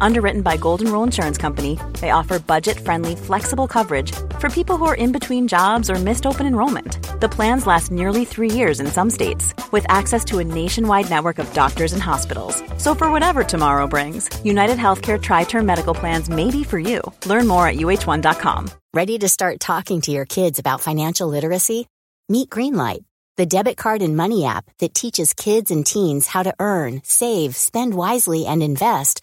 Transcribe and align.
Underwritten 0.00 0.42
by 0.42 0.56
Golden 0.56 0.90
Rule 0.92 1.02
Insurance 1.02 1.38
Company, 1.38 1.78
they 2.00 2.10
offer 2.10 2.38
budget 2.38 2.78
friendly, 2.78 3.16
flexible 3.16 3.66
coverage 3.66 4.12
for 4.38 4.48
people 4.48 4.76
who 4.76 4.84
are 4.86 4.94
in 4.94 5.12
between 5.12 5.48
jobs 5.48 5.90
or 5.90 5.96
missed 5.96 6.26
open 6.26 6.46
enrollment. 6.46 7.20
The 7.20 7.28
plans 7.28 7.66
last 7.66 7.90
nearly 7.90 8.24
three 8.24 8.50
years 8.50 8.78
in 8.78 8.86
some 8.86 9.10
states, 9.10 9.52
with 9.72 9.86
access 9.88 10.24
to 10.26 10.38
a 10.38 10.44
nationwide 10.44 11.10
network 11.10 11.38
of 11.38 11.52
doctors 11.52 11.92
and 11.92 12.02
hospitals. 12.02 12.62
So, 12.78 12.94
for 12.94 13.10
whatever 13.10 13.42
tomorrow 13.42 13.86
brings, 13.86 14.30
United 14.44 14.78
Healthcare 14.78 15.20
Tri 15.20 15.44
Term 15.44 15.66
Medical 15.66 15.94
Plans 15.94 16.28
may 16.28 16.50
be 16.50 16.62
for 16.62 16.78
you. 16.78 17.00
Learn 17.26 17.48
more 17.48 17.66
at 17.66 17.76
uh1.com. 17.76 18.70
Ready 18.94 19.18
to 19.18 19.28
start 19.28 19.58
talking 19.58 20.02
to 20.02 20.12
your 20.12 20.26
kids 20.26 20.58
about 20.58 20.80
financial 20.80 21.28
literacy? 21.28 21.88
Meet 22.28 22.50
Greenlight, 22.50 23.04
the 23.36 23.46
debit 23.46 23.76
card 23.76 24.02
and 24.02 24.16
money 24.16 24.44
app 24.44 24.66
that 24.78 24.94
teaches 24.94 25.34
kids 25.34 25.70
and 25.70 25.84
teens 25.84 26.26
how 26.26 26.42
to 26.42 26.54
earn, 26.60 27.00
save, 27.04 27.56
spend 27.56 27.94
wisely, 27.94 28.46
and 28.46 28.62
invest 28.62 29.22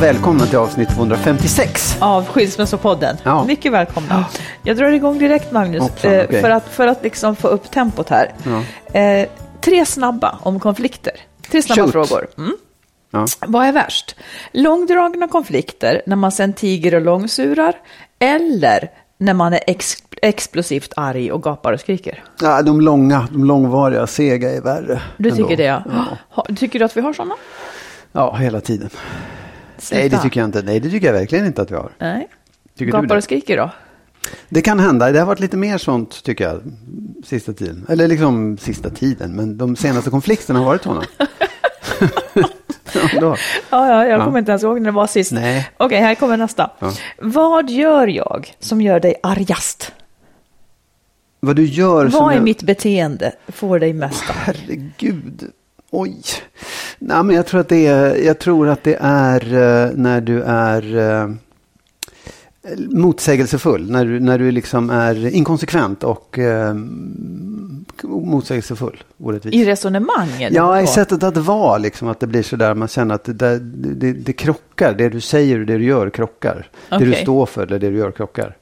Och 0.00 0.06
välkomna 0.06 0.46
till 0.46 0.58
avsnitt 0.58 0.88
256. 0.88 1.96
av 2.00 2.26
Skilsmässopodden. 2.26 3.16
Ja. 3.22 3.44
Mycket 3.44 3.72
välkomna. 3.72 4.24
Jag 4.62 4.76
drar 4.76 4.90
igång 4.90 5.18
direkt 5.18 5.52
Magnus, 5.52 5.82
Hoppsan, 5.82 6.12
eh, 6.12 6.24
okej. 6.24 6.40
för, 6.40 6.50
att, 6.50 6.68
för 6.68 6.86
att 6.86 7.02
liksom 7.02 7.36
få 7.36 7.48
upp 7.48 7.70
tempot 7.70 8.08
här. 8.08 8.32
Eh, 8.92 9.28
tre 9.60 9.84
snabba 9.86 10.38
om 10.42 10.60
konflikter. 10.60 11.12
Tre 11.50 11.62
snabba 11.62 11.82
Shoot. 11.82 11.92
frågor. 11.92 12.26
Mm. 12.38 12.56
Ja. 13.10 13.26
Vad 13.46 13.66
är 13.66 13.72
värst? 13.72 14.16
Långdragna 14.52 15.28
konflikter 15.28 16.02
när 16.06 16.16
man 16.16 16.32
sen 16.32 16.52
tiger 16.52 16.94
och 16.94 17.00
långsurar 17.00 17.74
eller 18.18 18.90
när 19.18 19.34
man 19.34 19.52
är 19.52 19.60
ex 19.66 19.96
explosivt 20.22 20.92
arg 20.96 21.32
och 21.32 21.42
gapar 21.42 21.72
och 21.72 21.80
skriker? 21.80 22.24
Ja, 22.40 22.62
de 22.62 22.80
långa, 22.80 23.28
de 23.32 23.44
långvariga, 23.44 24.06
sega 24.06 24.50
är 24.50 24.60
värre. 24.60 25.02
Du 25.16 25.28
ändå. 25.28 25.42
tycker 25.42 25.56
det 25.56 25.64
ja. 25.64 25.82
Ha, 26.30 26.46
tycker 26.56 26.78
du 26.78 26.84
att 26.84 26.96
vi 26.96 27.00
har 27.00 27.12
sådana? 27.12 27.34
Ja, 28.12 28.36
hela 28.36 28.60
tiden. 28.60 28.90
Sluta. 29.80 30.00
Nej, 30.00 30.08
det 30.08 30.18
tycker 30.18 30.40
jag 30.40 30.48
inte. 30.48 30.62
Nej, 30.62 30.80
det 30.80 30.90
tycker 30.90 31.06
jag 31.06 31.14
verkligen 31.14 31.46
inte 31.46 31.62
att 31.62 31.70
vi 31.70 31.74
har. 31.74 31.90
Nej. 31.98 32.28
Tycker 32.78 32.92
Gapar 32.92 33.16
och 33.16 33.24
skriker 33.24 33.56
då? 33.56 33.70
Det 34.48 34.62
kan 34.62 34.80
hända. 34.80 35.12
Det 35.12 35.18
har 35.18 35.26
varit 35.26 35.40
lite 35.40 35.56
mer 35.56 35.78
sånt, 35.78 36.22
tycker 36.24 36.44
jag, 36.44 36.60
sista 37.24 37.52
tiden. 37.52 37.86
Eller 37.88 38.08
liksom 38.08 38.58
sista 38.58 38.90
tiden, 38.90 39.36
men 39.36 39.58
de 39.58 39.76
senaste 39.76 40.10
konflikterna 40.10 40.58
har 40.58 40.66
varit 40.66 40.82
sådana. 40.82 41.02
ja. 42.94 43.10
Ja, 43.20 43.36
ja, 43.70 44.06
jag 44.06 44.20
Ja. 44.20 44.24
kommer 44.24 44.38
inte 44.38 44.50
ens 44.52 44.62
ihåg 44.62 44.80
när 44.80 44.84
det 44.90 44.94
var 44.96 45.06
sist. 45.06 45.32
Nej. 45.32 45.70
Okej, 45.76 46.00
här 46.00 46.14
kommer 46.14 46.36
nästa. 46.36 46.70
Ja. 46.78 46.92
Vad 47.18 47.70
gör 47.70 48.06
jag 48.06 48.54
som 48.60 48.80
gör 48.80 49.00
dig 49.00 49.14
argast? 49.22 49.92
Vad 51.40 51.56
du 51.56 51.64
gör 51.64 52.08
som 52.08 52.20
Vad 52.24 52.32
i 52.32 52.36
jag... 52.36 52.44
mitt 52.44 52.62
beteende 52.62 53.32
får 53.48 53.78
dig 53.78 53.92
mest 53.92 54.24
arg? 54.30 54.36
Herregud. 54.36 55.50
Oj. 55.90 56.16
Nej, 56.98 57.22
men 57.22 57.36
jag 57.36 57.46
tror 57.46 57.60
att 57.60 57.68
det 57.68 57.86
är, 57.86 58.16
jag 58.16 58.38
tror 58.38 58.68
att 58.68 58.84
det 58.84 58.96
är 59.00 59.54
eh, 59.54 59.90
när 59.94 60.20
du 60.20 60.42
är 60.42 60.96
eh, 60.96 61.28
motsägelsefull. 62.78 63.90
När 63.90 64.04
du, 64.04 64.20
när 64.20 64.38
du 64.38 64.50
liksom 64.50 64.90
är 64.90 65.34
inkonsekvent 65.34 66.04
och 66.04 66.38
eh, 66.38 66.74
motsägelsefull. 68.02 69.02
Orättvis. 69.18 69.54
I 69.54 69.64
resonemang? 69.64 70.42
Eller 70.42 70.56
Ja, 70.56 70.80
i 70.80 70.86
sättet 70.86 71.22
att 71.22 71.36
vara, 71.36 71.78
liksom, 71.78 72.08
att 72.08 72.20
det 72.20 72.26
blir 72.26 72.42
så 72.42 72.56
där 72.56 72.74
man 72.74 72.88
känner 72.88 73.14
att 73.14 73.24
det, 73.24 73.58
det, 73.58 74.12
det 74.12 74.32
krockar. 74.32 74.94
Det 74.94 75.08
du 75.08 75.20
säger 75.20 75.60
och 75.60 75.66
det 75.66 75.78
du 75.78 75.84
gör 75.84 76.10
krockar. 76.10 76.68
Det 76.88 77.04
du 77.04 77.12
står 77.12 77.46
för 77.46 77.62
eller 77.62 77.78
det 77.78 77.90
du 77.90 77.96
gör 77.96 78.10
krockar. 78.10 78.56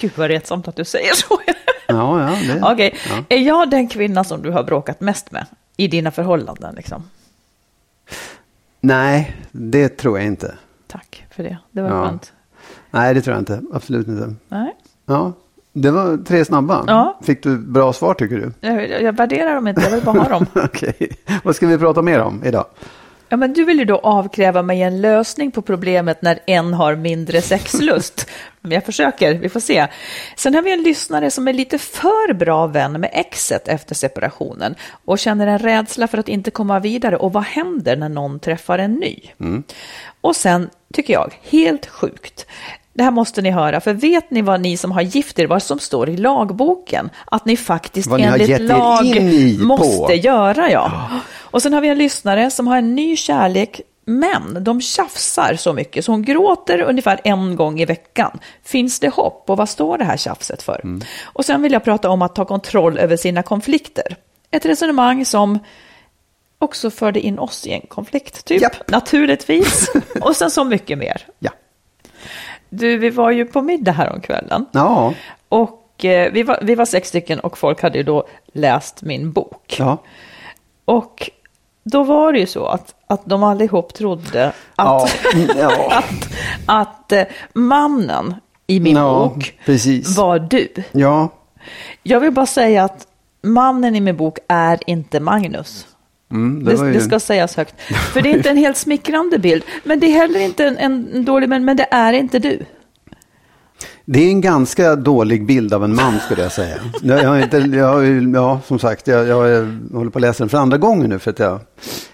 Gud 0.00 0.12
vad 0.14 0.28
retsamt 0.28 0.68
att 0.68 0.76
du 0.76 0.84
säger 0.84 1.14
så. 1.14 1.40
Ja, 1.88 2.20
ja. 2.20 2.54
Det, 2.54 2.60
Okej, 2.72 2.94
ja. 3.10 3.24
är 3.28 3.38
jag 3.38 3.70
den 3.70 3.88
kvinna 3.88 4.24
som 4.24 4.42
du 4.42 4.50
har 4.50 4.64
bråkat 4.64 5.00
mest 5.00 5.30
med 5.30 5.46
i 5.76 5.88
dina 5.88 6.10
förhållanden? 6.10 6.74
Liksom? 6.74 7.02
Nej, 8.80 9.36
det 9.52 9.88
tror 9.88 10.18
jag 10.18 10.26
inte. 10.26 10.54
Tack 10.86 11.24
för 11.30 11.42
det, 11.42 11.58
det 11.70 11.82
var 11.82 11.88
Ja. 11.90 12.04
skönt. 12.04 12.32
Nej, 12.90 13.14
det 13.14 13.22
tror 13.22 13.34
jag 13.34 13.40
inte. 13.40 13.62
Absolut 13.72 14.08
inte. 14.08 14.34
Nej. 14.48 14.76
Ja, 15.06 15.32
det 15.72 15.90
var 15.90 16.16
tre 16.24 16.44
snabba. 16.44 16.84
Ja. 16.86 17.20
Fick 17.22 17.42
du 17.42 17.58
bra 17.58 17.92
svar 17.92 18.14
tycker 18.14 18.36
du? 18.36 18.52
Jag, 18.68 19.02
jag 19.02 19.12
värderar 19.12 19.54
dem 19.54 19.68
inte, 19.68 19.80
jag 19.80 19.90
vill 19.90 20.04
bara 20.04 20.18
ha 20.22 20.28
dem. 20.28 20.46
Okej. 20.64 21.08
Vad 21.44 21.56
ska 21.56 21.66
vi 21.66 21.78
prata 21.78 22.02
mer 22.02 22.20
om 22.20 22.44
idag? 22.44 22.64
Ja, 23.28 23.36
men 23.36 23.52
du 23.52 23.64
vill 23.64 23.78
ju 23.78 23.84
då 23.84 23.98
avkräva 23.98 24.62
mig 24.62 24.82
en 24.82 25.00
lösning 25.00 25.50
på 25.50 25.62
problemet 25.62 26.22
när 26.22 26.38
en 26.46 26.74
har 26.74 26.96
mindre 26.96 27.42
sexlust. 27.42 28.30
Men 28.60 28.72
jag 28.72 28.84
försöker, 28.84 29.34
vi 29.34 29.48
får 29.48 29.60
se. 29.60 29.86
Sen 30.36 30.54
har 30.54 30.62
vi 30.62 30.72
en 30.72 30.82
lyssnare 30.82 31.30
som 31.30 31.48
är 31.48 31.52
lite 31.52 31.78
för 31.78 32.34
bra 32.34 32.66
vän 32.66 32.92
med 32.92 33.10
exet 33.12 33.68
efter 33.68 33.94
separationen 33.94 34.74
och 35.04 35.18
känner 35.18 35.46
en 35.46 35.58
rädsla 35.58 36.08
för 36.08 36.18
att 36.18 36.28
inte 36.28 36.50
komma 36.50 36.80
vidare. 36.80 37.16
Och 37.16 37.32
vad 37.32 37.42
händer 37.42 37.96
när 37.96 38.08
någon 38.08 38.40
träffar 38.40 38.78
en 38.78 38.94
ny? 38.94 39.20
Och 40.20 40.36
sen 40.36 40.70
tycker 40.92 41.12
jag, 41.12 41.38
helt 41.42 41.86
sjukt, 41.86 42.46
det 42.96 43.02
här 43.02 43.10
måste 43.10 43.42
ni 43.42 43.50
höra, 43.50 43.80
för 43.80 43.92
vet 43.92 44.30
ni 44.30 44.42
vad 44.42 44.60
ni 44.60 44.76
som 44.76 44.92
har 44.92 45.02
gift 45.02 45.38
er, 45.38 45.46
vad 45.46 45.62
som 45.62 45.78
står 45.78 46.08
i 46.08 46.16
lagboken? 46.16 47.10
Att 47.24 47.44
ni 47.44 47.56
faktiskt 47.56 48.08
Vad 48.08 48.20
enligt 48.20 48.60
lag 48.60 49.06
i 49.06 49.58
på. 49.58 49.64
måste 49.64 50.14
göra, 50.14 50.70
ja. 50.70 51.10
Och 51.38 51.62
sen 51.62 51.72
har 51.72 51.80
vi 51.80 51.88
en 51.88 51.98
lyssnare 51.98 52.50
som 52.50 52.66
har 52.66 52.76
en 52.76 52.94
ny 52.94 53.16
kärlek, 53.16 53.80
men 54.04 54.64
de 54.64 54.80
tjafsar 54.80 55.54
så 55.56 55.72
mycket 55.72 56.04
så 56.04 56.12
hon 56.12 56.22
gråter 56.22 56.80
ungefär 56.80 57.20
en 57.24 57.56
gång 57.56 57.80
i 57.80 57.84
veckan. 57.84 58.38
Finns 58.64 59.00
det 59.00 59.08
hopp 59.08 59.50
och 59.50 59.56
vad 59.56 59.68
står 59.68 59.98
det 59.98 60.04
här 60.04 60.16
tjafset 60.16 60.62
för? 60.62 61.00
Och 61.22 61.44
sen 61.44 61.62
vill 61.62 61.72
jag 61.72 61.84
prata 61.84 62.10
om 62.10 62.22
att 62.22 62.34
ta 62.34 62.44
kontroll 62.44 62.98
över 62.98 63.16
sina 63.16 63.42
konflikter. 63.42 64.16
Ett 64.50 64.66
resonemang 64.66 65.24
som 65.24 65.58
också 66.58 66.90
förde 66.90 67.20
in 67.20 67.38
oss 67.38 67.66
i 67.66 67.72
en 67.72 67.80
konflikt, 67.80 68.44
typ. 68.44 68.62
Japp. 68.62 68.90
Naturligtvis. 68.90 69.90
och 70.20 70.36
sen 70.36 70.50
så 70.50 70.64
mycket 70.64 70.98
mer. 70.98 71.26
Ja. 71.38 71.50
Du, 72.76 72.98
vi 72.98 73.10
var 73.10 73.30
ju 73.30 73.44
på 73.44 73.62
middag 73.62 73.92
här 73.92 74.12
om 74.12 74.20
kvällen. 74.20 74.66
Ja. 74.72 75.14
Och 75.48 76.04
eh, 76.04 76.32
vi, 76.32 76.42
var, 76.42 76.58
vi 76.62 76.74
var 76.74 76.84
sex 76.84 77.08
stycken 77.08 77.40
och 77.40 77.58
folk 77.58 77.82
hade 77.82 77.98
ju 77.98 78.04
då 78.04 78.26
läst 78.52 79.02
min 79.02 79.32
bok. 79.32 79.76
Ja. 79.78 79.98
Och 80.84 81.30
då 81.84 82.02
var 82.04 82.32
det 82.32 82.38
ju 82.38 82.46
så 82.46 82.66
att, 82.66 82.94
att 83.06 83.20
de 83.24 83.42
allihop 83.42 83.94
trodde 83.94 84.52
Ja. 84.76 85.04
att, 85.04 85.34
Mm, 85.34 85.48
ja. 85.58 85.92
att, 85.92 86.28
att 86.66 87.12
eh, 87.12 87.24
mannen 87.52 88.34
i 88.66 88.80
min 88.80 88.96
Ja, 88.96 89.30
bok 89.34 89.58
precis. 89.64 90.16
var 90.16 90.38
du. 90.38 90.68
Ja. 90.92 91.28
Jag 92.02 92.20
vill 92.20 92.32
bara 92.32 92.46
säga 92.46 92.84
att 92.84 93.06
mannen 93.42 93.96
i 93.96 94.00
min 94.00 94.16
bok 94.16 94.38
är 94.48 94.78
inte 94.86 95.20
Magnus. 95.20 95.86
Mm, 96.30 96.64
det, 96.64 96.76
Det, 96.76 96.86
ju... 96.86 96.92
det 96.92 97.00
ska 97.00 97.20
sägas 97.20 97.56
högt. 97.56 97.74
För 98.12 98.22
det 98.22 98.28
är 98.30 98.36
inte 98.36 98.50
en 98.50 98.56
helt 98.56 98.76
smickrande 98.76 99.38
bild. 99.38 99.62
Men 99.84 100.00
det 100.00 100.06
är 100.06 100.10
heller 100.12 100.40
inte 100.40 100.64
en, 100.66 100.76
en 100.78 101.24
dålig, 101.24 101.48
men, 101.48 101.64
men 101.64 101.76
det 101.76 101.86
är 101.90 102.12
inte 102.12 102.38
du. 102.38 102.64
det 104.04 104.20
är 104.20 104.28
en 104.30 104.40
ganska 104.40 104.96
dålig 104.96 105.46
bild 105.46 105.74
av 105.74 105.84
en 105.84 105.94
man 105.94 106.18
skulle 106.20 106.42
jag 106.42 106.52
säga. 106.52 106.76
Jag, 107.02 107.24
har 107.28 107.38
inte, 107.38 107.56
jag, 107.58 108.22
ja, 108.34 108.60
som 108.66 108.78
sagt, 108.78 109.06
jag, 109.06 109.26
jag, 109.28 109.66
håller 109.92 110.10
på 110.10 110.18
att 110.18 110.22
läsa 110.22 110.44
den 110.44 110.48
för 110.48 110.58
andra 110.58 110.78
gången 110.78 111.10
nu 111.10 111.18
för 111.18 111.30
att 111.30 111.38
jag 111.38 111.60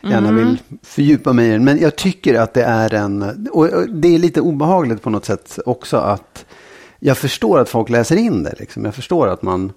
gärna 0.02 0.28
Mm. 0.28 0.36
vill 0.36 0.58
fördjupa 0.82 1.32
mig 1.32 1.48
i 1.48 1.52
den. 1.52 1.64
Men 1.64 1.78
jag 1.80 1.96
tycker 1.96 2.34
att 2.40 2.54
det 2.54 2.64
är 2.64 2.94
en, 2.94 3.48
och 3.52 3.68
det 3.88 4.14
är 4.14 4.18
lite 4.18 4.40
obehagligt 4.40 5.02
på 5.02 5.10
något 5.10 5.24
sätt 5.24 5.58
också 5.66 5.96
att 5.96 6.44
jag 7.04 7.18
förstår 7.18 7.58
att 7.58 7.68
folk 7.68 7.88
läser 7.88 8.16
in 8.16 8.42
det. 8.42 8.54
Liksom. 8.58 8.84
Jag 8.84 8.94
förstår 8.94 9.28
att 9.28 9.42
man, 9.42 9.72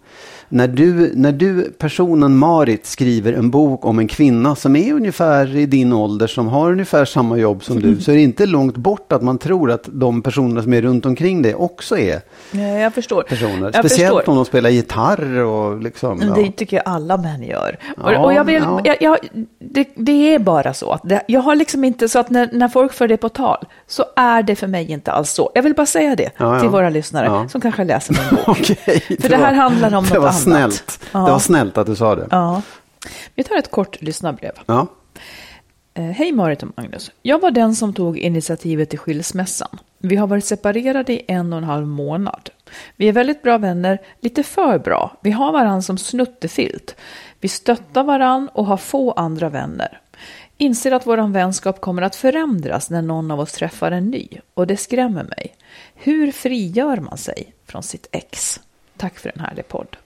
när 0.56 0.68
du, 0.68 1.12
när 1.16 1.32
du, 1.32 1.72
personen 1.78 2.38
Marit, 2.38 2.86
skriver 2.86 3.34
en 3.34 3.50
bok 3.50 3.86
om 3.86 4.00
en 4.00 4.08
kvinna 4.08 4.56
som 4.56 4.76
är 4.76 4.94
ungefär 4.94 5.56
i 5.56 5.66
din 5.66 5.94
ålder, 5.94 6.28
som 6.28 6.48
har 6.48 6.72
ungefär 6.72 7.06
samma 7.06 7.38
jobb 7.38 7.64
som 7.64 7.80
du, 7.80 8.02
så 8.02 8.12
är 8.12 8.16
det 8.16 8.22
inte 8.22 8.46
långt 8.46 8.78
bort 8.78 9.12
att 9.12 9.22
man 9.22 9.38
tror 9.38 9.72
att 9.72 9.84
de 9.92 10.22
personerna 10.22 10.64
som 10.64 10.74
är 10.74 10.82
runt 10.82 11.06
omkring 11.06 11.42
dig 11.42 11.56
också 11.56 11.98
är 11.98 12.22
Ja, 12.52 12.60
jag 12.62 12.94
förstår. 12.94 13.24
personer. 13.24 13.72
Jag 13.74 13.76
Speciellt 13.76 14.16
förstår. 14.16 14.32
om 14.32 14.36
de 14.36 14.46
spelar 14.46 14.70
gitarr 14.70 15.40
och 15.40 15.82
liksom. 15.82 16.22
Ja. 16.22 16.34
Det 16.36 16.52
tycker 16.52 16.78
jag 16.78 16.84
alla 16.88 17.18
män 17.18 17.44
gör. 17.44 17.78
Ja, 17.98 18.26
och 18.26 18.34
jag 18.34 18.44
vill, 18.44 18.64
ja. 18.64 18.82
jag, 18.84 19.02
jag, 19.02 19.18
det, 19.60 19.88
det 19.96 20.36
är 20.36 20.40
bara 20.40 20.74
så. 20.74 20.92
Att 20.92 21.02
det, 21.04 21.22
jag 21.28 21.42
har 21.42 21.56
liksom 21.56 21.84
inte 21.84 22.10
så 22.10 22.20
att 22.20 22.30
när, 22.30 22.50
när 22.54 22.68
folk 22.68 22.94
för 22.94 23.08
det 23.08 23.18
på 23.18 23.30
tal 23.30 23.66
så 23.88 24.04
är 24.16 24.44
det 24.44 24.56
för 24.56 24.68
mig 24.68 24.92
inte 24.92 25.12
alls 25.12 25.32
så. 25.32 25.52
Jag 25.56 25.64
vill 25.64 25.74
bara 25.74 25.86
säga 25.86 26.16
det 26.16 26.30
till 26.60 26.70
våra 26.70 26.90
lyssnare 26.90 27.50
som 27.50 27.62
kanske 27.62 27.84
läser 27.84 28.14
min 28.14 28.46
bok. 28.46 28.58
Okej, 28.60 29.18
För 29.22 29.30
det 29.30 29.38
här 29.38 29.54
handlar 29.54 29.88
om 29.88 30.04
något 30.04 30.12
annat. 30.18 30.45
Snällt. 30.52 31.00
Ja. 31.12 31.20
Det 31.20 31.32
var 31.32 31.40
snällt 31.40 31.78
att 31.78 31.88
du 31.88 31.96
sa 31.96 32.16
det. 32.16 32.28
Ja. 32.32 32.62
Vi 33.36 33.44
tar 33.44 33.56
ett 33.58 33.72
kort 33.72 34.02
lyssnarbrev. 34.02 34.52
Ja. 34.66 34.88
Eh, 35.94 36.04
Hej 36.04 36.32
Marit 36.32 36.64
och 36.64 36.70
Magnus. 36.78 37.12
Jag 37.22 37.40
var 37.40 37.52
den 37.52 37.76
som 37.76 37.94
tog 37.94 38.18
initiativet 38.18 38.90
till 38.90 39.00
skilsmässan. 39.00 39.80
Vi 39.98 40.16
har 40.16 40.28
varit 40.28 40.46
separerade 40.46 41.14
i 41.14 41.26
en 41.28 41.54
och 41.54 41.58
en 41.58 41.64
halv 41.64 41.88
månad. 41.88 42.50
Vi 42.96 43.08
är 43.08 43.14
väldigt 43.14 43.42
bra 43.42 43.58
vänner, 43.58 44.02
lite 44.20 44.44
för 44.44 44.80
bra. 44.80 45.18
Vi 45.22 45.32
har 45.32 45.52
varann 45.52 45.84
som 45.84 45.98
snuttefilt. 45.98 46.96
Vi 47.40 47.48
stöttar 47.48 48.04
varann 48.04 48.50
och 48.54 48.66
har 48.66 48.78
få 48.78 49.12
andra 49.12 49.50
vänner. 49.50 50.00
Inser 50.58 50.92
att 50.92 51.08
vår 51.08 51.32
vänskap 51.32 51.82
kommer 51.82 52.02
att 52.02 52.16
förändras 52.16 52.90
när 52.90 53.02
någon 53.02 53.32
av 53.32 53.40
oss 53.40 53.52
träffar 53.52 53.92
en 53.92 54.10
ny 54.10 54.28
och 54.54 54.68
det 54.68 54.78
skrämmer 54.78 55.24
mig. 55.24 55.56
Hur 55.96 56.32
frigör 56.32 56.98
man 56.98 57.18
sig 57.18 57.54
från 57.66 57.84
sitt 57.84 58.08
ex? 58.12 58.60
Tack 58.98 59.20
för 59.20 59.32
en 59.36 59.42
härlig 59.42 59.68
podd. 59.68 59.98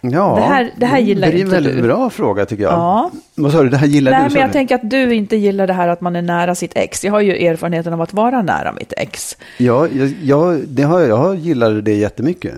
Ja, 0.00 0.34
Det 0.36 0.40
här- 0.42 0.70
det 0.76 0.86
här 0.86 0.98
gillar 0.98 1.28
det 1.32 1.38
är 1.38 1.42
en 1.42 1.50
väldigt 1.50 1.76
du. 1.76 1.82
bra 1.82 2.10
fråga 2.10 2.46
tycker 2.46 2.62
jag. 2.62 2.72
Ja. 2.72 3.10
Vad 3.34 3.52
sa 3.52 3.62
du, 3.62 3.68
det 3.68 3.76
här 3.76 3.86
gillar 3.86 4.10
Nej, 4.12 4.18
du? 4.20 4.22
men 4.24 4.30
sa 4.32 4.38
jag 4.38 4.48
du? 4.48 4.52
tänker 4.52 4.74
att 4.74 4.90
du 4.90 5.14
inte 5.14 5.36
gillar 5.36 5.66
det 5.66 5.72
här 5.72 5.88
att 5.88 6.00
man 6.00 6.16
är 6.16 6.22
nära 6.22 6.54
sitt 6.54 6.72
ex. 6.74 7.04
Jag 7.04 7.12
har 7.12 7.20
ju 7.20 7.46
erfarenheten 7.46 7.92
av 7.92 8.00
att 8.02 8.12
vara 8.12 8.42
nära 8.42 8.72
mitt 8.72 8.92
ex. 8.96 9.36
Ja, 9.58 9.88
jag, 9.88 10.14
jag, 10.22 10.60
det 10.68 10.82
har, 10.82 11.00
jag 11.00 11.36
gillar 11.36 11.70
det 11.72 11.94
jättemycket. 11.94 12.54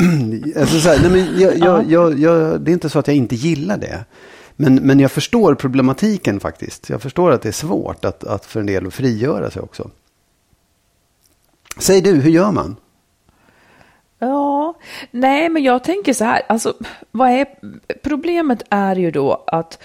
alltså 0.60 0.80
så 0.80 0.88
här, 0.88 0.98
nej, 1.02 1.10
men 1.10 1.40
jag, 1.40 1.58
jag, 1.58 1.90
jag, 1.90 2.18
jag, 2.20 2.60
det 2.60 2.70
är 2.70 2.72
inte 2.72 2.88
så 2.88 2.98
att 2.98 3.06
jag 3.06 3.16
inte 3.16 3.34
gillar 3.34 3.76
det. 3.76 4.04
Men, 4.56 4.74
men 4.74 5.00
jag 5.00 5.10
förstår 5.10 5.54
problematiken 5.54 6.40
faktiskt. 6.40 6.90
Jag 6.90 7.02
förstår 7.02 7.30
att 7.30 7.42
det 7.42 7.48
är 7.48 7.52
svårt 7.52 8.04
att, 8.04 8.24
att 8.24 8.46
för 8.46 8.60
en 8.60 8.66
del 8.66 8.86
att 8.86 8.94
frigöra 8.94 9.50
sig 9.50 9.62
också. 9.62 9.90
Säg 11.78 12.00
du, 12.00 12.14
hur 12.14 12.30
gör 12.30 12.50
man? 12.52 12.76
Ja, 14.22 14.74
nej, 15.10 15.48
men 15.48 15.62
jag 15.62 15.84
tänker 15.84 16.12
så 16.12 16.24
här. 16.24 16.42
Alltså, 16.48 16.74
vad 17.10 17.30
är, 17.30 17.46
problemet 18.02 18.62
är 18.70 18.96
ju 18.96 19.10
då 19.10 19.44
att 19.46 19.82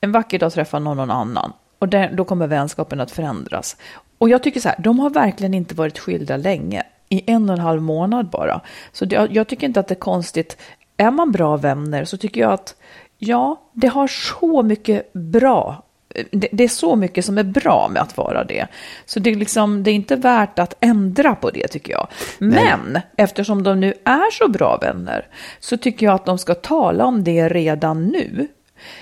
en 0.00 0.12
vacker 0.12 0.38
dag 0.38 0.52
träffar 0.52 0.80
någon 0.80 0.96
någon 0.96 1.10
annan 1.10 1.52
och 1.78 1.88
där, 1.88 2.12
då 2.12 2.24
kommer 2.24 2.46
vänskapen 2.46 3.00
att 3.00 3.10
förändras. 3.10 3.76
Och 4.18 4.28
jag 4.28 4.42
tycker 4.42 4.60
så 4.60 4.68
här, 4.68 4.78
de 4.78 4.98
har 4.98 5.10
verkligen 5.10 5.54
inte 5.54 5.74
varit 5.74 5.98
skilda 5.98 6.36
länge, 6.36 6.82
i 7.08 7.30
en 7.30 7.50
och 7.50 7.56
en 7.56 7.62
halv 7.62 7.82
månad 7.82 8.30
bara. 8.30 8.60
Så 8.92 9.04
det, 9.04 9.28
jag 9.30 9.48
tycker 9.48 9.66
inte 9.66 9.80
att 9.80 9.88
det 9.88 9.94
är 9.94 10.00
konstigt. 10.00 10.56
Är 10.96 11.10
man 11.10 11.32
bra 11.32 11.56
vänner 11.56 12.04
så 12.04 12.16
tycker 12.16 12.40
jag 12.40 12.52
att 12.52 12.76
ja, 13.18 13.60
det 13.72 13.88
har 13.88 14.06
så 14.06 14.62
mycket 14.62 15.12
bra 15.12 15.82
det, 16.30 16.48
det 16.52 16.64
är 16.64 16.68
så 16.68 16.96
mycket 16.96 17.24
som 17.24 17.38
är 17.38 17.42
bra 17.42 17.88
med 17.92 18.02
att 18.02 18.16
vara 18.16 18.44
det. 18.44 18.66
Så 19.06 19.20
det 19.20 19.30
är, 19.30 19.34
liksom, 19.34 19.82
det 19.82 19.90
är 19.90 19.94
inte 19.94 20.16
värt 20.16 20.58
att 20.58 20.74
ändra 20.80 21.34
på 21.34 21.50
det 21.50 21.68
tycker 21.68 21.92
jag. 21.92 22.08
Men 22.38 23.00
eftersom 23.16 23.62
de 23.62 23.80
nu 23.80 23.94
är 24.04 24.30
så 24.30 24.48
bra 24.48 24.76
vänner 24.76 25.26
så 25.60 25.76
tycker 25.76 26.06
jag 26.06 26.14
att 26.14 26.26
de 26.26 26.38
ska 26.38 26.54
tala 26.54 27.04
om 27.04 27.24
det 27.24 27.48
redan 27.48 28.06
nu. 28.06 28.48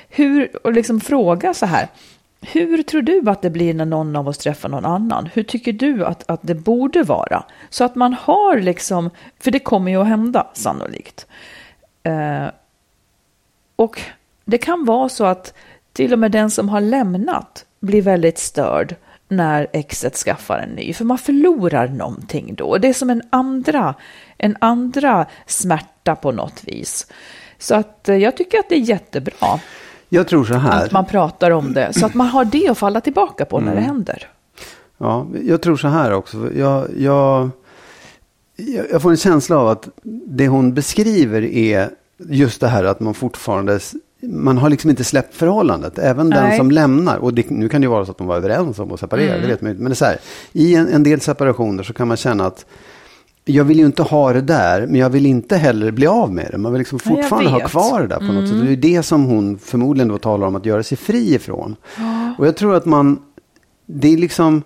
Hur, 0.08 0.66
och 0.66 0.72
liksom 0.72 1.00
fråga 1.00 1.54
så 1.54 1.66
här. 1.66 1.88
Hur 2.42 2.82
tror 2.82 3.02
du 3.02 3.22
att 3.26 3.42
det 3.42 3.50
blir 3.50 3.74
när 3.74 3.84
någon 3.84 4.16
av 4.16 4.28
oss 4.28 4.38
träffar 4.38 4.68
någon 4.68 4.84
annan? 4.84 5.28
Hur 5.32 5.42
tycker 5.42 5.72
du 5.72 6.04
att, 6.04 6.30
att 6.30 6.40
det 6.42 6.54
borde 6.54 7.02
vara? 7.02 7.44
Så 7.70 7.84
att 7.84 7.94
man 7.94 8.14
har 8.14 8.60
liksom, 8.60 9.10
för 9.38 9.50
det 9.50 9.58
kommer 9.58 9.90
ju 9.90 10.00
att 10.00 10.06
hända 10.06 10.46
sannolikt. 10.54 11.26
Eh, 12.02 12.46
och 13.76 14.00
det 14.44 14.58
kan 14.58 14.84
vara 14.84 15.08
så 15.08 15.24
att 15.24 15.54
till 15.92 16.12
och 16.12 16.18
med 16.18 16.32
den 16.32 16.50
som 16.50 16.68
har 16.68 16.80
lämnat 16.80 17.64
blir 17.80 18.02
väldigt 18.02 18.38
störd 18.38 18.96
när 19.28 19.66
exet 19.72 20.16
skaffar 20.16 20.58
en 20.58 20.68
ny. 20.70 20.92
För 20.92 21.04
man 21.04 21.18
förlorar 21.18 21.88
någonting 21.88 22.54
då. 22.54 22.78
Det 22.78 22.88
är 22.88 22.92
som 22.92 23.10
en 23.10 23.22
andra, 23.30 23.94
en 24.38 24.56
andra 24.60 25.26
smärta 25.46 26.16
på 26.16 26.32
något 26.32 26.64
vis. 26.64 27.06
Så 27.58 27.74
att 27.74 28.08
eh, 28.08 28.16
jag 28.16 28.36
tycker 28.36 28.58
att 28.58 28.68
det 28.68 28.74
är 28.74 28.78
jättebra 28.80 29.60
Jag 30.08 30.28
tror 30.28 30.44
så 30.44 30.54
här. 30.54 30.84
att 30.84 30.92
man 30.92 31.04
pratar 31.06 31.50
om 31.50 31.72
det. 31.72 31.92
Så 31.92 32.06
att 32.06 32.14
man 32.14 32.26
har 32.26 32.44
det 32.44 32.68
att 32.68 32.78
falla 32.78 33.00
tillbaka 33.00 33.44
på 33.44 33.56
Mm. 33.58 33.68
när 33.68 33.76
det 33.76 33.86
händer. 33.86 34.28
Ja, 34.98 35.26
jag 35.44 35.62
tror 35.62 35.76
så 35.76 35.88
här 35.88 36.12
också. 36.12 36.52
Jag, 36.56 36.86
jag 36.98 37.50
jag 38.90 39.02
får 39.02 39.10
en 39.10 39.16
känsla 39.16 39.58
av 39.58 39.68
att 39.68 39.88
det 40.26 40.48
hon 40.48 40.74
beskriver 40.74 41.42
är 41.42 41.90
just 42.28 42.60
det 42.60 42.68
här 42.68 42.84
att 42.84 43.00
man 43.00 43.14
fortfarande, 43.14 43.80
man 44.22 44.58
har 44.58 44.70
liksom 44.70 44.90
inte 44.90 45.04
släppt 45.04 45.34
förhållandet. 45.34 45.98
Även 45.98 46.30
den 46.30 46.44
Nej. 46.44 46.56
som 46.56 46.70
lämnar, 46.70 47.16
och 47.16 47.34
det, 47.34 47.50
nu 47.50 47.68
kan 47.68 47.80
det 47.80 47.84
ju 47.84 47.90
vara 47.90 48.04
så 48.04 48.10
att 48.10 48.18
de 48.18 48.26
var 48.26 48.36
överens 48.36 48.78
om 48.78 48.92
att 48.92 49.00
separera, 49.00 49.38
det 49.38 49.46
vet 49.46 49.60
man 49.60 49.68
ju 49.68 49.72
inte. 49.72 49.82
Men 49.82 49.90
det 49.90 49.94
är 49.94 49.96
så 49.96 50.04
här, 50.04 50.18
i 50.52 50.74
en, 50.74 50.88
en 50.88 51.02
del 51.02 51.20
separationer 51.20 51.82
så 51.82 51.92
kan 51.92 52.08
man 52.08 52.16
känna 52.16 52.46
att 52.46 52.66
jag 53.44 53.64
vill 53.64 53.78
ju 53.78 53.86
inte 53.86 54.02
ha 54.02 54.32
det 54.32 54.40
där, 54.40 54.86
men 54.86 54.94
jag 54.94 55.10
vill 55.10 55.26
inte 55.26 55.56
heller 55.56 55.90
bli 55.90 56.06
av 56.06 56.32
med 56.32 56.48
det. 56.50 56.58
Man 56.58 56.72
vill 56.72 56.78
liksom 56.78 56.98
fortfarande 56.98 57.50
ha 57.50 57.68
kvar 57.68 58.00
det 58.00 58.06
där 58.06 58.18
på 58.18 58.32
något 58.32 58.48
sätt. 58.48 58.60
Det 58.60 58.72
är 58.72 58.76
det 58.76 59.02
som 59.02 59.24
hon 59.24 59.58
förmodligen 59.58 60.08
då 60.08 60.18
talar 60.18 60.46
om 60.46 60.56
att 60.56 60.66
göra 60.66 60.82
sig 60.82 60.98
fri 60.98 61.34
ifrån. 61.34 61.76
Och 62.38 62.46
jag 62.46 62.56
tror 62.56 62.74
att 62.74 62.84
man, 62.84 63.18
det 63.86 64.12
är 64.12 64.16
liksom, 64.16 64.62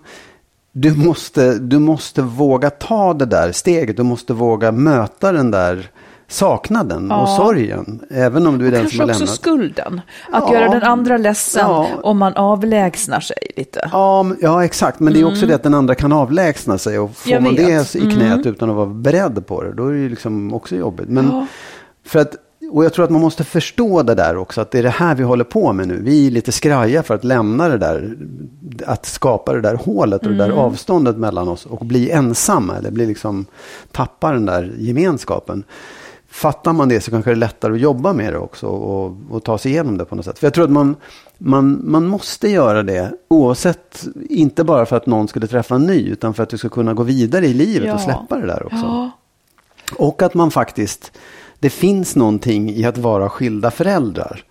du 0.71 0.95
måste, 0.95 1.59
du 1.59 1.79
måste 1.79 2.21
våga 2.21 2.69
ta 2.69 3.13
det 3.13 3.25
där 3.25 3.51
steget. 3.51 3.97
Du 3.97 4.03
måste 4.03 4.33
våga 4.33 4.71
möta 4.71 5.31
den 5.31 5.51
där 5.51 5.89
saknaden 6.27 7.11
och 7.11 7.17
Ja. 7.17 7.35
sorgen. 7.37 7.99
Även 8.09 8.47
om 8.47 8.57
du 8.57 8.67
är 8.67 8.71
den 8.71 8.89
som 8.89 8.97
Kanske 8.97 9.03
har 9.03 9.09
också 9.09 9.19
lämnat. 9.19 9.35
skulden. 9.35 10.01
Att 10.31 10.43
Ja. 10.47 10.53
göra 10.53 10.69
den 10.71 10.83
andra 10.83 11.17
ledsen 11.17 11.61
Ja. 11.65 11.87
om 12.03 12.17
man 12.17 12.33
avlägsnar 12.33 13.19
sig 13.19 13.37
lite. 13.57 13.89
Ja, 13.91 14.25
ja, 14.41 14.63
exakt. 14.65 14.99
Men 14.99 15.13
det 15.13 15.19
är 15.19 15.25
också 15.27 15.45
det 15.45 15.55
att 15.55 15.63
den 15.63 15.73
andra 15.73 15.95
kan 15.95 16.11
avlägsna 16.11 16.77
sig. 16.77 16.99
Och 16.99 17.15
får 17.15 17.39
man 17.39 17.55
det 17.55 17.95
i 17.95 18.01
knät 18.11 18.45
utan 18.45 18.69
att 18.69 18.75
vara 18.75 18.85
beredd 18.85 19.47
på 19.47 19.63
det, 19.63 19.73
då 19.73 19.87
är 19.87 19.93
det 19.93 20.09
liksom 20.09 20.53
också 20.53 20.75
jobbigt. 20.75 21.09
Men 21.09 21.47
för 22.05 22.19
att, 22.19 22.35
och 22.71 22.85
jag 22.85 22.93
tror 22.93 23.05
att 23.05 23.11
man 23.11 23.21
måste 23.21 23.43
förstå 23.43 24.03
det 24.03 24.15
där 24.15 24.37
också, 24.37 24.61
att 24.61 24.71
det 24.71 24.79
är 24.79 24.83
det 24.83 24.89
här 24.89 25.15
vi 25.15 25.23
håller 25.23 25.43
på 25.43 25.73
med 25.73 25.87
nu. 25.87 26.01
Vi 26.01 26.27
är 26.27 26.31
lite 26.31 26.51
skraja 26.51 27.03
för 27.03 27.15
att 27.15 27.23
lämna 27.23 27.69
det 27.69 27.77
där, 27.77 28.15
att 28.85 29.05
skapa 29.05 29.53
det 29.53 29.61
där 29.61 29.75
hålet 29.75 30.25
och 30.25 30.31
det 30.31 30.37
där 30.37 30.49
avståndet 30.49 31.17
mellan 31.17 31.47
oss 31.47 31.65
och 31.65 31.85
bli 31.85 32.11
ensamma, 32.11 32.77
eller 32.77 32.91
bli 32.91 33.05
liksom, 33.05 33.45
tappa 33.91 34.31
den 34.31 34.45
där 34.45 34.73
gemenskapen. 34.77 35.63
Fattar 36.35 36.73
man 36.73 36.89
det 36.89 37.01
så 37.01 37.11
kanske 37.11 37.31
det 37.31 37.33
är 37.33 37.35
lättare 37.35 37.73
att 37.73 37.79
jobba 37.79 38.13
med 38.13 38.33
det 38.33 38.39
också 38.39 38.67
och, 38.67 39.17
och 39.29 39.43
ta 39.43 39.57
sig 39.57 39.71
igenom 39.71 39.97
det 39.97 40.05
på 40.05 40.15
något 40.15 40.25
sätt. 40.25 40.39
För 40.39 40.47
jag 40.47 40.53
tror 40.53 40.63
att 40.65 40.71
man, 40.71 40.95
man, 41.37 41.81
man 41.83 42.07
måste 42.07 42.49
göra 42.49 42.83
det 42.83 43.11
oavsett, 43.27 44.05
inte 44.29 44.63
bara 44.63 44.85
för 44.85 44.97
att 44.97 45.05
någon 45.05 45.27
skulle 45.27 45.47
träffa 45.47 45.75
en 45.75 45.83
ny, 45.83 46.09
utan 46.09 46.33
för 46.33 46.43
att 46.43 46.49
du 46.49 46.57
ska 46.57 46.69
kunna 46.69 46.93
gå 46.93 47.03
vidare 47.03 47.47
i 47.47 47.53
livet 47.53 47.87
Ja. 47.87 47.93
och 47.93 48.01
släppa 48.01 48.37
det 48.37 48.47
där 48.47 48.65
också. 48.65 48.85
Ja. 48.85 49.11
Och 49.97 50.21
att 50.21 50.33
man 50.33 50.51
faktiskt, 50.51 51.11
det 51.59 51.69
finns 51.69 52.15
någonting 52.15 52.69
i 52.69 52.85
att 52.85 52.97
vara 52.97 53.29
skilda 53.29 53.71
föräldrar. 53.71 54.43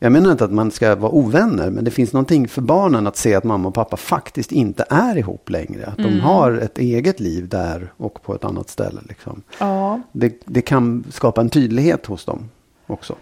Jag 0.00 0.12
menar 0.12 0.32
inte 0.32 0.44
att 0.44 0.52
man 0.52 0.70
ska 0.70 0.94
vara 0.96 1.12
ovänner, 1.12 1.70
men 1.70 1.84
det 1.84 1.90
finns 1.90 2.12
någonting 2.12 2.48
för 2.48 2.62
barnen 2.62 3.06
att 3.06 3.16
se 3.16 3.34
att 3.34 3.44
mamma 3.44 3.68
och 3.68 3.74
pappa 3.74 3.96
faktiskt 3.96 4.52
inte 4.52 4.84
är 4.90 5.16
ihop 5.18 5.50
längre. 5.50 5.86
Att 5.86 5.98
Mm. 5.98 6.10
de 6.10 6.20
har 6.20 6.52
ett 6.52 6.78
eget 6.78 7.20
liv 7.20 7.48
där 7.48 7.92
och 7.96 8.22
på 8.22 8.34
ett 8.34 8.44
annat 8.44 8.68
ställe. 8.68 9.00
Liksom. 9.08 9.42
Ja. 9.60 10.00
Det, 10.12 10.42
det 10.44 10.62
kan 10.62 11.04
skapa 11.10 11.40
en 11.40 11.48
tydlighet 11.50 12.06
hos 12.06 12.24
dem 12.24 12.50
också. 12.86 13.14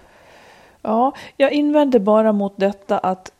Ja, 0.82 1.14
jag 1.36 1.52
invänder 1.52 1.98
bara 1.98 2.32
mot 2.32 2.54
detta 2.56 2.98
att, 2.98 3.32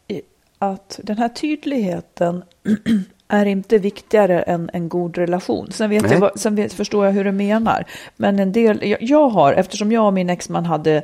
att 0.59 1.01
den 1.03 1.19
här 1.19 1.29
tydligheten 1.29 2.43
är 3.29 3.47
inte 3.47 3.79
viktigare 3.79 4.43
än 4.43 4.71
en 4.73 4.89
god 4.89 5.19
relation. 5.19 5.69
Sen, 5.71 5.91
vet 5.91 6.03
Nej. 6.03 6.13
jag, 6.13 6.21
vad- 6.21 6.41
sen 6.41 6.55
vet, 6.55 6.73
förstår 6.73 7.07
jag 7.07 7.13
hur 7.13 7.25
du 7.25 7.33
menar. 7.33 7.85
Men 8.17 8.39
en 8.39 8.53
del, 8.53 8.89
jag, 8.91 9.03
jag 9.03 9.29
har, 9.29 9.53
eftersom 9.53 9.93
jag 9.93 10.07
och 10.07 10.13
min 10.15 10.31
exman 10.31 10.67
hade 10.67 11.03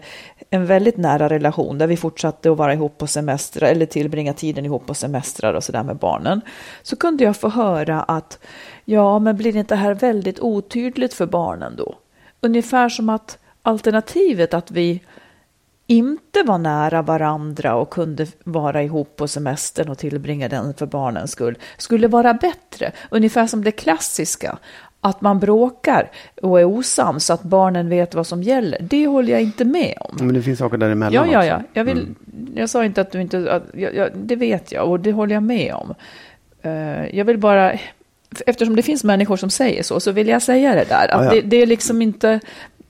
en 0.55 0.67
väldigt 0.67 0.97
nära 0.97 1.29
relation 1.29 1.79
där 1.79 1.87
vi 1.87 1.97
fortsatte 1.97 2.51
att 2.51 2.57
vara 2.57 2.75
ihop 2.75 2.99
på 2.99 3.07
semestrar 3.07 3.69
eller 3.69 3.87
tillbringa 3.87 4.33
tiden 4.33 4.65
ihop 4.65 4.87
på 4.87 4.95
semestrar 4.95 5.55
och 5.55 5.65
sådär 5.65 5.83
med 5.83 5.97
barnen. 5.97 6.41
Så 6.83 6.97
kunde 6.97 7.25
jag 7.25 7.37
få 7.37 7.49
höra 7.49 8.03
att 8.03 8.39
ja, 8.85 9.19
men 9.19 9.37
blir 9.37 9.53
det 9.53 9.59
inte 9.59 9.75
här 9.75 9.95
väldigt 9.95 10.41
otydligt 10.41 11.15
för 11.15 11.27
barnen 11.27 11.77
då? 11.77 11.95
Ungefär 12.41 12.89
som 12.89 13.09
att 13.09 13.39
alternativet 13.63 14.55
att 14.55 14.71
vi 14.71 15.01
inte 15.87 16.43
var 16.43 16.59
nära 16.59 17.03
varandra 17.03 17.75
och 17.75 17.91
kunde 17.91 18.27
vara 18.45 18.83
ihop 18.83 19.17
på 19.17 19.29
semestern 19.29 19.89
och 19.89 19.99
tillbringa 19.99 20.49
den 20.49 20.75
för 20.75 20.87
barnens 20.87 21.31
skull 21.31 21.59
skulle 21.77 22.09
vara 22.09 22.35
bättre. 22.35 22.93
Ungefär 23.11 23.47
som 23.47 23.65
det 23.65 23.73
klassiska 23.73 24.59
att 25.05 25.21
man 25.21 25.39
bråkar 25.41 26.11
och 26.43 26.61
är 26.61 26.65
osams 26.65 27.25
så 27.25 27.33
att 27.33 27.43
barnen 27.43 27.89
vet 27.89 28.15
vad 28.15 28.27
som 28.27 28.43
gäller, 28.43 28.79
det 28.81 29.07
håller 29.07 29.33
jag 29.33 29.43
inte 29.43 29.65
med 29.65 29.95
om. 30.01 30.27
Men 30.27 30.35
det 30.35 30.43
finns 30.43 30.59
saker 30.59 30.77
däremellan 30.79 31.13
Ja, 31.13 31.33
ja, 31.33 31.45
ja. 31.45 31.63
Jag, 31.73 31.85
vill, 31.85 31.99
Mm. 31.99 32.53
jag 32.57 32.71
sa 32.71 32.85
inte 32.85 33.01
att 33.01 33.11
du 33.13 33.21
inte... 33.21 33.53
Att, 33.53 33.63
jag, 33.75 33.95
jag, 33.95 34.11
det 34.15 34.37
vet 34.37 34.73
jag 34.73 34.91
och 34.91 35.01
det 35.01 35.13
håller 35.13 35.35
jag 35.35 35.43
med 35.43 35.75
om. 35.75 35.95
Eh, 36.63 37.17
jag 37.19 37.25
vill 37.25 37.39
bara... 37.39 37.73
Eftersom 38.47 38.77
det 38.77 38.83
finns 38.83 39.05
människor 39.05 39.37
som 39.37 39.51
säger 39.51 39.83
så, 39.83 40.01
så 40.01 40.13
vill 40.13 40.29
jag 40.29 40.43
säga 40.43 40.75
det 40.75 40.85
där. 40.89 41.09
Att 41.09 41.25
Ja, 41.25 41.25
ja. 41.25 41.31
Det, 41.31 41.41
det 41.41 41.57
är 41.57 41.67
liksom 41.67 42.03
inte... 42.03 42.41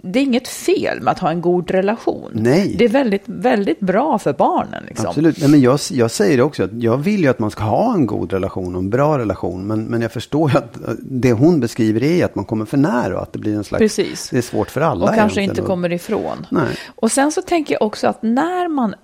Det 0.05 0.19
är 0.19 0.23
inget 0.23 0.49
fel 0.49 1.01
med 1.01 1.13
att 1.13 1.19
ha 1.19 1.31
en 1.31 1.41
god 1.41 1.71
relation. 1.71 2.31
Nej. 2.35 2.75
Det 2.79 2.85
är 2.85 2.89
väldigt, 2.89 3.23
väldigt 3.27 3.81
bra 3.81 4.19
för 4.19 4.33
barnen. 4.33 4.85
Liksom. 4.89 5.07
Absolut. 5.07 5.41
Nej, 5.41 5.49
men 5.49 5.61
jag, 5.61 5.79
jag 5.91 6.11
säger 6.11 6.37
det 6.37 6.43
också. 6.43 6.65
Att 6.65 6.83
jag 6.83 6.97
vill 6.97 7.21
ju 7.21 7.29
att 7.29 7.39
man 7.39 7.51
ska 7.51 7.63
ha 7.63 7.95
en 7.95 8.07
god 8.07 8.33
relation 8.33 8.75
och 8.75 8.83
en 8.83 8.91
bra 8.91 9.19
relation. 9.19 9.67
Men, 9.67 9.85
men 9.85 10.03
jag 10.03 10.13
förstår 10.13 10.51
ju 10.51 10.59
att 10.59 10.77
eh, 10.77 10.95
det 10.99 11.33
hon 11.33 11.61
beskriver 11.61 12.03
är 12.03 12.25
att 12.25 12.35
man 12.35 12.45
kommer 12.45 12.65
för 12.65 12.77
nära 12.77 13.17
och 13.17 13.23
att 13.23 13.33
det 13.33 13.39
blir 13.39 13.57
en 13.57 13.65
slags... 13.65 13.81
Precis. 13.81 14.29
Det 14.31 14.39
är 14.39 14.43
svårt 14.43 14.71
för 14.71 14.81
alla 14.81 15.05
Och 15.05 15.15
kanske 15.15 15.43
inte 15.43 15.61
Och- 15.61 15.67
kommer 15.67 15.93
ifrån. 15.93 16.47
Nej. 16.51 16.77
Och 16.95 17.13
sen 17.13 17.33
så 17.33 17.43
tänker 17.43 17.75
jag 17.75 17.83
också 17.83 18.07
att 18.07 18.23
när 18.23 18.69
man, 18.69 18.95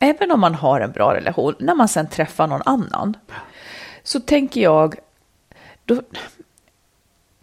även 0.00 0.30
om 0.30 0.40
man 0.40 0.54
har 0.54 0.80
en 0.80 0.92
bra 0.92 1.14
relation, 1.14 1.54
när 1.58 1.74
man 1.74 1.88
sen 1.88 2.06
träffar 2.06 2.46
någon 2.46 2.62
annan, 2.64 3.16
så 4.02 4.20
tänker 4.20 4.60
jag, 4.60 4.94
då, 5.84 6.02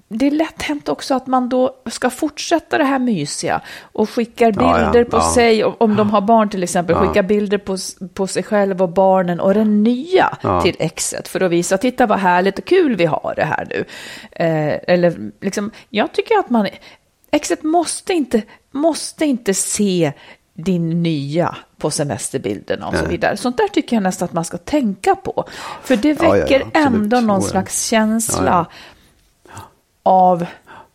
det 0.09 0.27
är 0.27 0.31
lätt 0.31 0.61
hänt 0.61 0.89
också 0.89 1.15
att 1.15 1.27
man 1.27 1.49
då 1.49 1.75
ska 1.89 2.09
fortsätta 2.09 2.77
det 2.77 2.83
här 2.83 2.99
mysiga 2.99 3.61
och 3.81 4.09
skickar 4.09 4.53
Ja, 4.55 4.79
ja, 4.79 4.91
bilder 4.91 5.03
på 5.03 5.17
ja. 5.17 5.31
sig, 5.33 5.63
om 5.63 5.95
de 5.95 6.09
har 6.09 6.21
barn 6.21 6.49
till 6.49 6.63
exempel, 6.63 6.95
Ja. 6.95 7.07
skickar 7.07 7.23
bilder 7.23 7.57
på, 7.57 7.77
på 8.13 8.27
sig 8.27 8.43
själv 8.43 8.81
och 8.81 8.89
barnen 8.89 9.39
och 9.39 9.53
den 9.53 9.83
nya 9.83 10.37
Ja. 10.41 10.61
till 10.61 10.75
exet 10.79 11.27
för 11.27 11.41
att 11.41 11.51
visa, 11.51 11.77
titta 11.77 12.05
vad 12.05 12.19
härligt 12.19 12.59
och 12.59 12.65
kul 12.65 12.95
vi 12.95 13.05
har 13.05 13.33
det 13.35 13.45
här 13.45 13.67
nu. 13.69 13.85
Eh, 14.31 14.79
eller 14.93 15.31
liksom, 15.41 15.71
jag 15.89 16.11
tycker 16.13 16.39
att 16.39 16.49
man, 16.49 16.67
exet 17.31 17.63
måste 17.63 18.13
inte, 18.13 18.41
måste 18.71 19.25
inte 19.25 19.53
se 19.53 20.13
din 20.53 21.03
nya 21.03 21.55
på 21.77 21.91
semesterbilderna 21.91 22.87
och 22.87 22.95
så 22.95 23.05
vidare. 23.05 23.37
Sånt 23.37 23.57
där 23.57 23.67
tycker 23.67 23.95
jag 23.95 24.03
nästan 24.03 24.25
att 24.25 24.33
man 24.33 24.45
ska 24.45 24.57
tänka 24.57 25.15
på. 25.15 25.45
För 25.83 25.95
det 25.95 26.07
Ja, 26.09 26.15
ja, 26.21 26.25
ja, 26.25 26.31
väcker 26.41 26.63
ändå 26.73 27.19
någon 27.21 27.41
slags 27.41 27.87
känsla 27.87 28.45
Ja, 28.45 28.65
av... 30.07 30.45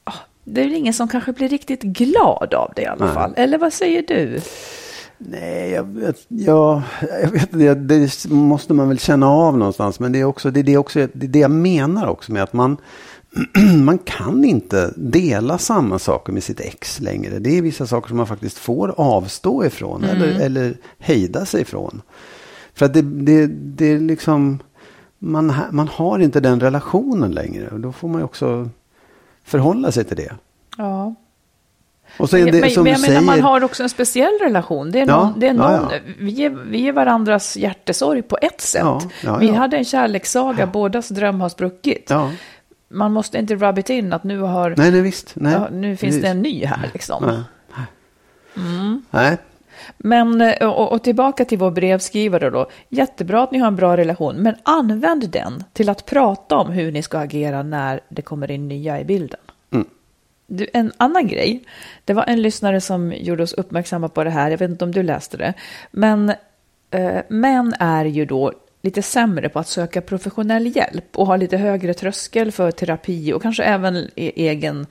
ah, 0.05 0.13
Det 0.45 0.61
är 0.61 0.65
väl 0.65 0.75
ingen 0.75 0.93
som 0.95 1.09
kanske 1.09 1.33
blir 1.33 1.49
riktigt 1.49 1.83
glad 1.83 2.55
av 2.55 2.73
det 2.77 2.83
i 2.83 2.87
alla 2.87 3.05
Nej. 3.05 3.15
fall. 3.15 3.33
Eller 3.37 3.59
vad 3.59 3.73
säger 3.73 4.03
du? 4.09 4.41
Nej, 5.19 5.71
jag 5.71 5.85
vet, 5.85 6.17
ja, 6.29 6.83
jag 7.23 7.31
vet 7.31 7.49
det, 7.53 7.75
det 7.75 8.31
måste 8.31 8.75
man 8.75 8.89
väl 8.89 8.99
känna 8.99 9.29
av 9.29 9.59
någonstans. 9.59 10.01
Men 10.01 10.13
det 10.13 10.21
är 10.21 10.25
också 10.25 10.51
det, 10.51 10.61
är 10.61 10.65
det, 10.65 10.77
också, 10.77 10.99
det, 11.13 11.27
är 11.27 11.29
det 11.29 11.39
jag 11.39 11.51
menar 11.51 12.07
också 12.07 12.33
med 12.33 12.43
att 12.43 12.53
man, 12.53 12.77
man 13.85 13.99
kan 13.99 14.45
inte 14.45 14.93
dela 14.97 15.59
samma 15.59 15.99
saker 15.99 16.33
med 16.33 16.43
sitt 16.43 16.61
ex 16.61 17.01
längre. 17.01 17.39
Det 17.39 17.59
är 17.59 17.63
vissa 17.63 17.87
saker 17.87 18.09
som 18.09 18.17
man 18.17 18.27
faktiskt 18.27 18.59
får 18.59 18.95
avstå 18.97 19.65
ifrån 19.65 20.05
eller, 20.05 20.41
eller 20.41 20.77
hejda 20.99 21.47
sig 21.47 21.61
ifrån. 21.63 22.03
För 22.75 22.87
att 22.87 22.95
det, 22.95 23.03
det, 23.03 23.47
det 23.47 23.87
är 23.87 23.99
liksom, 23.99 24.59
man, 25.19 25.53
man 25.71 25.89
har 25.89 26.19
inte 26.19 26.41
den 26.41 26.61
relationen 26.61 27.31
längre. 27.31 27.69
Och 27.69 27.81
då 27.81 27.93
får 27.93 28.09
man 28.09 28.21
ju 28.21 28.25
också 28.25 28.69
förhålla 29.45 29.93
sig 29.93 30.05
till 30.05 30.17
det. 30.17 30.33
Ja. 30.77 31.15
Och 32.19 32.31
så 32.31 32.37
det 32.37 32.61
men, 32.61 32.71
som 32.71 32.83
men 32.83 32.93
jag 32.93 33.01
menar, 33.01 33.21
man 33.21 33.35
säger. 33.35 33.43
har 33.43 33.65
också 33.65 33.83
en 33.83 33.89
speciell 33.89 34.39
relation. 34.41 34.91
Det 34.91 35.01
är 35.01 35.07
Ja, 35.07 35.17
någon, 35.17 35.41
det 35.41 35.47
är 35.47 35.55
ja, 35.55 35.79
någon, 35.79 35.91
ja. 35.93 35.99
Vi, 36.19 36.45
är, 36.45 36.51
vi 36.51 36.89
är 36.89 36.93
varandras 36.93 37.57
hjärtesorg 37.57 38.23
på 38.23 38.39
ett 38.43 38.61
sätt. 38.61 38.83
Ja, 38.83 39.03
ja, 39.25 39.37
vi 39.37 39.47
ja. 39.47 39.55
hade 39.55 39.77
en 39.77 39.85
kärlekssaga, 39.85 40.67
bådas 40.67 41.09
dröm 41.09 41.41
har 41.41 41.49
spruckit. 41.49 42.07
Ja. 42.11 42.31
Man 42.89 43.13
måste 43.13 43.39
inte 43.39 43.55
rub 43.55 43.79
it 43.79 43.91
in 43.91 44.13
att 44.13 44.25
nu, 44.25 44.41
har, 44.41 44.75
Nej, 44.77 44.91
nej 44.91 45.01
visst. 45.01 45.33
Nej. 45.35 45.53
ja, 45.53 45.69
nu 45.71 45.97
finns 45.97 46.11
Precis. 46.11 46.23
det 46.23 46.29
en 46.29 46.43
ny 46.43 46.65
här. 46.65 46.91
Liksom. 46.93 47.45
Nej. 48.55 49.05
Nej. 49.11 49.39
Men, 49.99 50.41
eh, 50.41 50.69
och, 50.69 50.93
och 50.93 51.03
tillbaka 51.03 51.45
till 51.45 51.59
vår 51.59 51.71
brevskrivare 51.71 52.51
då. 52.51 52.67
Jättebra 52.89 53.43
att 53.43 53.53
ni 53.53 53.59
har 53.59 53.69
en 53.69 53.77
bra 53.77 53.97
relation, 53.97 54.37
men 54.37 54.55
använd 54.63 55.31
den 55.31 55.65
till 55.73 55.89
att 55.89 56.07
prata 56.07 56.57
om 56.57 56.71
hur 56.71 56.93
ni 56.93 57.03
ska 57.03 57.19
agera 57.19 57.63
när 57.63 58.01
det 58.09 58.23
kommer 58.23 58.51
in 58.51 58.69
nya 58.69 59.01
i 59.01 59.05
bilden. 59.05 59.41
Mm. 59.73 59.87
Du, 60.47 60.67
en 60.73 60.93
annan 60.97 61.27
grej, 61.27 61.65
det 62.05 62.13
var 62.13 62.25
en 62.25 62.43
lyssnare 62.43 62.81
som 62.81 63.13
gjorde 63.13 63.43
oss 63.43 63.53
uppmärksamma 63.53 64.09
på 64.09 64.25
det 64.25 64.31
här, 64.31 64.51
jag 64.51 64.59
vet 64.59 64.71
inte 64.71 64.85
om 64.85 64.93
du 64.93 65.03
läste 65.03 65.37
det, 65.37 65.55
men 65.91 66.33
eh, 66.91 67.21
män 67.29 67.75
är 67.79 68.05
ju 68.05 68.25
då 68.25 68.53
lite 68.83 69.03
sämre 69.03 69.49
på 69.49 69.59
att 69.59 69.69
söka 69.69 70.01
professionell 70.01 70.77
hjälp 70.77 71.05
och 71.19 71.27
har 71.27 71.39
lite 71.39 71.57
högre 71.57 71.95
tröskel 71.95 72.53
för 72.53 72.71
terapi 72.71 73.33
och 73.33 73.43
kanske 73.43 73.63
även 73.63 73.97
e- 73.97 74.33
egen, 74.37 74.87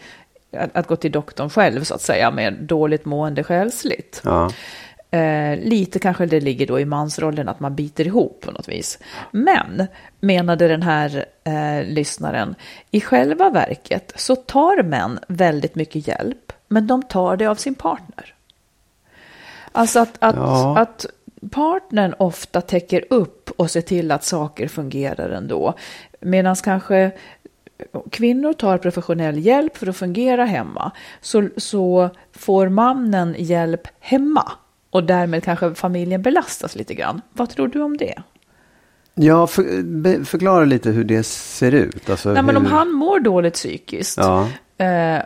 att, 0.58 0.76
att 0.76 0.88
gå 0.88 0.96
till 0.96 1.12
doktorn 1.12 1.50
själv 1.50 1.84
så 1.84 1.96
att 1.96 2.02
säga 2.02 2.32
med 2.32 2.54
dåligt 2.54 3.06
mående 3.06 3.44
själsligt. 3.44 4.22
Ja. 4.26 4.50
Eh, 5.12 5.60
lite 5.60 6.00
kanske 6.00 6.26
det 6.26 6.40
ligger 6.40 6.68
då 6.68 6.80
i 6.80 6.86
mansrollen 6.86 7.50
att 7.50 7.60
man 7.60 7.76
biter 7.76 8.08
ihop 8.08 8.42
på 8.42 8.52
något 8.52 8.68
vis. 8.68 9.00
Men, 9.32 9.88
menade 10.20 10.68
den 10.68 10.82
här 10.82 11.26
eh, 11.44 11.84
lyssnaren, 11.88 12.56
i 12.92 13.02
själva 13.02 13.50
verket 13.50 14.14
så 14.16 14.36
tar 14.36 14.84
män 14.84 15.20
väldigt 15.28 15.76
mycket 15.76 16.08
hjälp, 16.08 16.54
men 16.68 16.88
de 16.88 17.04
tar 17.04 17.38
det 17.38 17.46
av 17.46 17.56
sin 17.56 17.76
partner. 17.76 18.34
Alltså 19.72 20.00
att, 20.00 20.16
att, 20.20 20.36
Ja. 20.36 20.78
att 20.78 21.06
partnern 21.52 22.14
ofta 22.18 22.62
täcker 22.62 23.06
upp 23.10 23.52
och 23.58 23.72
ser 23.72 23.82
till 23.82 24.12
att 24.12 24.24
saker 24.24 24.68
fungerar 24.68 25.30
ändå. 25.30 25.74
Medan 26.20 26.56
kanske 26.56 27.12
kvinnor 28.12 28.54
tar 28.54 28.78
professionell 28.78 29.40
hjälp 29.40 29.78
för 29.78 29.88
att 29.88 29.98
fungera 29.98 30.46
hemma, 30.46 30.92
så, 31.22 31.50
så 31.58 32.10
får 32.32 32.70
mannen 32.70 33.36
hjälp 33.38 33.88
hemma. 34.00 34.52
Och 34.90 35.04
därmed 35.04 35.44
kanske 35.44 35.74
familjen 35.74 36.22
belastas 36.22 36.76
lite 36.76 36.94
grann. 36.94 37.22
Vad 37.34 37.50
tror 37.50 37.68
du 37.68 37.82
om 37.82 37.98
det? 37.98 38.22
Ja, 39.14 39.48
för, 39.48 40.26
förklara 40.26 40.66
lite 40.66 40.90
hur 40.90 41.04
det 41.04 41.24
ser 41.24 41.72
ut. 41.72 42.10
Alltså 42.10 42.34
Nej, 42.34 42.44
men 42.44 42.58
om 42.58 42.66
hur... 42.66 42.72
han 42.72 42.92
mår 42.92 43.20
dåligt 43.20 43.54
psykiskt. 43.54 44.18
Ja, 44.18 44.48
Eh, 44.82 45.22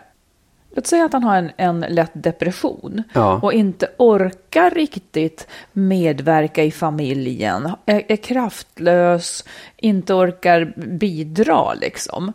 låt 0.76 0.88
säga 0.88 1.06
att 1.06 1.14
han 1.14 1.24
har 1.24 1.36
en, 1.38 1.52
en 1.58 1.80
lätt 1.80 2.12
depression 2.14 3.04
Ja. 3.14 3.40
och 3.44 3.54
inte 3.54 3.88
orkar 3.98 4.70
riktigt 4.72 5.48
medverka 5.72 6.64
i 6.64 6.72
familjen, 6.72 7.72
är, 7.86 8.04
är 8.08 8.16
kraftlös, 8.16 9.44
inte 9.78 10.14
orkar 10.14 10.74
bidra 10.76 11.74
liksom. 11.74 12.34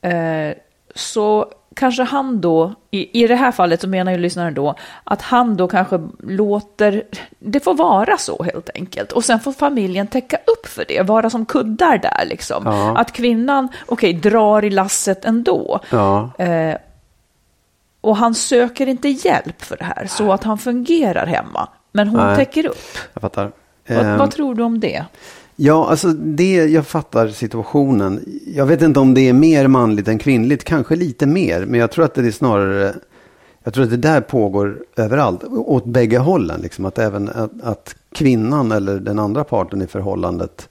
Eh, 0.00 0.54
så 0.94 1.46
kanske 1.74 2.02
han 2.02 2.40
då, 2.40 2.74
i, 2.90 3.22
i 3.22 3.26
det 3.26 3.34
här 3.36 3.52
fallet 3.52 3.80
så 3.80 3.88
menar 3.88 4.12
ju 4.12 4.18
lyssnaren 4.18 4.54
då, 4.54 4.74
att 5.04 5.22
han 5.22 5.56
då 5.56 5.68
kanske 5.68 6.00
låter, 6.22 7.02
det 7.38 7.60
får 7.60 7.74
vara 7.74 8.16
så 8.18 8.42
helt 8.42 8.70
enkelt. 8.74 9.12
Och 9.12 9.24
sen 9.24 9.40
får 9.40 9.52
familjen 9.52 10.06
täcka 10.06 10.36
upp 10.36 10.66
för 10.66 10.84
det, 10.88 11.02
vara 11.02 11.30
som 11.30 11.46
kuddar 11.46 11.98
där 11.98 12.24
liksom. 12.26 12.62
Ja. 12.66 12.96
Att 12.98 13.12
kvinnan, 13.12 13.68
okej, 13.86 14.12
drar 14.12 14.64
i 14.64 14.70
lasset 14.70 15.24
ändå. 15.24 15.80
ja. 15.90 16.30
Eh, 16.38 16.76
och 18.02 18.16
han 18.16 18.34
söker 18.34 18.86
inte 18.86 19.08
hjälp 19.08 19.62
för 19.62 19.76
det 19.76 19.84
här, 19.84 20.06
så 20.06 20.32
att 20.32 20.44
han 20.44 20.58
fungerar 20.58 21.26
hemma. 21.26 21.68
Men 21.92 22.08
hon 22.08 22.20
Nej. 22.20 22.36
täcker 22.36 22.66
upp. 22.66 22.98
jag 23.14 23.20
fattar. 23.20 23.52
Vad, 23.88 23.98
Ehm, 24.06 24.18
vad 24.18 24.30
tror 24.30 24.54
du 24.54 24.62
om 24.62 24.80
det? 24.80 25.04
Ja, 25.56 25.90
alltså 25.90 26.08
det, 26.08 26.54
jag 26.54 26.86
fattar 26.86 27.28
situationen. 27.28 28.24
Jag 28.46 28.66
vet 28.66 28.82
inte 28.82 29.00
om 29.00 29.14
det 29.14 29.28
är 29.28 29.32
mer 29.32 29.66
manligt 29.66 30.08
än 30.08 30.18
kvinnligt, 30.18 30.64
kanske 30.64 30.96
lite 30.96 31.26
mer. 31.26 31.64
Men 31.66 31.80
jag 31.80 31.90
tror 31.90 32.04
att 32.04 32.14
det 32.14 32.26
är 32.26 32.30
snarare, 32.30 32.94
jag 33.64 33.74
tror 33.74 33.84
att 33.84 33.90
det 33.90 33.96
där 33.96 34.20
pågår 34.20 34.78
överallt, 34.96 35.44
åt 35.44 35.84
bägge 35.84 36.18
hållen. 36.18 36.60
Liksom. 36.60 36.84
Att 36.84 36.98
även 36.98 37.28
att, 37.28 37.50
att 37.62 37.94
kvinnan 38.12 38.72
eller 38.72 39.00
den 39.00 39.18
andra 39.18 39.44
parten 39.44 39.82
i 39.82 39.86
förhållandet 39.86 40.68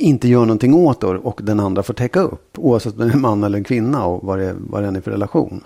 inte 0.00 0.28
gör 0.28 0.40
någonting 0.40 0.74
åt 0.74 1.00
det 1.00 1.06
och 1.06 1.40
den 1.42 1.60
andra 1.60 1.82
får 1.82 1.94
täcka 1.94 2.20
upp. 2.20 2.58
Oavsett 2.58 2.92
om 2.92 2.98
det 2.98 3.04
är 3.06 3.12
en 3.14 3.20
man 3.20 3.44
eller 3.44 3.58
en 3.58 3.64
kvinna 3.64 4.04
och 4.04 4.24
vad 4.24 4.38
det, 4.38 4.44
är- 4.44 4.56
vad 4.58 4.82
det 4.82 4.88
är 4.88 5.00
för 5.00 5.10
relation. 5.10 5.60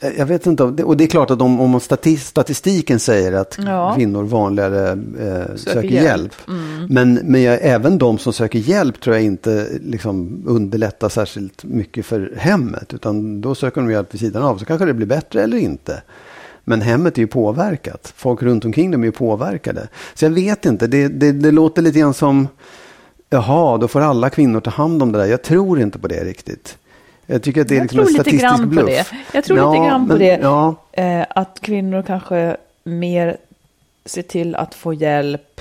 Eh, 0.00 0.10
Jag 0.18 0.26
vet 0.26 0.46
inte, 0.46 0.62
och 0.62 0.96
det 0.96 1.04
är 1.04 1.08
klart 1.08 1.30
att 1.30 1.40
om, 1.42 1.60
om 1.60 1.78
stati- 1.78 2.16
statistiken 2.16 3.00
säger 3.00 3.32
att 3.32 3.58
Ja. 3.66 3.94
kvinnor 3.96 4.22
vanligare 4.24 4.90
eh, 5.20 5.56
söker, 5.56 5.82
hjälp. 5.88 6.04
hjälp. 6.04 6.34
Men, 6.88 7.14
men 7.14 7.42
jag, 7.42 7.58
även 7.62 7.98
de 7.98 8.18
som 8.18 8.32
söker 8.32 8.58
hjälp 8.58 9.00
tror 9.00 9.16
jag 9.16 9.24
inte 9.24 9.68
liksom, 9.84 10.42
underlättar 10.46 11.08
särskilt 11.08 11.64
mycket 11.64 12.06
för 12.06 12.32
hemmet. 12.36 12.94
Utan 12.94 13.40
då 13.40 13.54
söker 13.54 13.80
de 13.80 13.90
hjälp 13.90 14.14
vid 14.14 14.20
sidan 14.20 14.42
av. 14.42 14.58
Så 14.58 14.64
kanske 14.64 14.84
det 14.86 14.94
blir 14.94 15.06
bättre 15.06 15.42
eller 15.42 15.56
inte. 15.56 16.02
Men 16.66 16.80
hemmet 16.80 17.18
är 17.18 17.22
ju 17.22 17.26
påverkat. 17.26 18.12
Folk 18.16 18.42
runt 18.42 18.64
omkring 18.64 18.90
dem 18.90 19.02
är 19.02 19.06
ju 19.06 19.12
påverkade. 19.12 19.88
Så 20.14 20.24
jag 20.24 20.30
vet 20.30 20.66
inte, 20.66 20.86
det, 20.86 21.08
det, 21.08 21.32
det 21.32 21.50
låter 21.50 21.82
lite 21.82 21.98
grann 21.98 22.14
som 22.14 22.48
Jaha, 23.34 23.78
då 23.78 23.88
får 23.88 24.00
alla 24.00 24.30
kvinnor 24.30 24.60
ta 24.60 24.70
hand 24.70 25.02
om 25.02 25.12
det 25.12 25.18
där. 25.18 25.26
Jag 25.26 25.42
tror 25.42 25.80
inte 25.80 25.98
på 25.98 26.08
det 26.08 26.24
riktigt. 26.24 26.78
Jag 27.26 27.42
tycker 27.42 27.60
att 27.60 27.68
det 27.68 27.76
är 27.76 27.82
liksom 27.82 27.98
en 28.00 28.04
lite 28.06 28.14
statistisk 28.14 28.42
grann 28.42 28.60
på 28.60 28.66
bluff. 28.66 28.86
det. 28.86 29.04
Jag 29.32 29.44
tror 29.44 29.58
Ja, 29.58 29.72
lite 29.72 29.84
grann 29.86 30.00
på 30.00 30.12
men- 30.12 30.18
det. 30.18 30.38
Ja, 30.42 30.74
Eh, 30.92 31.24
att 31.30 31.58
kvinnor 31.60 32.02
kanske 32.06 32.56
mer 32.84 33.36
ser 34.04 34.22
till 34.22 34.54
att 34.54 34.74
få 34.74 34.94
hjälp 34.94 35.60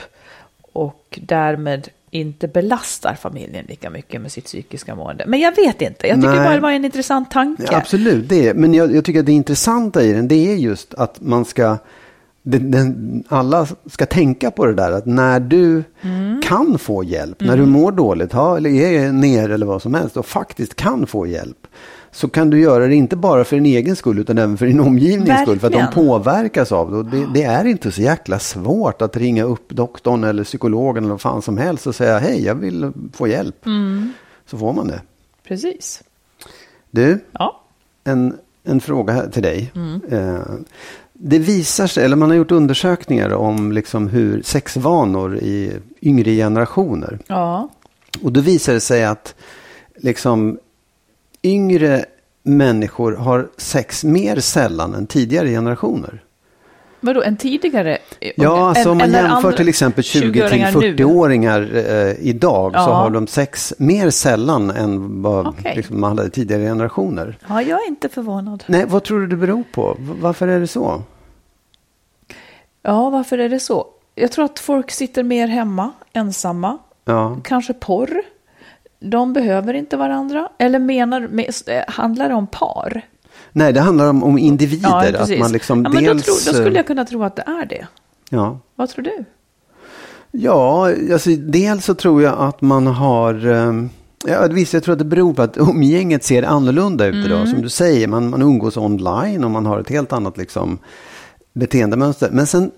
och 0.74 1.20
därmed 1.22 1.90
inte 2.10 2.48
belastar 2.48 3.16
familjen 3.16 3.66
lika 3.70 3.90
mycket 3.90 4.22
med 4.22 4.32
sitt 4.32 4.46
psykiska 4.46 4.96
mående. 4.96 5.24
Men 5.28 5.40
jag 5.40 5.56
vet 5.56 5.82
inte, 5.82 6.08
jag 6.08 6.16
tycker 6.18 6.30
Nej. 6.30 6.38
bara 6.46 6.54
det 6.56 6.60
var 6.60 6.72
en 6.72 6.86
intressant 6.86 7.32
tanke. 7.32 7.64
Ja, 7.72 7.78
absolut, 7.78 8.30
det 8.30 8.48
är, 8.48 8.54
men 8.54 8.74
jag, 8.74 8.96
jag 8.96 9.06
tycker 9.06 9.20
att 9.20 9.26
det 9.26 9.32
intressanta 9.32 10.04
i 10.04 10.14
den 10.14 10.28
det 10.28 10.52
är 10.52 10.56
just 10.56 10.94
att 10.94 11.22
man 11.22 11.46
ska 11.46 11.78
den, 12.44 12.72
den, 12.72 13.24
alla 13.28 13.68
ska 13.86 14.06
tänka 14.06 14.52
på 14.52 14.66
det 14.66 14.74
där 14.74 14.92
att 14.92 15.06
när 15.06 15.40
du 15.40 15.84
Mm. 16.02 16.42
kan 16.42 16.78
få 16.80 17.04
hjälp, 17.04 17.42
när 17.42 17.58
du 17.58 17.66
mår 17.66 17.92
dåligt, 17.92 18.34
ha, 18.34 18.58
eller 18.58 18.70
är 18.70 19.12
ner 19.12 19.50
eller 19.50 19.66
vad 19.66 19.82
som 19.82 19.94
helst 19.94 20.18
och 20.18 20.26
faktiskt 20.26 20.76
kan 20.76 21.08
få 21.08 21.28
hjälp. 21.28 21.68
Så 22.12 22.28
kan 22.30 22.50
du 22.50 22.60
göra 22.62 22.88
det 22.88 22.96
inte 22.96 23.16
bara 23.16 23.44
för 23.44 23.56
din 23.56 23.66
egen 23.66 23.96
skull 23.96 24.20
utan 24.20 24.38
även 24.38 24.58
för 24.58 24.66
din 24.66 24.80
omgivnings 24.80 25.42
skull. 25.42 25.60
För 25.60 25.68
att 25.68 25.74
de 25.74 25.80
Verkligen. 25.80 26.08
påverkas 26.08 26.72
av 26.72 26.92
det. 26.92 26.98
Och 26.98 27.06
det. 27.06 27.28
Det 27.34 27.44
är 27.44 27.66
inte 27.66 27.92
så 27.92 28.02
jäkla 28.02 28.40
svårt 28.40 29.02
att 29.02 29.18
ringa 29.18 29.44
upp 29.44 29.70
doktorn 29.70 30.24
eller 30.24 30.44
psykologen 30.44 31.04
eller 31.04 31.12
vad 31.14 31.22
fan 31.22 31.42
som 31.42 31.58
helst 31.58 31.88
och 31.88 31.96
säga 31.96 32.20
hej 32.20 32.44
jag 32.46 32.56
vill 32.56 32.92
få 33.14 33.28
hjälp. 33.28 33.66
Mm. 33.66 34.12
Så 34.46 34.58
får 34.58 34.74
man 34.74 34.88
det. 34.88 35.02
Precis. 35.48 36.04
Du, 36.92 37.20
Ja. 37.32 37.62
en, 38.04 38.38
en 38.64 38.80
fråga 38.82 39.28
till 39.28 39.44
dig. 39.44 39.72
Mm. 39.76 40.02
Eh, 40.12 40.42
det 41.14 41.40
visar 41.40 41.88
sig, 41.88 42.06
eller 42.06 42.16
man 42.16 42.30
har 42.30 42.38
gjort 42.38 42.52
undersökningar 42.52 43.34
om 43.34 43.72
liksom 43.72 44.08
hur 44.08 44.42
sexvanor 44.42 45.38
i 45.38 45.80
yngre 46.02 46.32
generationer. 46.32 47.20
ja. 47.28 47.70
Och 48.22 48.32
då 48.32 48.42
visar 48.42 48.74
det 48.74 48.80
sig 48.80 49.04
att 49.06 49.36
liksom 49.96 50.60
yngre 51.44 52.06
människor 52.44 53.12
har 53.12 53.50
sex 53.58 54.04
mer 54.04 54.40
sällan 54.40 54.94
än 54.94 55.08
tidigare 55.08 55.50
generationer. 55.50 56.23
Vadå, 57.06 57.24
en 57.24 57.38
tidigare? 57.38 57.98
Ja, 58.36 58.70
alltså 58.70 58.92
om 58.92 58.98
man 58.98 59.12
jämför 59.12 59.52
till 59.52 59.70
exempel 59.70 60.04
20 60.04 60.32
till 60.34 60.42
20-åringar 60.42 60.72
nu? 60.82 60.96
40-åringar 60.96 61.70
eh, 61.76 62.28
idag 62.28 62.72
så 62.74 62.78
Ja. 62.80 62.94
har 62.94 63.10
de 63.10 63.28
sex 63.28 63.74
mer 63.78 64.10
sällan 64.10 64.70
än 64.70 65.22
vad 65.22 65.48
Okej. 65.48 65.74
liksom, 65.76 66.02
man 66.02 66.18
hade 66.18 66.30
tidigare 66.30 66.62
generationer. 66.64 67.38
Ja, 67.50 67.62
jag 67.62 67.84
är 67.84 67.88
inte 67.88 68.10
förvånad. 68.10 68.64
Nej, 68.68 68.86
vad 68.88 69.04
tror 69.04 69.20
du 69.20 69.28
det 69.28 69.36
beror 69.36 69.64
på? 69.74 69.98
Varför 70.22 70.48
är 70.48 70.60
det 70.60 70.68
så? 70.68 71.02
Ja, 72.82 73.10
varför 73.10 73.38
är 73.38 73.50
det 73.50 73.60
så? 73.60 73.88
Jag 74.16 74.32
tror 74.32 74.46
att 74.46 74.60
folk 74.60 74.92
sitter 74.92 75.24
mer 75.24 75.48
hemma, 75.48 75.92
ensamma. 76.14 76.78
Ja. 77.06 77.38
Kanske 77.44 77.74
porr. 77.74 78.22
De 79.00 79.34
behöver 79.34 79.74
inte 79.74 79.98
varandra. 79.98 80.50
Eller 80.58 80.80
menar, 80.80 81.30
eh, 81.68 81.84
handlar 81.88 82.30
det 82.30 82.36
om 82.36 82.48
par? 82.48 83.02
Nej, 83.52 83.74
det 83.74 83.80
handlar 83.80 84.10
om, 84.10 84.24
om 84.24 84.38
individer. 84.38 84.90
Ja, 85.14 85.20
att 85.24 85.40
man 85.40 85.52
liksom 85.52 85.84
ja, 85.84 85.90
men 85.90 86.04
dels... 86.04 86.26
då, 86.26 86.32
tro, 86.32 86.34
då 86.34 86.58
skulle 86.58 86.70
eh, 86.70 86.76
jag 86.76 86.88
kunna 86.88 87.06
tro 87.06 87.24
att 87.24 87.36
det 87.36 87.42
är 87.42 87.66
det. 87.66 87.88
Ja, 88.30 88.60
Vad 88.76 88.90
tror 88.90 89.04
du? 89.04 89.26
ja 90.32 90.90
alltså, 91.14 91.30
dels 91.30 91.86
så 91.86 91.94
tror 91.94 92.22
jag 92.24 92.36
att 92.40 92.62
man 92.62 92.88
har... 92.88 93.48
eh, 93.48 93.74
Ja, 94.28 94.48
visst, 94.52 94.74
jag 94.74 94.84
tror 94.84 94.94
att 94.94 95.00
det 95.00 95.06
beror 95.06 95.34
på 95.34 95.42
att 95.42 95.58
umgänget 95.58 96.24
ser 96.24 96.44
annorlunda 96.44 97.06
ut 97.06 97.14
Mm. 97.14 97.26
idag. 97.26 97.48
Som 97.50 97.62
du 97.62 97.70
säger, 97.70 98.08
man, 98.08 98.30
man 98.30 98.42
umgås 98.42 98.78
online 98.78 99.44
och 99.44 99.52
man 99.52 99.66
har 99.66 99.80
ett 99.80 99.90
helt 99.90 100.14
annat 100.14 100.38
liksom, 100.38 100.78
beteendemönster. 101.54 102.30
Men 102.32 102.48
sen 102.48 102.72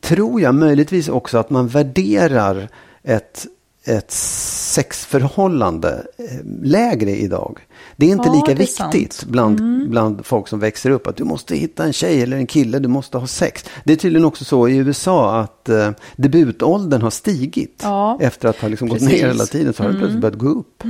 tror 0.00 0.40
jag 0.40 0.54
möjligtvis 0.54 1.08
också 1.08 1.38
att 1.38 1.50
man 1.50 1.68
värderar 1.68 2.68
ett, 3.02 3.46
ett 3.84 4.10
sexförhållande 4.10 6.06
eh, 6.18 6.24
lägre 6.62 7.10
idag. 7.16 7.58
Det 7.96 8.06
är 8.06 8.10
inte 8.10 8.28
Ja, 8.28 8.34
lika 8.34 8.54
det 8.54 8.62
är 8.62 8.66
sant. 8.66 8.94
viktigt 8.94 9.24
bland, 9.24 9.60
Mm. 9.60 9.90
bland 9.90 10.26
folk 10.26 10.48
som 10.48 10.58
växer 10.60 10.90
upp 10.90 11.06
att 11.06 11.16
du 11.16 11.24
måste 11.24 11.56
hitta 11.56 11.84
en 11.84 11.92
tjej 11.92 12.22
eller 12.22 12.36
en 12.36 12.46
kille, 12.46 12.78
du 12.78 12.88
måste 12.88 13.18
ha 13.18 13.26
sex. 13.26 13.64
Det 13.84 13.92
är 13.92 13.96
tydligen 13.96 14.24
också 14.24 14.44
så 14.44 14.68
i 14.68 14.76
USA 14.76 15.40
att 15.40 15.68
eh, 15.68 15.90
debutåldern 16.16 17.02
har 17.02 17.10
stigit. 17.10 17.80
Ja, 17.82 18.18
Efter 18.20 18.48
att 18.48 18.56
ha 18.56 18.68
liksom 18.68 18.88
gått 18.88 19.00
ner 19.00 19.10
hela 19.26 19.46
tiden 19.46 19.72
så 19.72 19.82
har 19.82 19.88
det 19.88 19.94
Mm. 19.94 20.00
plötsligt 20.00 20.20
börjat 20.22 20.38
gå 20.38 20.48
upp. 20.48 20.82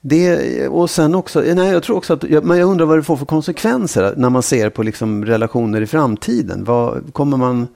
Det, 0.00 0.68
och 0.68 0.90
sen 0.90 1.14
också, 1.14 1.40
nej, 1.40 1.72
jag 1.72 1.82
tror 1.82 1.96
också 1.96 2.12
att, 2.12 2.22
men 2.44 2.58
jag 2.58 2.68
undrar 2.68 2.86
vad 2.86 2.98
det 2.98 3.02
får 3.02 3.16
för 3.16 3.26
konsekvenser 3.26 4.14
när 4.16 4.30
man 4.30 4.42
ser 4.42 4.70
på 4.70 4.82
liksom 4.82 5.24
relationer 5.24 5.80
i 5.80 5.86
framtiden. 5.86 6.64
Vad 6.64 7.12
kommer 7.12 7.36
man, 7.36 7.66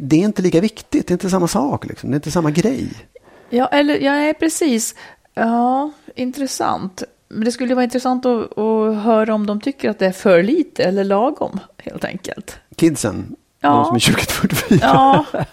det 0.00 0.16
är 0.16 0.24
inte 0.24 0.42
lika 0.42 0.60
viktigt, 0.60 1.06
det 1.06 1.10
är 1.10 1.14
inte 1.14 1.30
samma 1.30 1.48
sak, 1.48 1.86
liksom. 1.86 2.10
det 2.10 2.14
är 2.14 2.16
inte 2.16 2.30
samma 2.30 2.50
grej. 2.50 2.88
Ja, 3.50 3.66
eller, 3.66 3.98
ja, 3.98 4.12
nej, 4.12 4.34
precis. 4.34 4.94
Ja, 5.34 5.90
intressant. 6.14 7.02
Men 7.28 7.44
det 7.44 7.52
skulle 7.52 7.74
vara 7.74 7.84
intressant 7.84 8.26
att, 8.26 8.58
att 8.58 8.96
höra 9.02 9.34
om 9.34 9.46
de 9.46 9.60
tycker 9.60 9.90
att 9.90 9.98
det 9.98 10.06
är 10.06 10.12
för 10.12 10.42
lite 10.42 10.84
eller 10.84 11.04
lagom, 11.04 11.60
helt 11.76 12.04
enkelt. 12.04 12.58
Kidsen, 12.76 13.36
Ja. 13.60 13.70
de 13.70 13.84
som 14.00 14.14
är 14.14 14.16
20-44. 14.18 14.78
Ja, 14.82 15.24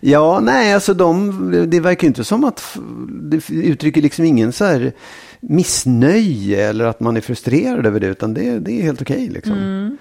Ja, 0.00 0.40
nej, 0.42 0.74
alltså 0.74 0.94
de, 0.94 1.50
det 1.70 1.80
verkar 1.80 2.06
inte 2.06 2.24
som 2.24 2.44
att 2.44 2.76
det 3.08 3.50
uttrycker 3.50 4.02
liksom 4.02 4.24
ingen 4.24 4.52
så 4.52 4.64
här 4.64 4.92
missnöje 5.40 6.68
eller 6.68 6.84
att 6.84 7.00
man 7.00 7.16
är 7.16 7.20
frustrerad 7.20 7.86
över 7.86 8.00
det, 8.00 8.06
utan 8.06 8.34
det, 8.34 8.58
det 8.58 8.72
är 8.78 8.82
helt 8.82 9.02
okej 9.02 9.28
liksom. 9.28 9.52
Mm. 9.52 9.98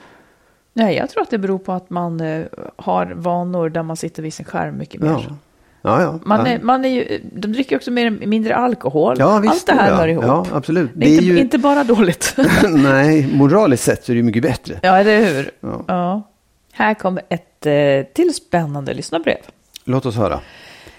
nej, 0.74 0.96
jag 0.96 1.10
tror 1.10 1.24
att 1.24 1.30
det 1.30 1.38
beror 1.38 1.60
på 1.60 1.72
att 1.72 1.90
man 1.90 2.20
eh, 2.22 2.46
har 2.76 3.06
vanor 3.06 3.70
där 3.70 3.84
man 3.84 3.98
sitter 3.98 4.24
vid 4.24 4.34
sin 4.34 4.46
skärm 4.46 4.78
mycket 4.78 5.02
mer. 5.02 5.10
Ja. 5.10 5.36
Ja, 5.82 6.02
ja. 6.02 6.20
Man 6.26 6.48
är, 6.48 6.60
man 6.60 6.86
är 6.86 6.90
ju, 6.90 7.22
de 7.34 7.54
dricker 7.54 7.76
också 7.76 7.92
mer, 7.92 8.10
mindre 8.10 8.56
alkohol. 8.56 9.16
ja, 9.20 9.40
visst, 9.40 9.54
Allt 9.54 9.66
det 9.66 9.74
här 9.74 9.90
ja. 9.90 9.96
hör 9.96 10.08
ihop. 10.08 10.24
Ja, 10.28 10.46
absolut. 10.54 10.92
det 10.94 11.06
är 11.06 11.22
inte, 11.22 11.42
inte 11.42 11.58
bara 11.58 11.84
dåligt. 11.84 12.36
nej, 12.70 13.28
moraliskt 13.34 13.84
sett 13.84 14.06
så 14.06 14.12
är 14.12 14.16
det 14.16 14.24
mycket 14.24 14.44
bättre. 14.44 14.80
ja, 14.82 14.98
eller 14.98 15.26
hur? 15.26 15.52
Ja. 15.60 15.84
Ja. 15.88 16.28
Här 16.72 16.94
kommer 16.94 17.24
ett 17.30 17.66
eh, 17.66 18.14
till 18.14 18.34
spännande 18.34 18.94
lyssnarbrev. 18.94 19.38
Låt 19.84 20.06
oss 20.06 20.16
höra. 20.16 20.40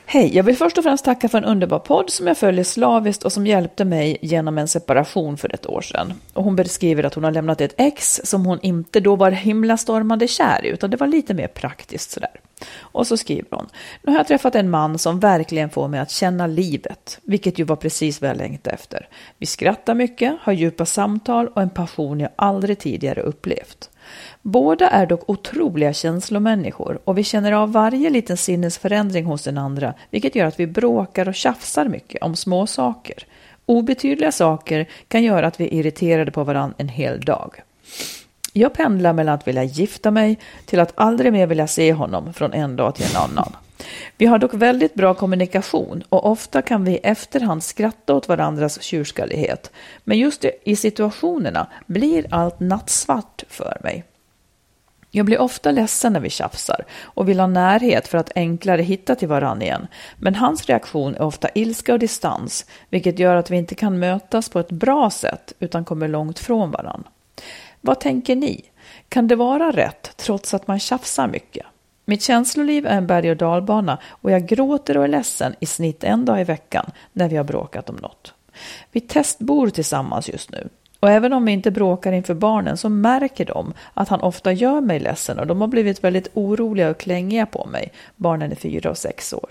Hej, 0.07 0.37
jag 0.37 0.45
vill 0.45 0.57
först 0.57 0.79
och 0.79 0.85
främst 0.85 1.05
tacka 1.05 1.29
för 1.29 1.39
en 1.39 1.45
underbar 1.45 1.79
podd 1.79 2.11
som 2.11 2.27
jag 2.27 2.39
följer 2.39 2.65
slaviskt 2.65 3.23
och 3.23 3.33
som 3.33 3.47
hjälpte 3.47 3.85
mig 3.85 4.19
genom 4.23 4.59
en 4.59 4.69
separation 4.69 5.37
för 5.37 5.55
ett 5.55 5.67
år 5.67 5.81
sedan. 5.81 6.13
Och 6.33 6.45
hon 6.45 6.57
beskriver 6.57 7.05
att 7.05 7.15
hon 7.15 7.25
har 7.25 7.31
lämnat 7.31 7.61
ett 7.61 7.75
ex 7.77 8.21
som 8.25 8.47
hon 8.47 8.59
inte 8.63 9.01
då 9.01 9.17
var 9.17 9.31
himla 9.31 9.77
stormande 9.77 10.29
kär 10.29 10.65
i, 10.65 10.69
utan 10.69 10.91
det 10.91 10.97
var 10.97 11.07
lite 11.07 11.35
mer 11.35 11.47
praktiskt 11.47 12.11
sådär. 12.11 12.31
Och 12.79 13.07
så 13.07 13.17
skriver 13.17 13.49
hon, 13.51 13.67
nu 14.03 14.13
har 14.13 14.19
jag 14.19 14.27
träffat 14.27 14.55
en 14.55 14.71
man 14.71 14.99
som 14.99 15.21
verkligen 15.21 15.71
får 15.71 15.89
mig 15.89 16.01
att 16.01 16.11
känna 16.11 16.47
livet, 16.47 17.19
vilket 17.23 17.59
ju 17.59 17.65
var 17.65 17.77
precis 17.77 18.21
vad 18.21 18.31
jag 18.31 18.37
längtade 18.37 18.75
efter. 18.75 19.09
Vi 19.39 19.47
skrattar 19.47 19.95
mycket, 19.95 20.37
har 20.41 20.53
djupa 20.53 20.87
samtal 20.87 21.49
och 21.49 21.63
en 21.63 21.71
passion 21.71 22.21
jag 22.21 22.31
aldrig 22.37 22.79
tidigare 22.79 23.21
upplevt. 23.21 23.91
Båda 24.43 24.89
är 24.89 25.07
dock 25.07 25.31
otroliga 25.31 25.93
känslomänniskor 25.93 27.01
och 27.05 27.19
vi 27.19 27.25
känner 27.25 27.53
av 27.53 27.73
varje 27.73 28.11
liten 28.11 28.37
sinnesförändring 28.37 29.25
hos 29.25 29.45
den 29.45 29.59
andra, 29.59 29.95
vilket 30.11 30.35
gör 30.35 30.47
att 30.47 30.61
vi 30.61 30.67
bråkar 30.67 31.29
och 31.29 31.35
tjafsar 31.35 31.85
mycket 31.85 32.23
om 32.23 32.37
små 32.37 32.67
saker. 32.67 33.27
Obetydliga 33.67 34.33
saker 34.33 34.89
kan 35.09 35.23
göra 35.23 35.47
att 35.47 35.61
vi 35.61 35.65
är 35.65 35.73
irriterade 35.73 36.31
på 36.31 36.45
varandra 36.45 36.75
en 36.79 36.89
hel 36.89 37.21
dag. 37.21 37.63
Jag 38.53 38.73
pendlar 38.73 39.13
mellan 39.13 39.35
att 39.35 39.49
vilja 39.49 39.65
gifta 39.65 40.11
mig 40.11 40.39
till 40.67 40.81
att 40.81 40.93
aldrig 40.95 41.33
mer 41.33 41.47
vilja 41.47 41.67
se 41.67 41.93
honom 41.93 42.35
från 42.35 42.53
en 42.53 42.77
dag 42.77 42.95
till 42.95 43.07
en 43.11 43.23
annan. 43.23 43.57
Vi 44.17 44.27
har 44.27 44.39
dock 44.39 44.55
väldigt 44.55 44.95
bra 44.95 45.15
kommunikation 45.15 46.03
och 46.09 46.27
ofta 46.31 46.63
kan 46.63 46.85
vi 46.85 46.93
i 46.93 47.01
efterhand 47.03 47.63
skratta 47.63 48.15
åt 48.15 48.29
varandras 48.29 48.83
tjurskallighet. 48.83 49.71
Men 50.05 50.19
just 50.19 50.45
i 50.65 50.77
situationerna 50.77 51.67
blir 51.87 52.27
allt 52.31 52.61
nattsvart 52.61 53.45
för 53.49 53.79
mig. 53.83 54.05
Jag 55.11 55.27
blir 55.27 55.41
ofta 55.41 55.71
ledsen 55.71 56.13
när 56.13 56.21
vi 56.21 56.31
tjafsar 56.31 56.85
och 57.03 57.29
vill 57.29 57.41
ha 57.41 57.47
närhet 57.47 58.09
för 58.09 58.19
att 58.19 58.33
enklare 58.35 58.83
hitta 58.83 59.15
till 59.15 59.29
varann 59.29 59.63
igen. 59.63 59.87
Men 60.17 60.35
hans 60.35 60.67
reaktion 60.67 61.15
är 61.15 61.23
ofta 61.23 61.49
ilska 61.55 61.93
och 61.93 61.99
distans, 61.99 62.67
vilket 62.91 63.19
gör 63.19 63.37
att 63.37 63.51
vi 63.51 63.57
inte 63.57 63.75
kan 63.75 63.99
mötas 63.99 64.49
på 64.49 64.61
ett 64.61 64.71
bra 64.71 65.11
sätt 65.11 65.53
utan 65.59 65.85
kommer 65.85 66.09
långt 66.09 66.39
från 66.39 66.71
varann. 66.71 67.05
Vad 67.85 68.01
tänker 68.01 68.37
ni? 68.37 68.65
Kan 69.09 69.29
det 69.29 69.37
vara 69.37 69.71
rätt 69.71 70.17
trots 70.17 70.55
att 70.55 70.67
man 70.67 70.79
tjafsar 70.79 71.29
mycket? 71.29 71.67
Mitt 72.05 72.23
känsloliv 72.23 72.87
är 72.87 72.97
en 72.97 73.07
berg 73.07 73.31
och 73.31 73.37
dalbana 73.37 73.99
och 74.09 74.31
jag 74.31 74.47
gråter 74.47 74.97
och 74.97 75.05
är 75.05 75.09
ledsen 75.09 75.55
i 75.61 75.67
snitt 75.67 76.05
en 76.05 76.25
dag 76.25 76.41
i 76.41 76.45
veckan 76.45 76.91
när 77.13 77.29
vi 77.29 77.37
har 77.37 77.45
bråkat 77.45 77.91
om 77.91 77.97
något. 77.97 78.35
Vi 78.93 79.01
testbor 79.01 79.69
tillsammans 79.69 80.29
just 80.29 80.51
nu 80.51 80.69
och 81.01 81.11
även 81.11 81.33
om 81.33 81.45
vi 81.45 81.53
inte 81.53 81.71
bråkar 81.71 82.13
inför 82.13 82.35
barnen 82.35 82.77
så 82.77 82.89
märker 82.89 83.45
de 83.45 83.75
att 83.95 84.09
han 84.09 84.21
ofta 84.21 84.53
gör 84.53 84.81
mig 84.81 85.01
ledsen 85.01 85.39
och 85.39 85.47
de 85.47 85.61
har 85.61 85.69
blivit 85.69 86.05
väldigt 86.05 86.29
oroliga 86.35 86.91
och 86.91 86.99
klängiga 86.99 87.47
på 87.47 87.67
mig. 87.67 87.93
Barnen 88.17 88.53
är 88.53 88.57
fyra 88.57 88.91
och 88.91 88.99
sex 88.99 89.33
år. 89.33 89.51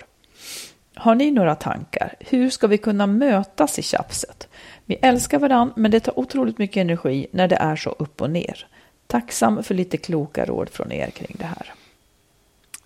Har 0.95 1.15
ni 1.15 1.32
några 1.32 1.56
tankar? 1.56 2.15
Hur 2.19 2.49
ska 2.49 2.67
vi 2.67 2.77
kunna 2.77 3.08
mötas 3.08 3.80
i 3.80 3.82
tjafset? 3.82 4.47
Vi 4.86 4.95
älskar 4.95 5.39
varandra 5.39 5.73
men 5.77 5.91
det 5.91 5.99
tar 5.99 6.19
otroligt 6.19 6.58
mycket 6.58 6.82
energi 6.82 7.27
när 7.32 7.47
det 7.47 7.56
är 7.56 7.75
så 7.75 7.89
upp 7.89 8.21
och 8.21 8.30
ner. 8.30 8.67
Tacksam 9.08 9.63
för 9.63 9.75
lite 9.75 9.97
kloka 9.97 10.45
råd 10.45 10.69
från 10.69 10.91
er 10.91 11.10
kring 11.10 11.36
det 11.39 11.45
här. 11.45 11.73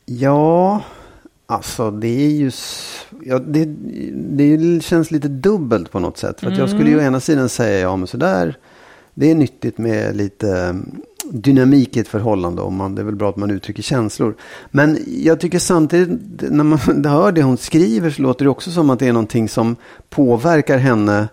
Ja, 0.06 0.82
alltså 1.46 1.91
det 1.91 2.26
är 2.26 2.30
ju... 2.30 2.52
Ja, 3.24 3.39
det, 3.39 3.65
det 4.13 4.84
känns 4.84 5.12
lite 5.12 5.28
dubbelt 5.28 5.91
på 5.91 6.00
något 6.00 6.18
sätt. 6.18 6.39
För 6.39 6.52
att 6.52 6.58
jag 6.58 6.70
skulle 6.70 6.89
ju 6.89 6.98
å 6.98 7.02
ena 7.02 7.20
sidan 7.20 7.50
säga, 7.50 7.80
ja 7.80 7.96
men 7.96 8.08
sådär, 8.08 8.58
det 9.15 9.32
är 9.32 9.36
nyttigt 9.36 9.78
med 9.78 10.15
lite 10.15 10.75
dynamik 11.32 11.97
i 11.97 11.99
ett 11.99 12.08
förhållande. 12.08 12.62
Om 12.62 12.75
man, 12.75 12.95
det 12.95 13.01
är 13.01 13.04
väl 13.04 13.15
bra 13.15 13.30
att 13.30 13.36
man 13.36 13.51
uttrycker 13.51 13.84
känslor. 13.84 14.36
Men 14.71 14.97
jag 15.08 15.39
tycker 15.39 15.60
samtidigt, 15.60 16.19
när 16.51 16.63
man 16.63 16.80
hör 17.06 17.32
det 17.32 17.43
hon 17.43 17.58
skriver 17.58 18.10
så 18.10 18.21
låter 18.21 18.45
det 18.45 18.51
också 18.51 18.71
som 18.71 18.89
att 18.89 18.99
det 18.99 19.08
är 19.08 19.13
någonting 19.13 19.49
som 19.49 19.75
påverkar 20.10 20.78
henne 20.78 21.28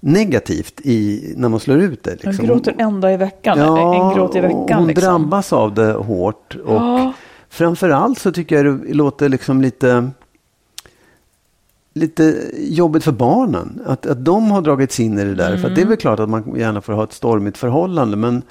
negativt 0.00 0.80
i, 0.84 1.32
när 1.36 1.48
man 1.48 1.60
slår 1.60 1.78
ut 1.78 2.02
det. 2.02 2.10
Liksom. 2.12 2.30
En 2.30 2.46
gråter 2.46 2.74
en 2.78 3.00
dag 3.00 3.14
i 3.14 3.16
veckan. 3.16 3.58
Ja, 3.58 4.08
en 4.10 4.16
gråt 4.16 4.36
i 4.36 4.40
veckan. 4.40 4.78
hon 4.78 4.86
liksom. 4.86 5.04
drabbas 5.04 5.52
av 5.52 5.74
det 5.74 5.92
hårt. 5.92 6.56
Och 6.64 6.74
Ja. 6.74 7.12
framförallt 7.48 8.18
så 8.18 8.32
tycker 8.32 8.56
jag 8.64 8.78
det 8.78 8.94
låter 8.94 9.28
liksom 9.28 9.60
lite 9.62 10.10
lite 11.94 12.50
jobbigt 12.56 13.04
för 13.04 13.12
barnen. 13.12 13.80
Att, 13.86 14.06
att 14.06 14.24
de 14.24 14.50
har 14.50 14.60
dragits 14.60 15.00
in 15.00 15.18
i 15.18 15.24
det 15.24 15.34
där. 15.34 15.56
För 15.56 15.68
att 15.68 15.74
det 15.74 15.82
är 15.82 15.86
väl 15.86 15.96
klart 15.96 16.20
att 16.20 16.28
man 16.28 16.54
gärna 16.56 16.80
får 16.80 16.92
ha 16.92 17.04
ett 17.04 17.12
stormigt 17.12 17.58
förhållande. 17.58 18.16
Men, 18.16 18.42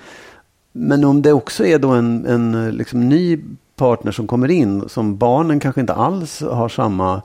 men 0.72 1.04
om 1.04 1.22
det 1.22 1.34
också 1.34 1.66
är 1.66 1.80
då 1.80 1.90
en, 1.90 2.26
en 2.26 2.72
liksom 2.72 3.10
ny 3.10 3.40
partner 3.76 4.12
som 4.12 4.28
kommer 4.28 4.52
in. 4.52 4.90
Som 4.90 5.18
barnen 5.18 5.60
kanske 5.60 5.82
inte 5.82 5.94
alls 5.94 6.42
har 6.42 6.70
samma 6.70 7.22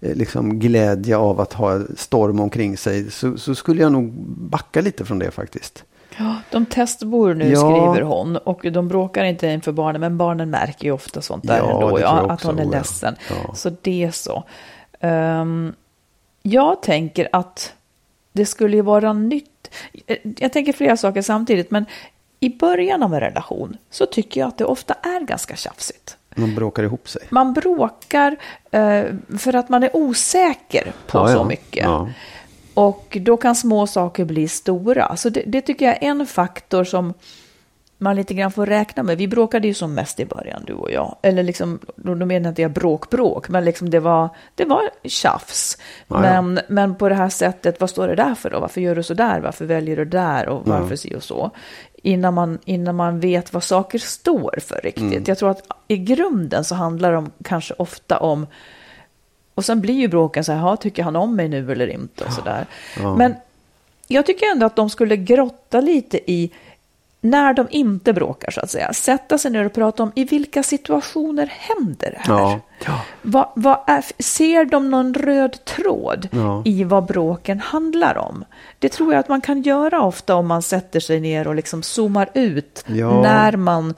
eh, 0.00 0.14
liksom, 0.14 0.58
glädje 0.58 1.16
av 1.16 1.40
att 1.40 1.52
ha 1.52 1.80
storm 1.96 2.40
omkring 2.40 2.76
sig. 2.76 3.10
Så, 3.10 3.38
så 3.38 3.54
skulle 3.54 3.82
jag 3.82 3.92
nog 3.92 4.12
backa 4.36 4.80
lite 4.80 5.04
från 5.04 5.18
det 5.18 5.30
faktiskt. 5.30 5.84
Ja, 6.18 6.36
de 6.50 6.66
testbor 6.66 7.34
nu, 7.34 7.50
Ja. 7.50 7.56
skriver 7.56 8.02
hon. 8.02 8.36
Och 8.36 8.66
de 8.72 8.88
bråkar 8.88 9.24
inte 9.24 9.46
inför 9.46 9.72
barnen, 9.72 10.00
men 10.00 10.16
barnen 10.16 10.50
märker 10.50 10.84
ju 10.84 10.92
ofta 10.92 11.20
sånt 11.20 11.46
där 11.46 11.58
Ja, 11.58 11.82
ändå. 11.82 12.00
Ja, 12.00 12.30
att 12.30 12.42
hon 12.42 12.58
är 12.58 12.64
ledsen. 12.64 13.14
Ja. 13.30 13.54
Så 13.54 13.70
det 13.82 14.04
är 14.04 14.10
så. 14.10 14.44
Ehm, 15.02 15.74
jag 16.42 16.82
tänker 16.82 17.28
att 17.32 17.72
det 18.32 18.46
skulle 18.46 18.76
ju 18.76 18.82
vara 18.82 19.12
nytt. 19.12 19.70
Eh, 20.06 20.16
Jag 20.38 20.52
tänker 20.52 20.72
flera 20.72 20.96
saker 20.96 21.22
samtidigt, 21.22 21.70
men 21.70 21.86
i 22.40 22.48
början 22.56 23.02
av 23.02 23.14
en 23.14 23.20
relation 23.20 23.76
så 23.90 24.06
tycker 24.06 24.40
jag 24.40 24.48
att 24.48 24.58
det 24.58 24.64
ofta 24.64 24.94
är 24.94 25.20
ganska 25.20 25.56
tjafsigt. 25.56 26.16
Man 26.36 26.54
bråkar 26.54 26.82
ihop 26.82 27.08
sig. 27.08 27.22
Man 27.30 27.52
bråkar 27.52 28.36
eh, 28.70 29.04
för 29.38 29.54
att 29.56 29.68
man 29.68 29.82
är 29.82 29.96
osäker 29.96 30.92
på 31.06 31.18
Ja, 31.18 31.26
så 31.28 31.34
ja. 31.34 31.44
mycket. 31.44 31.84
Ja. 31.84 32.08
Och 32.74 33.18
då 33.20 33.36
kan 33.36 33.54
små 33.54 33.86
saker 33.86 34.24
bli 34.24 34.48
stora. 34.48 35.16
Så 35.16 35.28
det, 35.28 35.42
det 35.46 35.60
tycker 35.60 35.84
jag 35.86 35.94
är 36.02 36.06
en 36.08 36.26
faktor 36.26 36.84
som 36.84 37.14
man 38.02 38.16
lite 38.16 38.34
grann 38.34 38.52
får 38.52 38.66
räkna 38.66 39.02
med. 39.02 39.18
Vi 39.18 39.28
bråkade 39.28 39.68
ju 39.68 39.74
som 39.74 39.94
mest 39.94 40.20
i 40.20 40.24
början, 40.24 40.64
du 40.66 40.72
och 40.72 40.90
jag. 40.90 41.16
Eller 41.22 41.42
liksom, 41.42 41.78
då 41.96 42.14
menar 42.14 42.32
jag 42.32 42.50
inte 42.50 42.62
jag 42.62 42.70
bråk, 42.70 43.10
bråk, 43.10 43.48
men 43.48 43.64
liksom 43.64 43.90
det 43.90 44.00
var, 44.00 44.28
det 44.54 44.64
var 44.64 44.82
tjafs. 45.04 45.78
Ja, 46.08 46.26
ja. 46.26 46.42
Men, 46.42 46.60
men 46.68 46.94
på 46.94 47.08
det 47.08 47.14
här 47.14 47.28
sättet, 47.28 47.80
vad 47.80 47.90
står 47.90 48.08
det 48.08 48.14
där 48.14 48.34
för 48.34 48.50
då? 48.50 48.60
Varför 48.60 48.80
gör 48.80 48.94
du 48.94 49.02
så 49.02 49.14
där? 49.14 49.40
Varför 49.40 49.64
väljer 49.64 49.96
du 49.96 50.04
där? 50.04 50.48
Och 50.48 50.66
varför 50.68 50.96
si 50.96 51.14
och 51.14 51.22
så? 51.22 51.50
Innan 52.02 52.34
man, 52.34 52.58
innan 52.64 52.96
man 52.96 53.20
vet 53.20 53.52
vad 53.52 53.62
saker 53.62 53.98
står 53.98 54.58
för 54.60 54.80
riktigt. 54.84 55.02
Mm. 55.02 55.24
Jag 55.26 55.38
tror 55.38 55.50
att 55.50 55.66
i 55.88 55.96
grunden 55.96 56.64
så 56.64 56.74
handlar 56.74 57.12
det 57.12 57.30
kanske 57.44 57.74
ofta 57.74 58.18
om 58.18 58.46
och 59.54 59.64
sen 59.64 59.80
blir 59.80 59.94
ju 59.94 60.08
bråken 60.08 60.44
så 60.44 60.52
här, 60.52 60.60
"Ja, 60.60 60.76
tycker 60.76 61.02
han 61.02 61.16
om 61.16 61.36
mig 61.36 61.48
nu 61.48 61.72
eller 61.72 61.86
inte? 61.86 62.24
Och 62.24 62.32
så 62.32 62.40
där. 62.40 62.66
Men 63.16 63.34
jag 64.08 64.26
tycker 64.26 64.46
ändå 64.46 64.66
att 64.66 64.76
de 64.76 64.90
skulle 64.90 65.16
grotta 65.16 65.80
lite 65.80 66.30
i 66.30 66.50
när 67.24 67.54
de 67.54 67.66
inte 67.70 68.12
bråkar 68.12 68.50
så 68.50 68.60
att 68.60 68.70
säga. 68.70 68.92
Sätta 68.92 69.38
sig 69.38 69.50
ner 69.50 69.64
och 69.66 69.72
prata 69.72 70.02
om 70.02 70.12
i 70.14 70.24
vilka 70.24 70.62
situationer 70.62 71.46
händer 71.46 72.10
det 72.10 72.18
här? 72.32 72.34
Ja. 72.40 72.60
Ja. 72.86 73.00
Vad, 73.22 73.48
vad 73.56 73.78
är, 73.86 74.04
ser 74.22 74.64
de 74.64 74.90
någon 74.90 75.14
röd 75.14 75.64
tråd 75.64 76.28
Ja. 76.32 76.62
i 76.64 76.84
vad 76.84 77.04
bråken 77.06 77.60
handlar 77.60 78.18
om? 78.18 78.44
Det 78.78 78.88
tror 78.88 79.12
jag 79.12 79.20
att 79.20 79.28
man 79.28 79.40
kan 79.40 79.62
göra 79.62 80.02
ofta 80.02 80.34
om 80.34 80.46
man 80.46 80.62
sätter 80.62 81.00
sig 81.00 81.20
ner 81.20 81.48
och 81.48 81.54
liksom 81.54 81.82
zoomar 81.82 82.30
ut 82.34 82.84
Ja. 82.86 83.22
när 83.22 83.56
man 83.56 83.94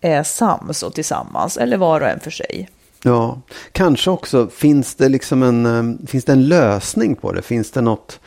är 0.00 0.22
sams 0.22 0.82
och 0.82 0.94
tillsammans, 0.94 1.56
eller 1.56 1.76
var 1.76 2.00
och 2.00 2.08
en 2.08 2.20
för 2.20 2.30
sig. 2.30 2.68
Ja, 3.02 3.40
kanske 3.72 4.10
också 4.10 4.46
finns 4.46 4.94
det 4.94 5.08
liksom 5.08 5.42
en, 5.42 5.66
eh, 5.66 6.06
finns 6.06 6.24
det 6.24 6.32
en 6.32 6.48
lösning 6.48 7.16
på 7.16 7.32
det? 7.32 7.42
Finns 7.42 7.70
det 7.70 7.80
något, 7.80 8.20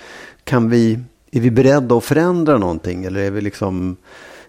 kan 0.43 0.69
vi, 0.69 0.99
är 1.31 1.39
vi 1.39 1.51
beredda 1.51 1.95
att 1.95 2.03
förändra 2.03 2.57
någonting? 2.57 3.05
Eller 3.05 3.19
är 3.19 3.31
vi 3.31 3.41
liksom, 3.41 3.97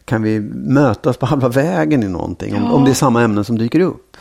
kan 0.05 0.23
vi 0.23 0.41
mötas 0.55 1.17
på 1.17 1.27
halva 1.27 1.49
vägen 1.49 2.03
i 2.03 2.09
någonting? 2.09 2.57
Om, 2.57 2.73
om 2.73 2.85
det 2.85 2.91
är 2.91 2.95
samma 2.95 3.23
ämnen 3.23 3.45
som 3.45 3.59
dyker 3.59 3.81
upp? 3.81 4.17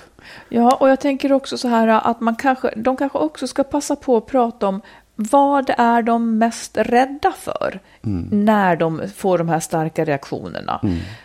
Ja, 0.50 0.78
och 0.80 0.89
jag 0.89 1.00
tänker 1.00 1.32
också 1.32 1.58
så 1.58 1.67
här 1.67 1.88
att 1.88 2.22
man 2.22 2.36
kanske, 2.36 2.74
de 2.76 2.98
kanske 2.98 3.17
också 3.17 3.48
ska 3.48 3.63
passa 3.63 3.96
på 3.96 4.17
att 4.17 4.26
prata 4.26 4.67
om 4.67 4.82
vad 5.15 5.70
är 5.78 6.02
de 6.02 6.38
mest 6.38 6.78
rädda 6.78 7.32
för 7.32 7.80
när 8.32 8.76
de 8.76 9.02
får 9.15 9.38
de 9.38 9.50
här 9.50 9.60
starka 9.60 10.06
reaktionerna. 10.06 10.82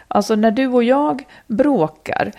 Alltså 0.08 0.34
när 0.34 0.50
du 0.50 0.66
och 0.66 0.84
jag 0.84 1.22
bråkar, 1.46 2.32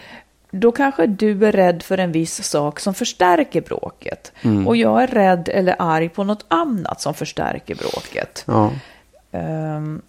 då 0.56 0.72
kanske 0.72 1.08
du 1.08 1.46
är 1.46 1.52
rädd 1.52 1.84
för 1.84 1.98
en 1.98 2.12
viss 2.12 2.44
sak 2.44 2.80
som 2.80 2.94
förstärker 2.94 3.62
bråket. 3.62 4.32
Och 4.68 4.76
jag 4.76 5.04
är 5.04 5.08
rädd 5.08 5.50
eller 5.54 5.76
arg 5.80 6.10
på 6.10 6.24
något 6.24 6.46
annat 6.48 7.02
som 7.02 7.14
förstärker 7.14 7.76
bråket. 7.76 8.44
Ja. 8.48 8.72
Ehm, 9.32 10.02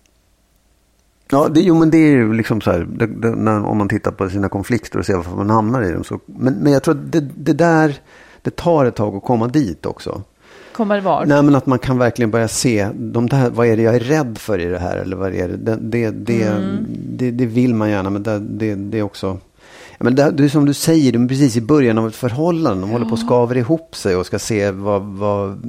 Ja, 1.30 1.48
det, 1.48 1.60
jo, 1.60 1.74
men 1.74 1.90
det 1.90 1.98
är 1.98 2.10
ju 2.10 2.32
liksom 2.32 2.60
så 2.60 2.70
här, 2.70 2.86
det, 2.90 3.06
det, 3.06 3.30
när, 3.30 3.64
om 3.64 3.78
man 3.78 3.88
tittar 3.88 4.10
på 4.10 4.30
sina 4.30 4.48
konflikter 4.48 4.98
och 4.98 5.06
ser 5.06 5.16
varför 5.16 5.36
man 5.36 5.50
hamnar 5.50 5.82
i 5.82 5.92
dem. 5.92 6.04
Så, 6.04 6.20
men, 6.26 6.54
men 6.54 6.72
jag 6.72 6.82
tror 6.82 6.94
att 6.94 7.12
det, 7.12 7.20
det 7.20 7.52
där, 7.52 7.94
det 8.42 8.56
tar 8.56 8.84
ett 8.84 8.94
tag 8.94 9.16
att 9.16 9.22
komma 9.24 9.48
dit 9.48 9.86
också. 9.86 10.22
kommer 10.72 10.94
det 10.94 11.00
vara? 11.00 11.24
Nej, 11.24 11.42
men 11.42 11.54
att 11.54 11.66
man 11.66 11.78
kan 11.78 11.98
verkligen 11.98 12.30
börja 12.30 12.48
se, 12.48 12.88
de 12.94 13.28
där, 13.28 13.50
vad 13.50 13.66
är 13.66 13.76
det 13.76 13.82
jag 13.82 13.94
är 13.94 14.00
rädd 14.00 14.38
för 14.38 14.58
i 14.58 14.64
det 14.64 14.78
här? 14.78 14.96
Eller 14.96 15.16
vad 15.16 15.34
är 15.34 15.48
det? 15.48 15.56
Det, 15.56 15.76
det, 15.80 16.10
det, 16.10 16.42
Mm. 16.42 16.86
det, 17.36 17.46
vill 17.46 17.74
man 17.74 17.90
gärna, 17.90 18.10
men 18.10 18.22
det, 18.22 18.74
det 18.74 18.98
är 18.98 19.02
också... 19.02 19.38
Ja, 20.04 20.10
men 20.10 20.14
det, 20.14 20.30
det 20.30 20.44
är 20.44 20.48
som 20.48 20.66
du 20.66 20.74
säger, 20.74 21.12
de 21.12 21.24
är 21.24 21.28
precis 21.28 21.56
i 21.56 21.60
början 21.60 21.98
av 21.98 22.08
ett 22.08 22.16
förhållande. 22.16 22.80
De 22.80 22.90
håller 22.90 23.06
på 23.06 23.14
att 23.14 23.20
skaver 23.20 23.56
ihop 23.56 23.96
sig 23.96 24.16
och 24.16 24.26
ska 24.26 24.38
se 24.38 24.70
vad, 24.70 25.02
vad, 25.02 25.62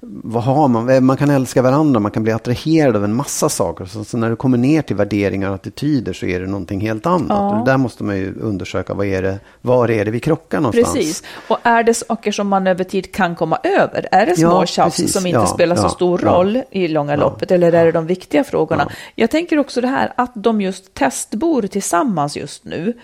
vad 0.00 0.42
har 0.42 0.68
man? 0.68 1.04
Man 1.04 1.16
kan 1.16 1.30
älska 1.30 1.62
varandra, 1.62 2.00
man 2.00 2.10
kan 2.10 2.22
bli 2.22 2.32
attraherad 2.32 2.96
av 2.96 3.04
en 3.04 3.14
massa 3.14 3.48
saker. 3.48 3.84
Så, 3.84 4.04
så 4.04 4.16
när 4.16 4.30
det 4.30 4.36
kommer 4.36 4.58
ner 4.58 4.82
till 4.82 4.96
värderingar 4.96 5.48
och 5.48 5.54
attityder 5.54 6.12
så 6.12 6.26
är 6.26 6.40
det 6.40 6.46
någonting 6.46 6.80
helt 6.80 7.06
annat. 7.06 7.28
Ja. 7.28 7.58
Och 7.58 7.66
där 7.66 7.76
måste 7.76 8.04
man 8.04 8.16
ju 8.16 8.34
undersöka, 8.40 8.94
vad 8.94 9.06
är 9.06 9.22
det, 9.22 9.38
var 9.60 9.90
är 9.90 10.04
det 10.04 10.10
vi 10.10 10.20
krockar 10.20 10.60
någonstans? 10.60 10.94
Precis. 10.94 11.22
Och 11.48 11.58
är 11.62 11.82
det 11.82 11.94
saker 11.94 12.32
som 12.32 12.48
man 12.48 12.66
över 12.66 12.84
tid 12.84 13.12
kan 13.12 13.36
komma 13.36 13.58
över? 13.62 14.08
Är 14.12 14.26
det 14.26 14.36
små 14.36 14.48
Ja, 14.48 14.66
tjafs 14.66 15.12
som 15.12 15.26
inte 15.26 15.38
Ja, 15.38 15.46
spelar 15.46 15.76
så 15.76 15.82
ja, 15.82 15.88
stor 15.88 16.20
ja. 16.22 16.28
roll 16.28 16.62
i 16.70 16.88
långa 16.88 17.16
loppet? 17.16 17.50
Eller 17.50 17.72
är 17.72 17.84
det 17.84 17.92
de 17.92 18.06
viktiga 18.06 18.44
frågorna? 18.44 18.88
Jag 19.14 19.30
tänker 19.30 19.58
också 19.58 19.80
det 19.80 19.88
här 19.88 20.12
att 20.16 20.32
de 20.34 20.60
just 20.60 20.94
testbor 20.94 21.62
tillsammans 21.62 22.36
just 22.36 22.64
nu. 22.64 22.94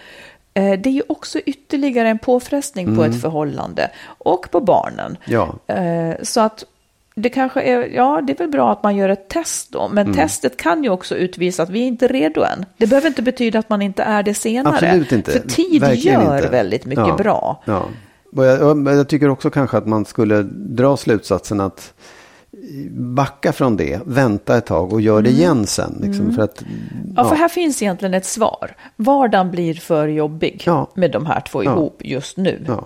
Eh, 0.55 0.81
Det 0.81 0.89
är 0.89 0.93
ju 0.93 1.03
också 1.09 1.39
ytterligare 1.39 2.09
en 2.09 2.19
påfrestning 2.19 2.97
på 2.97 3.05
ett 3.05 3.21
förhållande 3.21 3.91
och 4.07 4.51
på 4.51 4.61
barnen. 4.61 5.17
Mm. 5.25 5.41
Ja. 5.67 5.75
Eh, 5.75 6.15
Så 6.23 6.41
att 6.41 6.65
det 7.17 7.29
kanske 7.29 7.61
är, 7.63 7.89
ja 7.95 8.21
det 8.27 8.33
är 8.33 8.37
väl 8.37 8.49
bra 8.49 8.73
att 8.73 8.83
man 8.83 8.97
gör 8.97 9.09
ett 9.09 9.29
test 9.29 9.73
då, 9.73 9.89
men 9.93 10.07
Mm. 10.07 10.17
testet 10.17 10.57
kan 10.57 10.85
ju 10.85 10.91
också 10.91 11.17
utvisa 11.17 11.63
att 11.63 11.71
vi 11.71 11.83
är 11.83 11.87
inte 11.87 12.09
redo 12.09 12.43
än. 12.43 12.67
Det 12.77 12.87
behöver 12.87 13.09
inte 13.09 13.23
betyda 13.23 13.59
att 13.59 13.69
man 13.69 13.83
inte 13.83 14.03
är 14.03 14.23
det 14.23 14.35
senare. 14.35 14.75
Absolut 14.75 15.13
inte. 15.13 15.31
För 15.31 15.39
tid 15.49 15.81
Verkligen 15.81 16.21
gör 16.23 16.37
inte. 16.37 16.49
väldigt 16.49 16.85
mycket 16.85 17.05
Ja. 17.09 17.17
bra. 17.17 17.63
Ja. 17.65 17.83
Och 18.37 18.45
jag, 18.45 18.87
jag 18.89 19.09
tycker 19.09 19.29
också 19.29 19.51
kanske 19.51 19.77
att 19.77 19.87
man 19.87 20.05
skulle 20.05 20.43
dra 20.53 20.97
slutsatsen 20.97 21.61
att 21.61 21.93
backa 22.91 23.53
från 23.53 23.77
det, 23.77 24.01
vänta 24.07 24.57
ett 24.59 24.67
tag 24.67 24.93
och 24.93 25.01
gör 25.01 25.23
det 25.23 25.31
igen 25.31 25.67
sen. 25.67 25.99
Liksom, 26.03 26.33
för 26.35 26.43
att, 26.43 26.63
Mm. 26.63 27.15
Ja, 27.17 27.25
för 27.25 27.37
här 27.37 27.49
finns 27.49 27.83
egentligen 27.83 28.15
ett 28.15 28.25
svar. 28.27 28.71
Vardagen 28.97 29.51
blir 29.51 29.75
för 29.75 30.09
jobbig 30.09 30.63
Ja. 30.67 30.91
med 30.95 31.11
de 31.11 31.27
här 31.27 31.41
två 31.41 31.65
Ja. 31.65 31.73
ihop 31.73 32.01
just 32.05 32.37
nu. 32.37 32.65
Ja. 32.69 32.85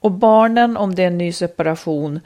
Och 0.00 0.10
barnen, 0.10 0.76
om 0.76 0.94
det 0.94 1.02
är 1.02 1.06
en 1.06 1.18
ny 1.18 1.32
separation, 1.32 2.20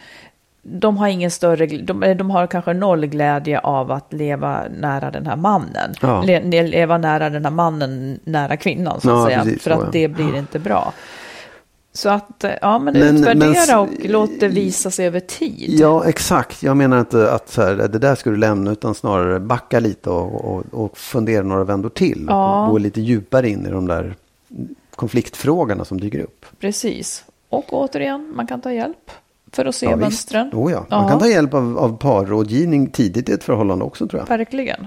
de 0.62 0.96
har 0.98 1.08
ingen 1.08 1.30
större, 1.30 1.66
de, 1.66 2.02
eller 2.02 2.14
de 2.14 2.30
har 2.30 2.46
kanske 2.46 2.72
noll 2.72 3.06
glädje 3.06 3.58
av 3.58 3.90
att 3.92 4.12
leva 4.12 4.62
nära 4.78 5.10
den 5.10 5.26
här 5.26 5.36
mannen. 5.36 5.94
Ja. 6.02 6.22
Le, 6.22 6.42
le- 6.42 6.62
leva 6.66 6.98
nära 6.98 7.30
den 7.30 7.44
här 7.44 7.52
mannen, 7.52 8.20
nära 8.24 8.56
kvinnan 8.56 9.00
så 9.00 9.10
att 9.10 9.16
Ja, 9.20 9.26
säga. 9.26 9.42
precis 9.42 9.62
för 9.62 9.70
att 9.70 9.80
ja. 9.80 9.88
det 9.92 10.08
blir 10.08 10.36
inte 10.38 10.58
bra. 10.58 10.92
Så 11.96 12.08
att, 12.08 12.44
eh, 12.44 12.50
ja 12.60 12.78
men, 12.78 12.94
Men- 12.98 13.16
utvärdera 13.16 13.66
men- 13.66 13.78
och 13.78 13.88
låt 14.04 14.40
det 14.40 14.48
visa 14.48 14.90
sig 14.90 15.06
över 15.06 15.20
tid. 15.20 15.70
Ja, 15.80 16.04
exakt. 16.08 16.62
Jag 16.62 16.76
menar 16.76 17.00
inte 17.00 17.32
att 17.32 17.48
så 17.50 17.62
här, 17.62 17.74
det 17.74 17.98
där 17.98 18.14
ska 18.14 18.30
du 18.30 18.36
lämna 18.36 18.70
utan 18.72 18.94
snarare 18.94 19.40
backa 19.40 19.80
lite 19.80 20.10
och, 20.10 20.44
och, 20.56 20.64
och 20.70 20.98
fundera 20.98 21.42
några 21.42 21.64
vändor 21.64 21.88
till. 21.88 22.24
Ja. 22.28 22.64
Och 22.66 22.70
gå 22.72 22.78
lite 22.78 23.00
djupare 23.00 23.48
in 23.48 23.66
i 23.66 23.70
de 23.70 23.88
där 23.88 24.14
konfliktfrågorna 24.96 25.84
som 25.84 26.00
dyker 26.00 26.20
upp. 26.20 26.46
Precis. 26.60 27.24
Och 27.48 27.72
återigen, 27.72 28.32
man 28.36 28.46
kan 28.46 28.60
ta 28.60 28.72
hjälp 28.72 29.10
för 29.52 29.64
att 29.64 29.74
se 29.74 29.86
Ja, 29.86 29.96
mönstren. 29.96 30.50
Oh, 30.52 30.72
ja. 30.72 30.86
Man 30.90 31.02
Ja. 31.02 31.08
kan 31.08 31.18
ta 31.18 31.26
hjälp 31.28 31.54
av, 31.54 31.78
av 31.78 31.96
parrådgivning 31.96 32.86
tidigt 32.90 33.28
i 33.28 33.32
ett 33.32 33.44
förhållande 33.44 33.84
också 33.84 34.08
tror 34.08 34.20
jag. 34.28 34.38
Verkligen. 34.38 34.86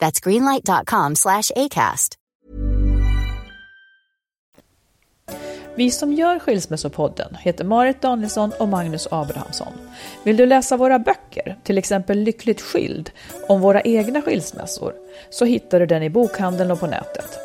That's 0.00 0.20
greenlight.com 0.20 1.14
slash 1.16 1.50
ACAST. 1.56 2.14
Vi 5.78 5.90
som 5.90 6.12
gör 6.12 6.38
Skilsmässopodden 6.38 7.34
heter 7.34 7.64
Marit 7.64 8.02
Danielsson 8.02 8.52
och 8.58 8.68
Magnus 8.68 9.08
Abrahamsson. 9.10 9.72
Vill 10.24 10.36
du 10.36 10.46
läsa 10.46 10.76
våra 10.76 10.98
böcker, 10.98 11.58
till 11.64 11.78
exempel 11.78 12.18
Lyckligt 12.18 12.60
skild, 12.60 13.10
om 13.48 13.60
våra 13.60 13.80
egna 13.80 14.22
skilsmässor, 14.22 14.94
så 15.30 15.44
hittar 15.44 15.80
du 15.80 15.86
den 15.86 16.02
i 16.02 16.10
bokhandeln 16.10 16.70
och 16.70 16.80
på 16.80 16.86
nätet. 16.86 17.38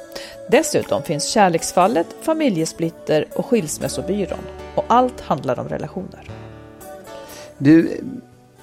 Dessutom 0.49 1.03
finns 1.03 1.27
Kärleksfallet, 1.27 2.07
Familjesplitter 2.21 3.27
och 3.35 3.45
Skilsmässobyrån. 3.45 4.39
Och 4.75 4.85
allt 4.87 5.21
handlar 5.21 5.59
om 5.59 5.69
relationer. 5.69 6.29
Du, 7.57 8.03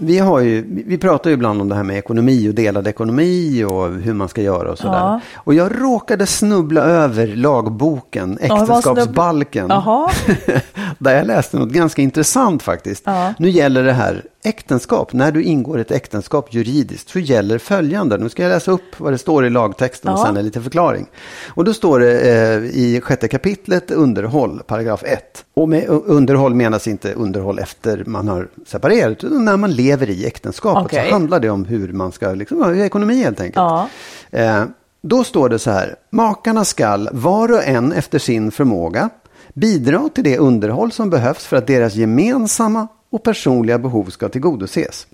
vi, 0.00 0.18
har 0.18 0.40
ju, 0.40 0.64
vi 0.86 0.98
pratar 0.98 1.30
ju 1.30 1.34
ibland 1.34 1.60
om 1.60 1.68
det 1.68 1.74
här 1.74 1.82
med 1.82 1.98
ekonomi 1.98 2.48
och 2.48 2.54
delad 2.54 2.86
ekonomi 2.86 3.64
och 3.64 3.90
hur 3.92 4.14
man 4.14 4.28
ska 4.28 4.42
göra 4.42 4.70
och 4.70 4.78
sådär. 4.78 4.98
Ja. 4.98 5.20
Och 5.36 5.54
jag 5.54 5.82
råkade 5.82 6.26
snubbla 6.26 6.80
över 6.80 7.26
lagboken, 7.26 8.38
äktenskapsbalken. 8.40 9.66
Jaha. 9.68 10.10
där 10.98 11.16
jag 11.16 11.26
läste 11.26 11.58
något 11.58 11.68
ganska 11.68 12.02
intressant 12.02 12.62
faktiskt. 12.62 13.02
Ja. 13.06 13.34
Nu 13.38 13.50
gäller 13.50 13.82
det 13.84 13.92
här 13.92 14.24
äktenskap. 14.42 15.12
När 15.12 15.32
du 15.32 15.42
ingår 15.42 15.78
ett 15.78 15.90
äktenskap 15.90 16.54
juridiskt 16.54 17.08
så 17.08 17.18
gäller 17.18 17.58
följande. 17.58 18.18
Nu 18.18 18.28
ska 18.28 18.42
jag 18.42 18.50
läsa 18.50 18.70
upp 18.70 19.00
vad 19.00 19.12
det 19.12 19.18
står 19.18 19.46
i 19.46 19.50
lagtexten 19.50 20.12
och 20.12 20.18
Ja. 20.18 20.24
sen 20.26 20.36
en 20.36 20.44
liten 20.44 20.62
förklaring. 20.62 21.06
Och 21.48 21.64
då 21.64 21.74
står 21.74 22.00
det 22.00 22.20
eh, 22.20 22.64
i 22.64 23.00
sjätte 23.04 23.28
kapitlet 23.28 23.90
underhåll, 23.90 24.62
paragraf 24.66 25.02
1. 25.04 25.44
Och 25.54 25.68
med 25.68 25.84
underhåll 25.88 26.54
menas 26.54 26.88
inte 26.88 27.12
underhåll 27.12 27.58
efter 27.58 28.04
man 28.06 28.28
har 28.28 28.48
separerat, 28.66 29.24
utan 29.24 29.44
när 29.44 29.56
man 29.56 29.72
lever 29.72 30.10
i 30.10 30.26
äktenskapet 30.26 30.84
Okej. 30.84 31.06
så 31.08 31.12
handlar 31.12 31.40
det 31.40 31.50
om 31.50 31.64
hur 31.64 31.92
man 31.92 32.12
ska, 32.12 32.30
liksom, 32.34 32.74
ekonomi 32.80 33.22
helt 33.22 33.40
enkelt. 33.40 33.56
Ja. 33.56 33.88
Eh, 34.30 34.64
då 35.02 35.24
står 35.24 35.48
det 35.48 35.58
så 35.58 35.70
här, 35.70 35.94
makarna 36.10 36.64
skall 36.64 37.08
var 37.12 37.52
och 37.52 37.64
en 37.64 37.92
efter 37.92 38.18
sin 38.18 38.50
förmåga 38.50 39.10
bidra 39.54 40.08
till 40.08 40.24
det 40.24 40.38
underhåll 40.38 40.92
som 40.92 41.10
behövs 41.10 41.46
för 41.46 41.56
att 41.56 41.66
deras 41.66 41.94
gemensamma 41.94 42.88
och 43.10 43.22
personliga 43.22 43.78
behov 43.78 44.04
ska 44.04 44.28
tillgodoses. 44.28 45.06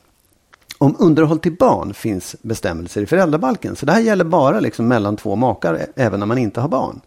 Om 0.79 0.96
underhåll 0.99 1.38
till 1.38 1.57
barn 1.57 1.94
finns 1.94 2.37
bestämmelser 2.42 3.03
i 3.03 3.07
föräldrabalken, 3.07 3.77
så 3.77 3.87
det 3.87 3.92
här 3.92 4.01
gäller 4.01 4.25
bara 4.25 4.61
liksom 4.61 4.88
mellan 4.88 5.16
två 5.16 5.37
makar, 5.37 5.87
även 5.96 6.20
när 6.20 6.27
man 6.27 6.38
inte 6.38 6.61
har 6.61 6.68
barn. 6.68 7.01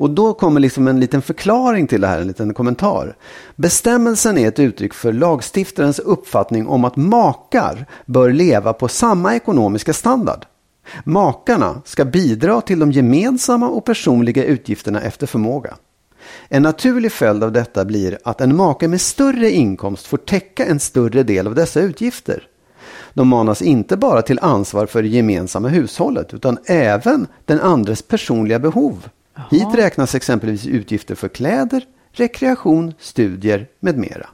Och 0.00 0.10
då 0.10 0.34
kommer 0.34 0.60
liksom 0.60 0.88
en 0.88 1.00
liten 1.00 1.22
förklaring 1.22 1.86
till 1.86 2.00
det 2.00 2.06
här, 2.06 2.20
en 2.20 2.26
liten 2.26 2.54
kommentar. 2.54 3.16
Bestämmelsen 3.56 4.38
är 4.38 4.48
ett 4.48 4.58
uttryck 4.58 4.94
för 4.94 5.12
lagstiftarens 5.12 5.98
uppfattning 5.98 6.66
om 6.66 6.84
att 6.84 6.96
makar 6.96 7.86
bör 8.06 8.32
leva 8.32 8.72
på 8.72 8.88
samma 8.88 9.34
ekonomiska 9.34 9.92
standard. 9.92 10.46
Makarna 11.04 11.82
ska 11.84 12.04
bidra 12.04 12.60
till 12.60 12.78
de 12.78 12.92
gemensamma 12.92 13.68
och 13.68 13.84
personliga 13.84 14.44
utgifterna 14.44 15.00
efter 15.00 15.26
förmåga. 15.26 15.74
En 16.48 16.62
naturlig 16.62 17.12
följd 17.12 17.44
av 17.44 17.52
detta 17.52 17.84
blir 17.84 18.18
att 18.24 18.40
en 18.40 18.56
make 18.56 18.88
med 18.88 19.00
större 19.00 19.50
inkomst 19.50 20.06
får 20.06 20.16
täcka 20.16 20.66
en 20.66 20.80
större 20.80 21.22
del 21.22 21.46
av 21.46 21.54
dessa 21.54 21.80
utgifter. 21.80 22.46
De 23.14 23.28
manas 23.28 23.62
inte 23.62 23.96
bara 23.96 24.22
till 24.22 24.38
ansvar 24.38 24.86
för 24.86 25.02
det 25.02 25.08
gemensamma 25.08 25.68
hushållet 25.68 26.34
utan 26.34 26.58
även 26.64 27.26
den 27.44 27.60
andres 27.60 28.02
personliga 28.02 28.58
behov. 28.58 29.08
Hit 29.50 29.74
räknas 29.74 30.14
exempelvis 30.14 30.66
utgifter 30.66 31.14
för 31.14 31.28
kläder, 31.28 31.84
rekreation, 32.12 32.94
studier 32.98 33.66
med 33.80 33.98
mera. 33.98 34.26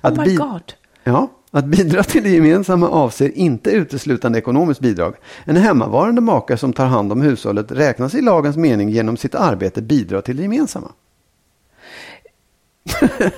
Att 0.00 0.18
Oh 0.18 0.26
my 0.26 0.36
God. 0.36 0.72
Ja, 1.04 1.30
att 1.50 1.64
bidra 1.64 2.02
till 2.02 2.22
det 2.22 2.30
gemensamma 2.30 2.88
avser 2.88 3.38
inte 3.38 3.70
uteslutande 3.70 4.38
ekonomiskt 4.38 4.80
bidrag. 4.80 5.14
En 5.44 5.56
hemmavarande 5.56 6.20
maka 6.20 6.56
som 6.56 6.72
tar 6.72 6.86
hand 6.86 7.12
om 7.12 7.22
hushållet 7.22 7.72
räknas 7.72 8.14
i 8.14 8.20
lagens 8.20 8.56
mening 8.56 8.88
genom 8.88 9.16
sitt 9.16 9.34
arbete 9.34 9.82
bidra 9.82 10.22
till 10.22 10.36
det 10.36 10.42
gemensamma. 10.42 10.92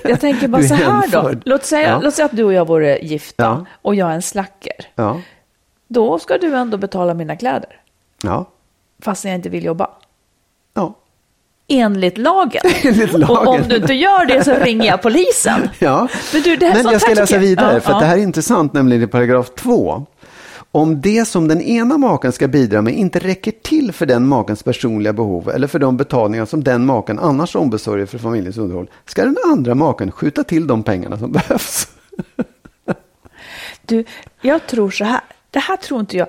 Jag 0.03 0.19
tänker 0.21 0.47
bara 0.47 0.63
så 0.63 0.73
här 0.75 1.07
då. 1.11 1.31
Låt 1.45 1.65
säga, 1.65 1.89
Ja. 1.89 1.99
låt 2.03 2.13
säga 2.13 2.25
att 2.25 2.35
du 2.35 2.43
och 2.43 2.53
jag 2.53 2.67
vore 2.67 2.99
gifta 2.99 3.43
Ja. 3.43 3.65
och 3.81 3.95
jag 3.95 4.09
är 4.09 4.13
en 4.13 4.21
slacker. 4.21 4.73
Ja, 4.95 5.21
Då 5.87 6.19
ska 6.19 6.37
du 6.37 6.55
ändå 6.55 6.77
betala 6.77 7.13
mina 7.13 7.35
kläder. 7.35 7.81
ja, 8.23 8.45
Fast 9.01 9.25
jag 9.25 9.35
inte 9.35 9.49
vill 9.49 9.65
jobba. 9.65 9.89
ja. 10.73 10.93
Enligt 11.69 12.17
lagen. 12.17 12.61
Enligt 12.83 13.13
Och 13.13 13.29
om 13.37 13.45
lagen. 13.45 13.65
du 13.69 13.75
inte 13.75 13.93
gör 13.93 14.25
det 14.25 14.43
så 14.43 14.53
ringer 14.53 14.85
jag 14.85 15.01
polisen. 15.01 15.69
Ja, 15.79 16.07
Men 16.33 16.41
du, 16.41 16.55
det 16.55 16.65
här- 16.65 16.83
men 16.83 16.91
jag 16.91 17.01
ska 17.01 17.13
läsa 17.13 17.37
vidare 17.37 17.79
för 17.81 17.93
det 17.93 18.05
här 18.05 18.17
är 18.17 18.21
intressant 18.21 18.73
nämligen 18.73 19.03
i 19.03 19.07
paragraf 19.07 19.49
2. 19.55 20.05
Om 20.71 21.01
det 21.01 21.25
som 21.27 21.47
den 21.47 21.61
ena 21.61 21.97
maken 21.97 22.31
ska 22.31 22.47
bidra 22.47 22.81
med 22.81 22.93
inte 22.93 23.19
räcker 23.19 23.51
till 23.51 23.91
för 23.91 24.05
den 24.05 24.27
makens 24.27 24.63
personliga 24.63 25.13
behov 25.13 25.49
eller 25.49 25.67
för 25.67 25.79
de 25.79 25.97
betalningar 25.97 26.45
som 26.45 26.63
den 26.63 26.85
maken 26.85 27.19
annars 27.19 27.55
ombesörjer 27.55 28.05
för 28.05 28.17
familjens 28.17 28.57
underhåll 28.57 28.89
ska 29.05 29.23
den 29.25 29.35
andra 29.51 29.75
maken 29.75 30.11
skjuta 30.11 30.43
till 30.43 30.67
de 30.67 30.83
pengarna 30.83 31.17
som 31.17 31.31
behövs. 31.31 31.87
Du, 33.85 34.05
jag 34.41 34.67
tror 34.67 34.91
så 34.91 35.03
här. 35.05 35.21
Det 35.51 35.59
här 35.59 35.77
tror 35.77 35.99
inte 35.99 36.17
jag. 36.17 36.27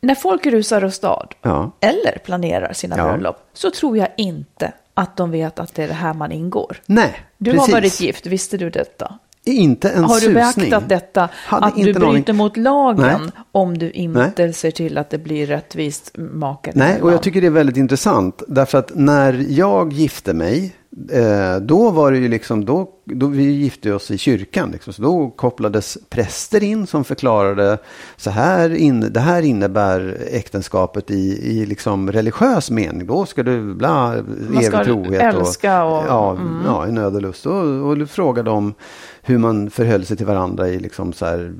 När 0.00 0.14
folk 0.14 0.46
rusar 0.46 0.84
åstad 0.84 1.28
Ja. 1.42 1.72
eller 1.80 2.18
planerar 2.24 2.72
sina 2.72 2.96
Ja. 2.98 3.04
bröllop 3.04 3.36
så 3.52 3.70
tror 3.70 3.96
jag 3.98 4.08
inte 4.16 4.72
att 4.94 5.16
de 5.16 5.30
vet 5.30 5.58
att 5.58 5.74
det 5.74 5.82
är 5.84 5.88
det 5.88 5.94
här 5.94 6.14
man 6.14 6.32
ingår. 6.32 6.76
Nej, 6.86 7.20
Du 7.38 7.50
precis. 7.50 7.66
har 7.66 7.72
varit 7.80 8.00
gift, 8.00 8.26
visste 8.26 8.56
du 8.56 8.70
detta? 8.70 9.18
Inte 9.44 9.90
en 9.90 10.04
Har 10.04 10.14
du 10.14 10.20
susning. 10.20 10.34
beaktat 10.34 10.88
detta? 10.88 11.28
Hade 11.32 11.66
att 11.66 11.76
du 11.76 11.92
bryter 11.92 12.32
mot 12.32 12.56
lagen 12.56 13.20
Nej. 13.22 13.30
om 13.52 13.78
du 13.78 13.90
inte 13.90 14.52
ser 14.52 14.70
till 14.70 14.98
att 14.98 15.10
det 15.10 15.18
blir 15.18 15.46
rättvist 15.46 16.10
maken 16.16 16.72
Nej, 16.76 17.02
och 17.02 17.12
jag 17.12 17.22
tycker 17.22 17.40
det 17.40 17.46
är 17.46 17.50
väldigt 17.50 17.76
intressant. 17.76 18.42
Därför 18.48 18.78
att 18.78 18.90
när 18.94 19.46
jag 19.48 19.92
gifte 19.92 20.32
mig, 20.32 20.72
eh, 21.10 21.56
då 21.56 21.90
var 21.90 22.12
det 22.12 22.18
ju 22.18 22.28
liksom, 22.28 22.64
då, 22.64 22.90
då 23.04 23.26
vi 23.26 23.42
gifte 23.42 23.92
oss 23.92 24.10
i 24.10 24.18
kyrkan. 24.18 24.70
Liksom, 24.70 24.92
så 24.92 25.02
då 25.02 25.30
kopplades 25.30 25.98
präster 26.10 26.62
in 26.62 26.86
som 26.86 27.04
förklarade, 27.04 27.78
så 28.16 28.30
här 28.30 28.74
in, 28.74 29.00
det 29.12 29.20
här 29.20 29.42
innebär 29.42 30.18
äktenskapet 30.30 31.10
i, 31.10 31.50
i 31.58 31.66
liksom 31.66 32.12
religiös 32.12 32.70
mening. 32.70 33.06
Då 33.06 33.26
ska 33.26 33.42
du 33.42 33.74
bla, 33.74 34.14
evig 34.14 34.64
ska 34.64 34.84
trohet. 34.84 35.22
älska 35.22 35.84
och- 35.84 36.04
ja, 36.08 36.30
mm. 36.30 36.62
ja, 36.66 36.88
i 36.88 36.92
nöd 36.92 37.14
och 37.14 37.22
lust. 37.22 37.46
Och, 37.46 37.88
och 37.88 37.98
du 37.98 38.06
frågade 38.06 38.50
om 38.50 38.74
hur 39.22 39.38
man 39.38 39.70
förhöll 39.70 40.04
sig 40.04 40.16
till 40.16 40.26
varandra 40.26 40.68
i 40.68 40.78
liksom 40.78 41.12
så 41.12 41.26
här, 41.26 41.54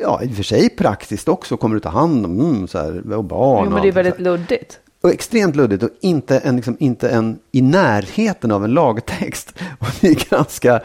ja 0.00 0.22
i 0.22 0.30
och 0.30 0.36
för 0.36 0.42
sig 0.42 0.68
praktiskt 0.68 1.28
också, 1.28 1.56
kommer 1.56 1.74
du 1.74 1.80
ta 1.80 1.88
hand 1.88 2.24
om 2.24 2.40
mm, 2.40 2.68
så 2.68 2.78
här, 2.78 3.12
och 3.12 3.24
barn 3.24 3.60
Jo, 3.60 3.66
och 3.66 3.72
men 3.72 3.82
det 3.82 3.88
är 3.88 3.92
väldigt 3.92 4.20
luddigt. 4.20 4.80
Och 5.06 5.12
extremt 5.12 5.56
luddigt 5.56 5.82
och 5.82 5.90
inte 6.00 6.38
en, 6.38 6.56
liksom, 6.56 6.76
inte 6.80 7.08
en 7.08 7.38
i 7.52 7.62
närheten 7.62 8.50
av 8.50 8.64
en 8.64 8.74
lagtext. 8.74 9.54
Och 9.78 9.88
det 10.00 10.08
är 10.08 10.30
ganska 10.30 10.80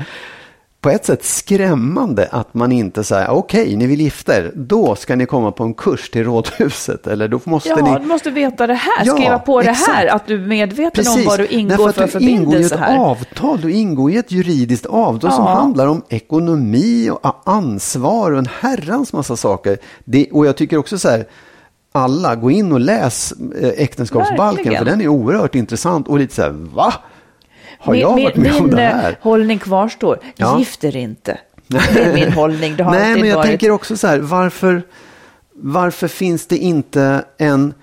på 0.81 0.89
ett 0.89 1.05
sätt 1.05 1.23
skrämmande 1.23 2.27
att 2.31 2.53
man 2.53 2.71
inte 2.71 3.03
säger 3.03 3.29
okej, 3.29 3.61
okay, 3.61 3.75
ni 3.75 3.87
vill 3.87 4.01
gifta 4.01 4.37
er, 4.37 4.51
då 4.55 4.95
ska 4.95 5.15
ni 5.15 5.25
komma 5.25 5.51
på 5.51 5.63
en 5.63 5.73
kurs 5.73 6.09
till 6.09 6.23
rådhuset. 6.23 7.07
Eller 7.07 7.27
då 7.27 7.39
måste 7.43 7.69
ja, 7.69 7.75
ni... 7.75 7.99
du 7.99 8.05
måste 8.05 8.31
veta 8.31 8.67
det 8.67 8.73
här, 8.73 9.05
ja, 9.05 9.13
skriva 9.13 9.39
på 9.39 9.59
exakt. 9.59 9.87
det 9.87 9.93
här, 9.93 10.07
att 10.07 10.27
du 10.27 10.43
är 10.43 10.47
medveten 10.47 11.03
Precis. 11.03 11.17
om 11.17 11.25
vad 11.25 11.39
du 11.39 11.47
ingår 11.47 11.91
för, 11.91 12.01
för 12.01 12.07
förbindelse 12.07 12.77
här. 12.77 12.87
Du 12.87 12.93
ingår 12.93 13.17
i 13.17 13.21
ett 13.21 13.27
avtal, 13.31 13.61
du 13.61 13.71
ingår 13.71 14.11
i 14.11 14.17
ett 14.17 14.31
juridiskt 14.31 14.85
avtal 14.85 15.29
ja. 15.31 15.35
som 15.35 15.45
handlar 15.45 15.87
om 15.87 16.01
ekonomi 16.09 17.09
och 17.09 17.41
ansvar 17.45 18.31
och 18.31 18.39
en 18.39 18.49
herrans 18.59 19.13
massa 19.13 19.35
saker. 19.35 19.77
Det, 20.03 20.27
och 20.31 20.45
jag 20.45 20.57
tycker 20.57 20.77
också 20.77 20.99
så 20.99 21.09
här, 21.09 21.25
alla, 21.91 22.35
gå 22.35 22.51
in 22.51 22.71
och 22.71 22.79
läs 22.79 23.31
eh, 23.31 23.69
äktenskapsbalken, 23.69 24.55
Verkligen. 24.55 24.85
för 24.85 24.91
den 24.91 25.01
är 25.01 25.07
oerhört 25.07 25.55
intressant 25.55 26.07
och 26.07 26.19
lite 26.19 26.35
så 26.35 26.41
här, 26.41 26.49
va? 26.49 26.93
Har 27.79 27.95
jag 27.95 28.09
varit 28.09 28.35
med 28.35 28.53
min, 28.53 28.61
om 28.61 28.69
det 28.69 28.83
eh, 28.83 28.95
här? 28.95 29.17
hållning 29.21 29.59
kvarstår. 29.59 30.19
Ja. 30.35 30.59
Gift 30.59 30.83
er 30.83 30.95
inte. 30.95 31.37
Det 31.67 31.77
är 31.77 32.13
min 32.13 32.31
hållning. 32.31 32.75
Det 32.75 32.83
har 32.83 32.91
Nej, 32.91 33.15
men 33.15 33.29
jag 33.29 33.35
varit... 33.35 33.47
tänker 33.47 33.71
också 33.71 33.97
så 33.97 34.07
här, 34.07 34.19
varför, 34.19 34.83
varför 35.53 36.07
finns 36.07 36.45
det 36.45 36.57
inte 36.57 37.25
en... 37.37 37.73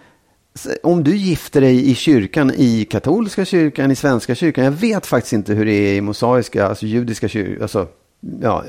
Om 0.83 1.05
du 1.05 1.17
gifter 1.17 1.61
dig 1.61 1.91
i 1.91 1.95
kyrkan, 1.95 2.53
i 2.57 2.85
katolska 2.85 3.45
kyrkan, 3.45 3.91
i 3.91 3.97
svenska 3.97 4.35
kyrkan, 4.35 4.65
jag 4.65 4.71
vet 4.71 5.07
faktiskt 5.07 5.33
inte 5.33 5.55
hur 5.55 5.65
det 5.65 5.73
är 5.73 5.95
i 5.95 6.01
mosaiska, 6.01 6.67
alltså 6.67 6.87
judiska 6.87 7.29
kyrkan, 7.29 7.63
alltså 7.63 7.87
Ja, 8.21 8.65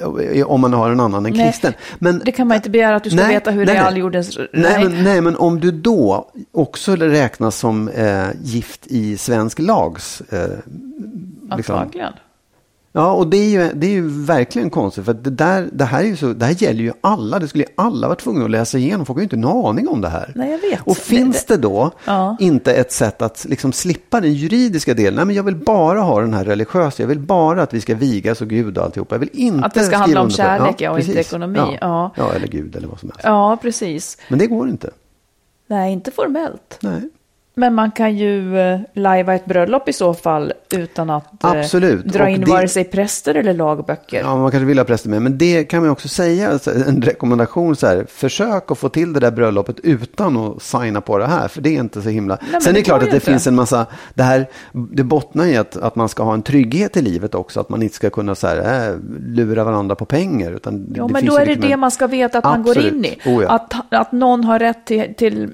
om 0.45 0.62
man 0.62 0.73
har 0.73 0.91
en 0.91 0.99
annan 0.99 1.25
än 1.25 1.33
kristen. 1.33 1.73
Men, 1.99 2.21
det 2.25 2.31
kan 2.31 2.47
man 2.47 2.55
inte 2.55 2.69
begära 2.69 2.95
att 2.95 3.03
du 3.03 3.09
ska 3.09 3.19
nej, 3.19 3.33
veta 3.33 3.51
hur 3.51 3.65
nej, 3.65 3.75
det 3.75 3.81
är 3.81 3.85
all 3.85 3.97
jordens... 3.97 4.38
Nej. 4.38 4.47
Nej, 4.51 4.83
men, 4.83 5.03
nej, 5.03 5.21
men 5.21 5.35
om 5.35 5.59
du 5.59 5.71
då 5.71 6.31
också 6.51 6.95
räknas 6.95 7.55
som 7.55 7.88
eh, 7.88 8.27
gift 8.41 8.88
i 8.88 9.17
svensk 9.17 9.59
lags... 9.59 10.21
Eh, 10.21 10.49
liksom, 11.55 11.75
Antagligen. 11.75 12.13
Ja, 12.91 13.12
och 13.12 13.28
det 13.28 13.38
är 13.38 13.49
ju, 13.49 13.73
det 13.73 13.88
är 13.88 13.91
ju 13.91 14.08
verkligen 14.08 14.69
konstigt. 14.69 15.06
För 15.06 15.13
det, 15.13 15.30
där, 15.30 15.69
det, 15.71 15.86
här 15.86 15.99
är 15.99 16.08
ju 16.08 16.15
så, 16.15 16.34
det 16.34 16.45
här 16.45 16.63
gäller 16.63 16.84
ju 16.84 16.93
alla. 17.02 17.39
Det 17.39 17.47
skulle 17.47 17.63
ju 17.63 17.69
alla 17.75 18.08
vara 18.08 18.15
tvungna 18.15 18.45
att 18.45 18.52
läsa 18.52 18.78
igenom. 18.78 19.06
Folk 19.06 19.17
har 19.17 19.21
ju 19.21 19.23
inte 19.23 19.36
en 19.36 19.45
aning 19.45 19.88
om 19.88 20.02
det 20.02 20.10
här. 20.10 20.32
Nej, 20.36 20.52
jag 20.52 20.58
vet. 20.58 20.80
Och 20.84 20.97
finns 20.97 21.45
det, 21.45 21.56
det 21.56 21.62
då 21.62 21.91
ja. 22.06 22.38
inte 22.39 22.73
ett 22.73 22.91
sätt 22.91 23.21
att 23.21 23.45
liksom 23.49 23.71
slippa 23.73 24.21
den 24.21 24.34
juridiska 24.34 24.93
delen? 24.93 25.15
Nej, 25.15 25.25
men 25.25 25.36
jag 25.36 25.43
vill 25.43 25.56
bara 25.56 26.02
ha 26.02 26.21
den 26.21 26.34
här 26.34 26.45
religiösa. 26.45 27.04
Jag 27.04 27.08
vill 27.08 27.19
bara 27.19 27.63
att 27.63 27.73
vi 27.73 27.82
ska 27.82 27.95
vigas 27.95 28.41
och 28.41 28.47
Gud 28.47 28.78
och 28.78 28.84
alltihopa. 28.84 29.15
Jag 29.15 29.19
vill 29.19 29.30
inte 29.34 29.65
Att 29.65 29.73
det 29.73 29.84
ska 29.84 29.97
handla 29.97 30.21
om 30.21 30.30
kärlek 30.30 30.82
ja, 30.82 30.89
och 30.89 30.95
precis. 30.95 31.10
inte 31.10 31.21
ekonomi. 31.21 31.60
Ja. 31.60 31.78
Ja. 31.82 32.12
ja, 32.15 32.34
eller 32.34 32.47
Gud 32.47 32.75
eller 32.75 32.88
vad 32.88 32.99
som 32.99 33.10
helst. 33.10 33.23
Ja, 33.23 33.58
precis. 33.62 34.17
Men 34.30 34.39
det 34.39 34.47
går 34.47 34.69
inte. 34.69 34.89
Nej, 35.67 35.93
inte 35.93 36.12
formellt. 36.12 36.78
Nej. 36.82 37.10
Men 37.60 37.76
man 37.76 37.91
kan 37.91 38.17
ju 38.17 38.60
eh, 38.60 38.80
lajva 38.93 39.36
ett 39.36 39.45
bröllop 39.45 39.89
i 39.89 39.93
så 39.93 40.13
fall 40.13 40.54
utan 40.72 41.10
att 41.10 41.43
eh, 41.43 41.52
Absolut. 41.52 42.06
dra 42.06 42.30
in 42.30 42.41
det... 42.41 42.52
vare 42.52 42.67
sig 42.67 42.84
präster 42.84 43.36
eller 43.36 43.54
lagböcker. 43.54 44.19
Ja, 44.19 44.38
man 44.38 44.52
kanske 44.52 44.65
vill 44.65 44.78
ha 44.78 44.86
präster 44.86 45.10
med. 45.10 45.22
Men 45.22 45.38
det 45.38 45.63
kan 45.63 45.82
man 45.82 45.89
också 45.89 46.08
säga, 46.08 46.52
alltså, 46.52 46.72
en 46.72 47.02
rekommendation 47.02 47.76
så 47.76 47.88
här, 47.88 48.06
försök 48.10 48.72
att 48.72 48.78
få 48.78 48.89
till 48.89 49.13
det 49.13 49.19
där 49.19 49.32
bröllopet 49.32 49.80
utan 49.80 50.38
att 50.38 50.62
signa 50.62 51.02
på 51.02 51.17
det 51.17 51.28
här. 51.28 51.48
För 51.48 51.62
det 51.62 51.69
är 51.69 51.80
inte 51.80 52.02
så 52.02 52.10
himla... 52.10 52.38
Nej, 52.52 52.62
Sen 52.62 52.72
är 52.72 52.74
det 52.74 52.82
klart 52.82 53.04
att 53.04 53.10
det 53.10 53.15
inte. 53.15 53.32
finns 53.32 53.48
en 53.48 53.56
massa, 53.56 53.86
det 54.13 54.24
här, 54.24 54.48
det 54.72 55.04
bottnar 55.04 55.45
i 55.45 55.58
att, 55.58 55.78
att 55.78 55.95
man 55.95 56.10
ska 56.10 56.24
ha 56.24 56.34
en 56.34 56.41
trygghet 56.41 56.98
i 56.98 57.02
livet 57.02 57.36
också. 57.36 57.60
Att 57.60 57.69
man 57.69 57.84
inte 57.84 57.95
ska 57.95 58.10
kunna 58.10 58.36
så 58.36 58.48
här, 58.48 58.89
äh, 58.89 58.95
lura 59.26 59.63
varandra 59.63 59.95
på 59.95 60.06
pengar. 60.06 60.52
Utan 60.52 60.93
ja, 60.95 61.08
men 61.08 61.26
då 61.26 61.36
är 61.36 61.39
det 61.39 61.45
liksom 61.45 61.69
det 61.69 61.78
man 61.78 61.91
ska 61.91 62.08
veta 62.08 62.38
att 62.38 62.45
Absolut. 62.45 62.65
man 62.65 62.76
går 62.76 62.98
in 62.98 63.06
i. 63.06 63.19
Oh, 63.26 63.43
ja. 63.43 63.50
att, 63.50 63.74
att 63.89 64.12
någon 64.12 64.43
har 64.43 64.60
rätt 64.60 64.86
till, 64.86 65.13
till 65.17 65.54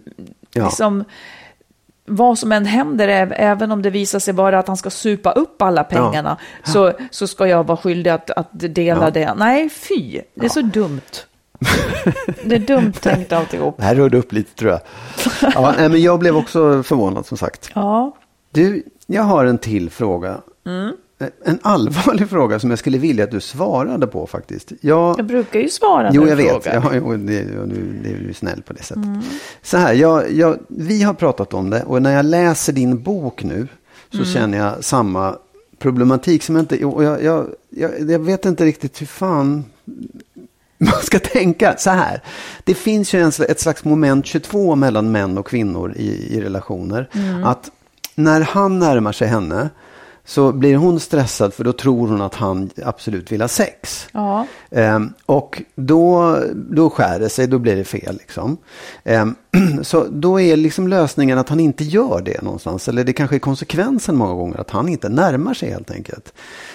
ja. 0.53 0.65
liksom, 0.65 1.03
vad 2.05 2.39
som 2.39 2.51
än 2.51 2.65
händer, 2.65 3.07
även 3.35 3.71
om 3.71 3.81
det 3.81 3.89
visar 3.89 4.19
sig 4.19 4.33
vara 4.33 4.59
att 4.59 4.67
han 4.67 4.77
ska 4.77 4.89
supa 4.89 5.31
upp 5.31 5.61
alla 5.61 5.83
pengarna, 5.83 6.37
ja. 6.65 6.71
så, 6.71 6.93
så 7.11 7.27
ska 7.27 7.47
jag 7.47 7.67
vara 7.67 7.77
skyldig 7.77 8.09
att, 8.09 8.29
att 8.29 8.49
dela 8.51 9.05
ja. 9.05 9.11
det. 9.11 9.33
Nej, 9.33 9.69
fy, 9.69 10.21
det 10.33 10.45
är 10.45 10.49
så 10.49 10.61
dumt. 10.61 11.01
det 12.43 12.55
är 12.55 12.59
dumt 12.59 12.93
tänkt 13.01 13.33
alltihop. 13.33 13.77
Det 13.77 13.83
här 13.83 13.95
rörde 13.95 14.17
upp 14.17 14.33
lite 14.33 14.55
tror 14.55 14.71
jag. 14.71 14.81
Ja, 15.53 15.73
men 15.77 16.01
jag 16.01 16.19
blev 16.19 16.37
också 16.37 16.83
förvånad 16.83 17.25
som 17.25 17.37
sagt. 17.37 17.71
Ja. 17.73 18.15
Du, 18.51 18.83
jag 19.05 19.23
har 19.23 19.45
en 19.45 19.57
till 19.57 19.89
fråga. 19.89 20.37
Mm. 20.65 20.95
Eh, 21.19 21.27
en 21.43 21.59
allvarlig 21.61 22.29
fråga 22.29 22.59
som 22.59 22.69
jag 22.69 22.79
skulle 22.79 22.97
vilja 22.97 23.23
att 23.23 23.31
du 23.31 23.41
svarade 23.41 24.07
på 24.07 24.27
faktiskt. 24.27 24.71
Jag, 24.81 25.19
jag 25.19 25.25
brukar 25.25 25.59
ju 25.59 25.69
svara 25.69 26.09
Jo, 26.13 26.27
jag 26.27 26.35
vet. 26.35 26.65
Ja, 26.65 26.91
jo, 26.93 27.11
det, 27.17 27.43
det 28.03 28.09
är 28.09 28.21
ju 28.27 28.33
snäll 28.33 28.61
på 28.61 28.73
det 28.73 28.83
sättet. 28.83 29.05
Mm. 29.05 29.21
Så 29.61 29.77
här, 29.77 29.93
jag, 29.93 30.31
jag, 30.31 30.59
vi 30.67 31.03
har 31.03 31.13
pratat 31.13 31.53
om 31.53 31.69
det 31.69 31.83
och 31.83 32.01
när 32.01 32.15
jag 32.15 32.25
läser 32.25 32.73
din 32.73 33.03
bok 33.03 33.43
nu 33.43 33.67
så 34.09 34.17
mm. 34.17 34.29
känner 34.29 34.57
jag 34.57 34.83
samma 34.83 35.35
problematik 35.79 36.43
som 36.43 36.55
jag 36.55 36.63
inte... 36.63 36.85
Och 36.85 37.03
jag, 37.03 37.23
jag, 37.23 37.47
jag, 37.69 38.11
jag 38.11 38.19
vet 38.19 38.45
inte 38.45 38.65
riktigt 38.65 39.01
hur 39.01 39.05
fan 39.05 39.65
man 40.77 41.01
ska 41.01 41.19
tänka 41.19 41.75
så 41.77 41.89
här. 41.89 42.21
Det 42.63 42.73
finns 42.73 43.13
ju 43.13 43.21
en, 43.21 43.31
ett 43.49 43.59
slags 43.59 43.83
moment 43.83 44.25
22 44.25 44.75
mellan 44.75 45.11
män 45.11 45.37
och 45.37 45.47
kvinnor 45.47 45.93
i, 45.95 46.37
i 46.37 46.41
relationer. 46.41 47.09
Mm. 47.13 47.43
Att 47.43 47.71
när 48.15 48.41
han 48.41 48.79
närmar 48.79 49.11
sig 49.11 49.27
henne 49.27 49.69
så 50.25 50.51
blir 50.51 50.75
hon 50.75 50.99
stressad 50.99 51.53
för 51.53 51.63
då 51.63 51.73
tror 51.73 52.07
hon 52.07 52.21
att 52.21 52.35
han 52.35 52.69
absolut 52.85 53.31
vill 53.31 53.41
ha 53.41 53.47
sex. 53.47 54.07
Ja. 54.11 54.47
Ehm, 54.71 55.13
och 55.25 55.61
då, 55.75 56.39
då 56.53 56.89
skär 56.89 57.19
det 57.19 57.29
sig, 57.29 57.47
då 57.47 57.59
blir 57.59 57.75
det 57.75 57.83
fel. 57.83 58.17
Liksom. 58.17 58.57
Ehm, 59.03 59.35
så 59.81 60.05
då 60.09 60.41
är 60.41 60.57
liksom 60.57 60.87
lösningen 60.87 61.37
att 61.37 61.49
han 61.49 61.59
inte 61.59 61.83
gör 61.83 62.21
det 62.25 62.41
någonstans. 62.41 62.87
Eller 62.87 63.03
det 63.03 63.13
kanske 63.13 63.35
är 63.35 63.39
konsekvensen 63.39 64.15
många 64.15 64.33
gånger 64.33 64.57
att 64.57 64.71
han 64.71 64.89
inte 64.89 65.09
närmar 65.09 65.53
sig 65.53 65.69
helt 65.69 65.91
enkelt. 65.91 66.33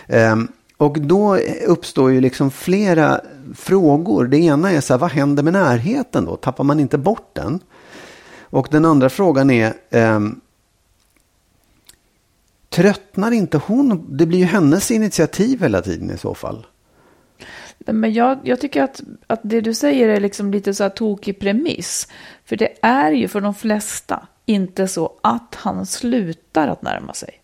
Ehm, 0.08 0.48
och 0.76 1.00
då 1.00 1.36
uppstår 1.66 2.10
ju 2.10 2.20
liksom 2.20 2.50
flera 2.50 3.20
frågor. 3.56 4.24
Det 4.24 4.38
ena 4.38 4.72
är 4.72 4.80
så 4.80 4.92
här, 4.92 4.98
vad 4.98 5.10
händer 5.10 5.42
med 5.42 5.52
närheten 5.52 6.24
då? 6.24 6.36
Tappar 6.36 6.64
man 6.64 6.80
inte 6.80 6.98
bort 6.98 7.30
den? 7.32 7.60
Och 8.42 8.68
den 8.70 8.84
andra 8.84 9.08
frågan 9.08 9.50
är, 9.50 9.72
ehm, 9.90 10.40
Tröttnar 12.70 13.32
inte 13.32 13.58
hon? 13.58 14.16
Det 14.16 14.26
blir 14.26 14.38
ju 14.38 14.44
hennes 14.44 14.90
initiativ 14.90 15.60
hela 15.60 15.82
tiden 15.82 16.10
i 16.10 16.18
så 16.18 16.34
fall. 16.34 16.66
Men 17.78 18.12
jag, 18.12 18.38
jag 18.42 18.60
tycker 18.60 18.82
att, 18.82 19.00
att 19.26 19.40
det 19.42 19.60
du 19.60 19.74
säger 19.74 20.08
är 20.08 20.20
liksom 20.20 20.50
lite 20.50 20.74
så 20.74 20.82
här 20.82 20.90
tokig 20.90 21.40
premiss. 21.40 22.08
För 22.44 22.56
det 22.56 22.68
är 22.82 23.12
ju 23.12 23.28
för 23.28 23.40
de 23.40 23.54
flesta 23.54 24.26
inte 24.46 24.88
så 24.88 25.12
att 25.22 25.54
han 25.54 25.86
slutar 25.86 26.68
att 26.68 26.82
närma 26.82 27.14
sig. 27.14 27.40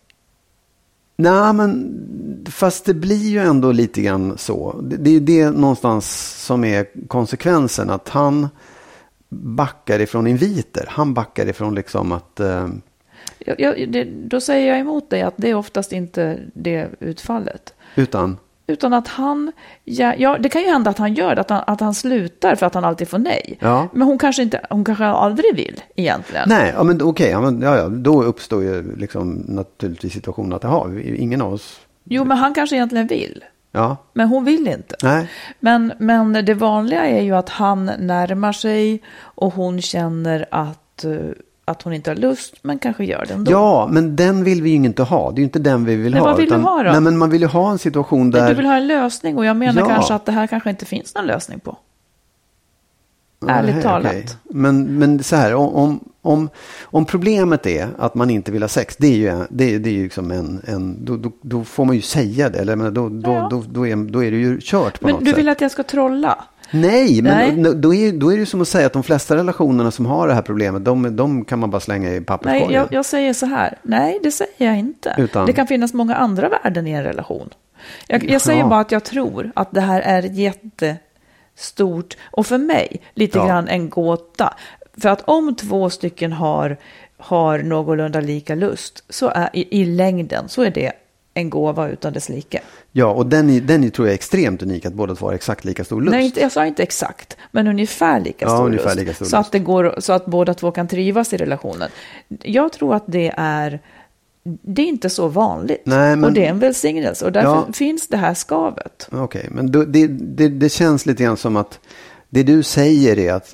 Nej, 1.17 1.53
men 1.53 1.97
fast 2.49 2.85
det 2.85 2.93
blir 2.93 3.29
ju 3.29 3.39
ändå 3.39 3.71
lite 3.71 4.01
grann 4.01 4.37
så. 4.37 4.81
Det, 4.81 4.97
det 4.97 5.09
är 5.09 5.13
ju 5.13 5.19
det 5.19 5.49
någonstans 5.49 6.35
som 6.45 6.63
är 6.63 7.07
konsekvensen. 7.07 7.89
Att 7.89 8.09
han 8.09 8.47
backar 9.29 9.99
ifrån 9.99 10.27
inviter. 10.27 10.85
Han 10.89 11.13
backar 11.13 11.45
ifrån 11.45 11.75
liksom 11.75 12.11
att 12.11 12.39
eh, 12.39 12.67
jag, 13.47 13.59
jag, 13.59 13.89
det, 13.89 14.03
då 14.03 14.41
säger 14.41 14.67
jag 14.67 14.79
emot 14.79 15.09
dig 15.09 15.21
att 15.21 15.33
det 15.37 15.49
är 15.49 15.55
oftast 15.55 15.91
inte 15.91 16.39
det 16.53 16.87
utfallet. 16.99 17.73
Utan? 17.95 18.37
Utan 18.69 18.93
att 18.93 19.07
han, 19.07 19.51
ja, 19.83 20.13
ja, 20.17 20.37
det 20.37 20.49
kan 20.49 20.61
ju 20.61 20.67
hända 20.67 20.89
att 20.89 20.97
han 20.97 21.13
gör 21.13 21.35
det, 21.35 21.41
att 21.41 21.49
han, 21.49 21.63
att 21.67 21.79
han 21.79 21.93
slutar 21.93 22.55
för 22.55 22.65
att 22.65 22.73
han 22.73 22.85
alltid 22.85 23.07
får 23.07 23.17
nej. 23.17 23.57
Ja. 23.61 23.87
Men 23.93 24.07
hon 24.07 24.17
kanske, 24.17 24.41
inte, 24.43 24.61
hon 24.69 24.85
kanske 24.85 25.05
aldrig 25.05 25.55
vill 25.55 25.83
egentligen. 25.95 26.49
Nej, 26.49 26.73
ja, 26.75 26.83
men 26.83 27.01
okej, 27.01 27.29
ja, 27.29 27.53
ja, 27.61 27.77
ja, 27.77 27.87
då 27.89 28.23
uppstår 28.23 28.63
ju 28.63 28.95
liksom 28.95 29.43
naturligtvis 29.47 30.13
situationen 30.13 30.53
att, 30.53 30.63
jaha, 30.63 30.99
ingen 31.01 31.41
av 31.41 31.53
oss... 31.53 31.79
Jo, 32.03 32.23
men 32.23 32.37
han 32.37 32.53
kanske 32.53 32.75
egentligen 32.75 33.07
vill. 33.07 33.43
Ja. 33.71 33.97
Men 34.13 34.27
hon 34.27 34.45
vill 34.45 34.67
inte. 34.67 34.95
Nej. 35.03 35.29
Men, 35.59 35.93
men 35.97 36.45
det 36.45 36.53
vanliga 36.53 37.05
är 37.05 37.21
ju 37.21 37.35
att 37.35 37.49
han 37.49 37.91
närmar 37.99 38.51
sig 38.51 39.01
och 39.19 39.53
hon 39.53 39.81
känner 39.81 40.45
att 40.51 41.03
eh, 41.03 41.11
att 41.67 41.81
hon 41.81 41.93
inte 41.93 42.09
har 42.09 42.15
lust, 42.15 42.55
men 42.61 42.79
kanske 42.79 43.05
gör 43.05 43.25
det 43.27 43.33
ändå. 43.33 43.51
Ja, 43.51 43.87
men 43.91 44.15
den 44.15 44.43
vill 44.43 44.61
vi 44.61 44.69
ju 44.69 44.75
inte 44.75 45.03
ha. 45.03 45.31
Det 45.31 45.35
är 45.35 45.39
ju 45.39 45.43
inte 45.43 45.59
den 45.59 45.85
vi 45.85 45.95
vill 45.95 46.13
men 46.13 46.21
ha. 46.21 46.27
vad 46.27 46.37
vill 46.37 46.45
utan, 46.45 46.59
du 46.59 46.65
ha 46.67 46.83
då? 46.83 46.91
Nej, 46.91 47.01
men 47.01 47.17
man 47.17 47.29
vill 47.29 47.41
ju 47.41 47.47
ha 47.47 47.71
en 47.71 47.79
situation 47.79 48.31
där... 48.31 48.49
Du 48.49 48.53
vill 48.53 48.65
ha 48.65 48.75
en 48.75 48.87
lösning 48.87 49.37
och 49.37 49.45
jag 49.45 49.57
menar 49.57 49.81
ja. 49.81 49.87
kanske 49.87 50.13
att 50.13 50.25
det 50.25 50.31
här 50.31 50.47
kanske 50.47 50.69
inte 50.69 50.85
finns 50.85 51.15
någon 51.15 51.25
lösning 51.25 51.59
på. 51.59 51.77
Ärligt 53.47 53.75
Nej, 53.75 53.83
talat. 53.83 54.11
Okay. 54.11 54.25
Men, 54.43 54.99
men 54.99 55.23
så 55.23 55.35
här, 55.35 55.55
om, 55.55 55.99
om, 56.21 56.49
om 56.83 57.05
problemet 57.05 57.65
är 57.65 57.87
att 57.97 58.15
man 58.15 58.29
inte 58.29 58.51
vill 58.51 58.63
ha 58.63 58.69
sex, 58.69 58.95
det 58.97 59.07
är 59.07 59.15
ju, 59.15 59.45
det, 59.49 59.77
det 59.77 59.89
är 59.89 59.93
ju 59.93 60.03
liksom 60.03 60.31
en, 60.31 60.61
en 60.65 61.05
då, 61.05 61.17
då, 61.17 61.31
då, 61.41 61.63
får 61.63 61.85
man 61.85 61.95
ju 61.95 62.01
säga 62.01 62.49
det. 62.49 62.59
Eller, 62.59 62.75
då, 62.91 63.09
då, 63.09 63.31
ja. 63.31 63.47
då, 63.51 63.63
då, 63.69 63.87
är, 63.87 63.95
då 63.95 64.23
är 64.23 64.31
det 64.31 64.37
ju 64.37 64.59
kört 64.61 64.99
på 64.99 65.05
men 65.07 65.11
något 65.11 65.19
sätt. 65.19 65.25
Men 65.25 65.33
du 65.33 65.37
vill 65.37 65.49
att 65.49 65.61
jag 65.61 65.71
ska 65.71 65.83
trolla? 65.83 66.45
Nej, 66.71 67.21
men 67.21 67.61
Nej. 67.61 67.73
Då, 67.75 67.93
är, 67.93 68.11
då 68.11 68.33
är 68.33 68.37
det 68.37 68.45
som 68.45 68.61
att 68.61 68.67
säga 68.67 68.85
att 68.85 68.93
de 68.93 69.03
flesta 69.03 69.35
relationerna 69.35 69.91
som 69.91 70.05
har 70.05 70.27
det 70.27 70.33
här 70.33 70.41
problemet, 70.41 70.85
de, 70.85 71.15
de 71.15 71.45
kan 71.45 71.59
man 71.59 71.69
bara 71.69 71.79
slänga 71.79 72.15
i 72.15 72.21
papperskorgen. 72.21 72.67
Nej, 72.67 72.75
jag, 72.75 72.87
jag, 72.91 73.05
säger 73.05 73.33
så 73.33 73.45
här. 73.45 73.77
Nej, 73.81 74.19
det 74.23 74.31
säger 74.31 74.65
jag 74.65 74.77
inte. 74.77 75.15
Utan... 75.17 75.45
Det 75.45 75.53
kan 75.53 75.67
finnas 75.67 75.93
många 75.93 76.15
andra 76.15 76.49
värden 76.49 76.87
i 76.87 76.91
en 76.91 77.03
relation. 77.03 77.49
Jag, 78.07 78.29
jag 78.29 78.41
säger 78.41 78.63
bara 78.63 78.79
att 78.79 78.91
jag 78.91 79.03
tror 79.03 79.51
att 79.55 79.71
det 79.71 79.81
här 79.81 80.01
är 80.01 80.23
jättestort 80.23 82.17
och 82.31 82.45
för 82.45 82.57
mig 82.57 83.01
lite 83.13 83.37
ja. 83.37 83.45
grann 83.45 83.67
en 83.67 83.89
gåta. 83.89 84.53
För 84.97 85.09
att 85.09 85.21
om 85.21 85.55
två 85.55 85.89
stycken 85.89 86.33
har 86.33 86.77
har 87.17 87.59
någorlunda 87.59 88.19
lika 88.19 88.55
lust 88.55 89.03
så 89.09 89.29
är 89.29 89.49
i, 89.53 89.81
i 89.81 89.85
längden 89.85 90.49
så 90.49 90.61
är 90.61 90.71
det 90.71 90.91
en 91.37 91.49
gåva 91.49 91.89
utan 91.89 92.13
dess 92.13 92.29
like. 92.29 92.59
Ja, 92.91 93.05
och 93.05 93.25
den, 93.25 93.49
är- 93.49 93.61
den 93.61 93.83
är, 93.83 93.89
tror 93.89 94.07
jag 94.07 94.11
är 94.11 94.15
extremt 94.15 94.63
unik, 94.63 94.85
att 94.85 94.93
båda 94.93 95.15
två 95.15 95.25
har 95.25 95.33
exakt 95.33 95.65
lika 95.65 95.83
stor 95.83 96.01
lust. 96.01 96.11
Nej, 96.11 96.25
inte, 96.25 96.39
jag 96.41 96.51
sa 96.51 96.65
inte 96.65 96.83
exakt, 96.83 97.37
men 97.51 97.67
ungefär 97.67 98.19
lika 98.19 98.45
Ja, 98.45 98.49
stor 98.55 98.65
ungefär 98.65 98.85
lust. 98.85 98.97
lika 98.97 99.13
stor 99.13 99.25
så, 99.25 99.37
lust. 99.37 99.47
Att 99.47 99.51
det 99.51 99.59
går, 99.59 99.95
så 99.97 100.13
att 100.13 100.25
båda 100.25 100.53
två 100.53 100.71
kan 100.71 100.87
trivas 100.87 101.33
i 101.33 101.37
relationen. 101.37 101.89
Jag 102.43 102.73
tror 102.73 102.95
att 102.95 103.03
det 103.07 103.33
är, 103.37 103.79
det 104.43 104.81
är 104.81 104.85
inte 104.87 105.09
så 105.09 105.27
vanligt. 105.27 105.81
Nej, 105.85 106.15
men- 106.15 106.23
Och 106.23 106.31
det 106.33 106.45
är 106.45 106.49
en 106.49 106.59
välsignelse. 106.59 107.25
Och 107.25 107.31
därför 107.31 107.49
Ja. 107.49 107.67
finns 107.73 108.07
det 108.07 108.17
här 108.17 108.33
skavet. 108.33 109.07
Okej, 109.11 109.47
men 109.51 109.71
då, 109.71 109.83
det, 109.83 110.07
det, 110.07 110.47
det 110.47 110.69
känns 110.69 111.05
lite 111.05 111.23
grann 111.23 111.37
som 111.37 111.55
att 111.55 111.79
det 112.29 112.43
du 112.43 112.63
säger 112.63 113.19
är 113.19 113.33
att 113.33 113.53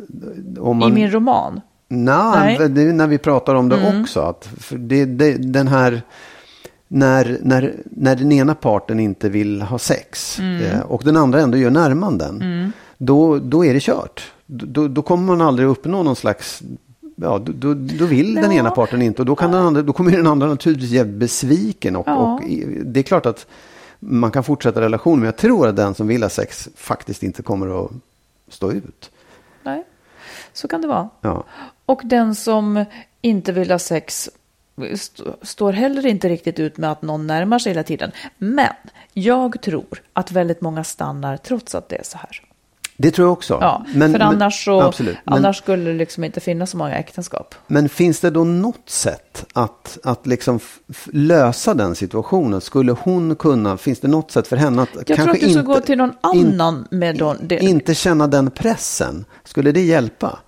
om 0.59 0.77
man... 0.77 0.89
I 0.89 0.93
min 0.93 1.11
roman. 1.11 1.61
Nja, 1.89 2.31
Nej. 2.39 2.55
Mm. 2.55 2.73
det 2.73 2.81
är 2.81 2.93
när 2.93 3.07
vi 3.07 3.17
pratar 3.17 3.55
om 3.55 3.69
det 3.69 3.99
också. 4.01 4.19
Att 4.21 4.45
för 4.59 4.77
det, 4.77 5.05
det, 5.05 5.33
den 5.37 5.67
här... 5.67 6.01
När, 6.95 7.37
när, 7.41 7.73
när 7.85 8.15
den 8.15 8.31
ena 8.31 8.55
parten 8.55 8.99
inte 8.99 9.29
vill 9.29 9.61
ha 9.61 9.79
sex 9.79 10.39
Mm. 10.39 10.61
eh, 10.65 10.79
och 10.81 11.01
den 11.05 11.17
andra 11.17 11.41
ändå 11.41 11.57
gör 11.57 11.69
närmanden. 11.69 12.43
Då, 12.97 13.39
då 13.39 13.65
är 13.65 13.73
det 13.73 13.79
kört. 13.79 14.31
Då, 14.45 14.87
då 14.87 15.01
kommer 15.01 15.23
man 15.23 15.41
aldrig 15.41 15.67
uppnå 15.67 16.03
någon 16.03 16.15
slags... 16.15 16.61
Ja, 17.15 17.41
då, 17.45 17.73
då, 17.73 18.05
vill 18.05 18.35
den 18.35 18.51
Ja. 18.51 18.57
ena 18.59 18.71
parten 18.71 19.01
inte 19.01 19.21
och 19.21 19.25
då, 19.25 19.35
kan 19.35 19.51
den 19.51 19.61
andra, 19.61 19.81
då 19.81 19.93
kommer 19.93 20.11
den 20.11 20.27
andra 20.27 20.47
naturligtvis 20.47 20.91
jävligt 20.91 21.15
besviken. 21.15 21.95
Och, 21.95 22.07
Ja. 22.07 22.15
och 22.15 22.41
det 22.85 22.99
är 22.99 23.03
klart 23.03 23.25
att 23.25 23.47
man 23.99 24.31
kan 24.31 24.43
fortsätta 24.43 24.81
relationen 24.81 25.19
men 25.19 25.25
jag 25.25 25.37
tror 25.37 25.67
att 25.67 25.75
den 25.75 25.93
som 25.93 26.07
vill 26.07 26.23
ha 26.23 26.29
sex 26.29 26.69
faktiskt 26.75 27.23
inte 27.23 27.41
kommer 27.41 27.85
att 27.85 27.91
stå 28.49 28.71
ut. 28.71 29.11
Nej, 29.63 29.83
så 30.53 30.67
kan 30.67 30.81
det 30.81 30.87
vara. 30.87 31.09
Ja. 31.21 31.43
Och 31.85 32.01
den 32.03 32.35
som 32.35 32.85
inte 33.21 33.51
vill 33.51 33.71
ha 33.71 33.79
sex 33.79 34.29
st- 34.81 35.23
står 35.41 35.73
heller 35.73 36.05
inte 36.05 36.29
riktigt 36.29 36.59
ut 36.59 36.77
med 36.77 36.91
att 36.91 37.01
någon 37.01 37.27
närmar 37.27 37.59
sig 37.59 37.71
hela 37.71 37.83
tiden. 37.83 38.11
Men 38.37 38.73
jag 39.13 39.61
tror 39.61 39.85
att 40.13 40.31
väldigt 40.31 40.61
många 40.61 40.83
stannar 40.83 41.37
trots 41.37 41.75
att 41.75 41.89
det 41.89 41.95
är 41.95 42.03
så 42.03 42.17
här. 42.17 42.41
Det 42.97 43.11
tror 43.11 43.25
jag 43.27 43.33
också. 43.33 43.57
Ja, 43.61 43.85
Men- 43.93 44.11
för 44.11 44.19
men- 44.19 44.27
annars, 44.27 44.65
så, 44.65 44.81
absolut. 44.81 45.17
Men- 45.25 45.33
annars 45.33 45.57
skulle 45.57 45.91
det 45.91 45.97
liksom 45.97 46.23
inte 46.23 46.39
finnas 46.39 46.69
så 46.69 46.77
många 46.77 46.95
äktenskap. 46.95 47.55
Men 47.67 47.89
finns 47.89 48.19
det 48.19 48.29
då 48.29 48.43
något 48.43 48.89
sätt 48.89 49.45
att, 49.53 49.97
att 50.03 50.27
liksom 50.27 50.59
lösa 51.05 51.73
den 51.73 51.95
situationen? 51.95 52.61
Skulle 52.61 52.91
hon 52.91 53.35
kunna, 53.35 53.77
finns 53.77 53.99
det 53.99 54.07
något 54.07 54.31
sätt 54.31 54.47
för 54.47 54.57
henne 54.57 54.81
att 54.81 54.89
Jag 54.95 55.05
kanske 55.07 55.23
att 55.31 55.33
du 55.33 55.39
ska 55.39 55.47
inte, 55.59 55.61
gå 55.61 55.79
till 55.79 55.97
någon 55.97 56.13
in- 56.35 56.51
annan 56.61 56.87
med 56.91 57.17
don, 57.17 57.37
det. 57.41 57.59
inte 57.59 57.93
känna 57.95 58.27
den 58.27 58.51
pressen? 58.51 59.25
Skulle 59.43 59.71
det 59.71 59.81
hjälpa? 59.81 60.39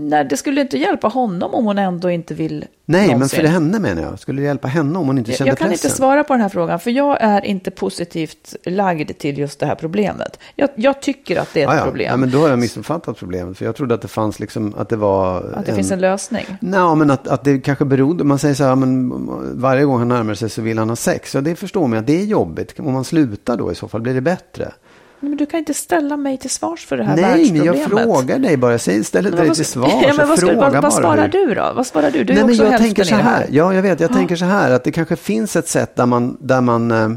Nej, 0.00 0.24
det 0.24 0.36
skulle 0.36 0.60
inte 0.60 0.78
hjälpa 0.78 1.08
honom 1.08 1.54
om 1.54 1.64
hon 1.64 1.78
ändå 1.78 2.10
inte 2.10 2.34
vill 2.34 2.64
Nej, 2.84 3.00
men 3.06 3.10
någonsin. 3.10 3.40
för 3.40 3.46
henne 3.46 3.78
menar 3.78 4.02
jag. 4.02 4.18
Skulle 4.18 4.40
det 4.42 4.46
hjälpa 4.46 4.68
henne 4.68 4.98
om 4.98 5.06
hon 5.06 5.18
inte 5.18 5.30
Jag, 5.30 5.38
kände 5.38 5.50
jag 5.50 5.58
kan 5.58 5.68
pressen? 5.68 5.86
inte 5.88 5.96
svara 5.96 6.24
på 6.24 6.32
den 6.32 6.40
här 6.42 6.48
frågan, 6.48 6.80
för 6.80 6.90
jag 6.90 7.16
är 7.20 7.44
inte 7.44 7.70
positivt 7.70 8.56
lagd 8.64 9.18
till 9.18 9.38
just 9.38 9.60
det 9.60 9.66
här 9.66 9.74
problemet. 9.74 10.38
Jag, 10.56 10.68
jag 10.74 11.02
tycker 11.02 11.40
att 11.40 11.48
det 11.54 11.62
är 11.62 11.64
ett 11.64 11.70
Ah, 11.72 11.76
ja. 11.76 11.84
problem. 11.84 12.06
Ja, 12.10 12.16
men 12.16 12.30
då 12.30 12.38
har 12.40 12.48
jag 12.48 12.58
missuppfattat 12.58 13.16
problemet. 13.18 13.58
För 13.58 13.64
jag 13.64 13.76
trodde 13.76 13.94
att 13.94 14.02
det 14.02 14.08
fanns 14.08 14.40
liksom, 14.40 14.74
att 14.78 14.88
det 14.88 14.96
var... 14.96 15.42
att 15.56 15.66
det 15.66 15.74
finns 15.74 15.90
en 15.90 16.00
lösning. 16.00 16.44
Nej, 16.60 16.96
men 16.96 17.10
att, 17.10 17.28
att 17.28 17.44
det 17.44 17.58
kanske 17.60 17.84
berodde, 17.84 18.24
man 18.24 18.38
säger 18.38 18.54
så 18.54 18.64
här, 18.64 18.76
men 18.76 19.12
varje 19.60 19.84
gång 19.84 19.98
han 19.98 20.08
närmar 20.08 20.34
sig 20.34 20.50
så 20.50 20.62
vill 20.62 20.78
han 20.78 20.88
ha 20.88 20.96
sex. 20.96 21.34
Ja, 21.34 21.40
det 21.40 21.56
förstår 21.56 21.86
man 21.86 21.98
att 21.98 22.06
det 22.06 22.20
är 22.20 22.24
jobbigt. 22.24 22.80
Om 22.80 22.92
man 22.92 23.04
slutar 23.04 23.56
då 23.56 23.72
i 23.72 23.74
så 23.74 23.88
fall, 23.88 24.00
blir 24.00 24.14
det 24.14 24.20
bättre? 24.20 24.72
Men 25.20 25.36
du 25.36 25.46
kan 25.46 25.58
inte 25.58 25.74
ställa 25.74 26.16
mig 26.16 26.38
till 26.38 26.50
svars 26.50 26.86
för 26.86 26.96
det 26.96 27.04
här 27.04 27.16
Nej, 27.16 27.52
men 27.52 27.64
jag 27.64 27.82
frågar 27.82 28.38
dig 28.38 28.56
bara. 28.56 28.70
Jag 28.70 28.80
säger 28.80 29.00
istället 29.00 29.34
Men 29.34 29.46
dig 29.46 29.54
till 29.54 29.64
svar. 29.64 29.88
Ja, 30.02 30.14
men 30.16 30.28
vad, 30.28 30.38
ska, 30.38 30.54
vad, 30.54 30.82
vad 30.82 30.92
svarar 30.92 31.28
du 31.28 31.54
då? 31.54 31.72
Vad 31.76 31.86
svarar 31.86 32.10
du? 32.10 32.24
Du 32.24 32.32
är 32.32 32.36
Nej, 32.36 32.44
men 32.44 32.50
också 32.50 32.62
jag 32.62 32.70
hälften 32.70 32.86
tänker 32.86 33.04
så 33.04 33.14
här. 33.14 33.46
Ja, 33.50 33.74
jag 33.74 33.82
vet. 33.82 34.00
Jag 34.00 34.12
tänker 34.12 34.36
så 34.36 34.44
här 34.44 34.70
att 34.70 34.84
det 34.84 34.92
kanske 34.92 35.16
finns 35.16 35.56
ett 35.56 35.68
sätt 35.68 35.96
där 35.96 36.06
man, 36.06 36.36
där 36.40 36.60
man 36.60 36.90
eh, 36.90 37.08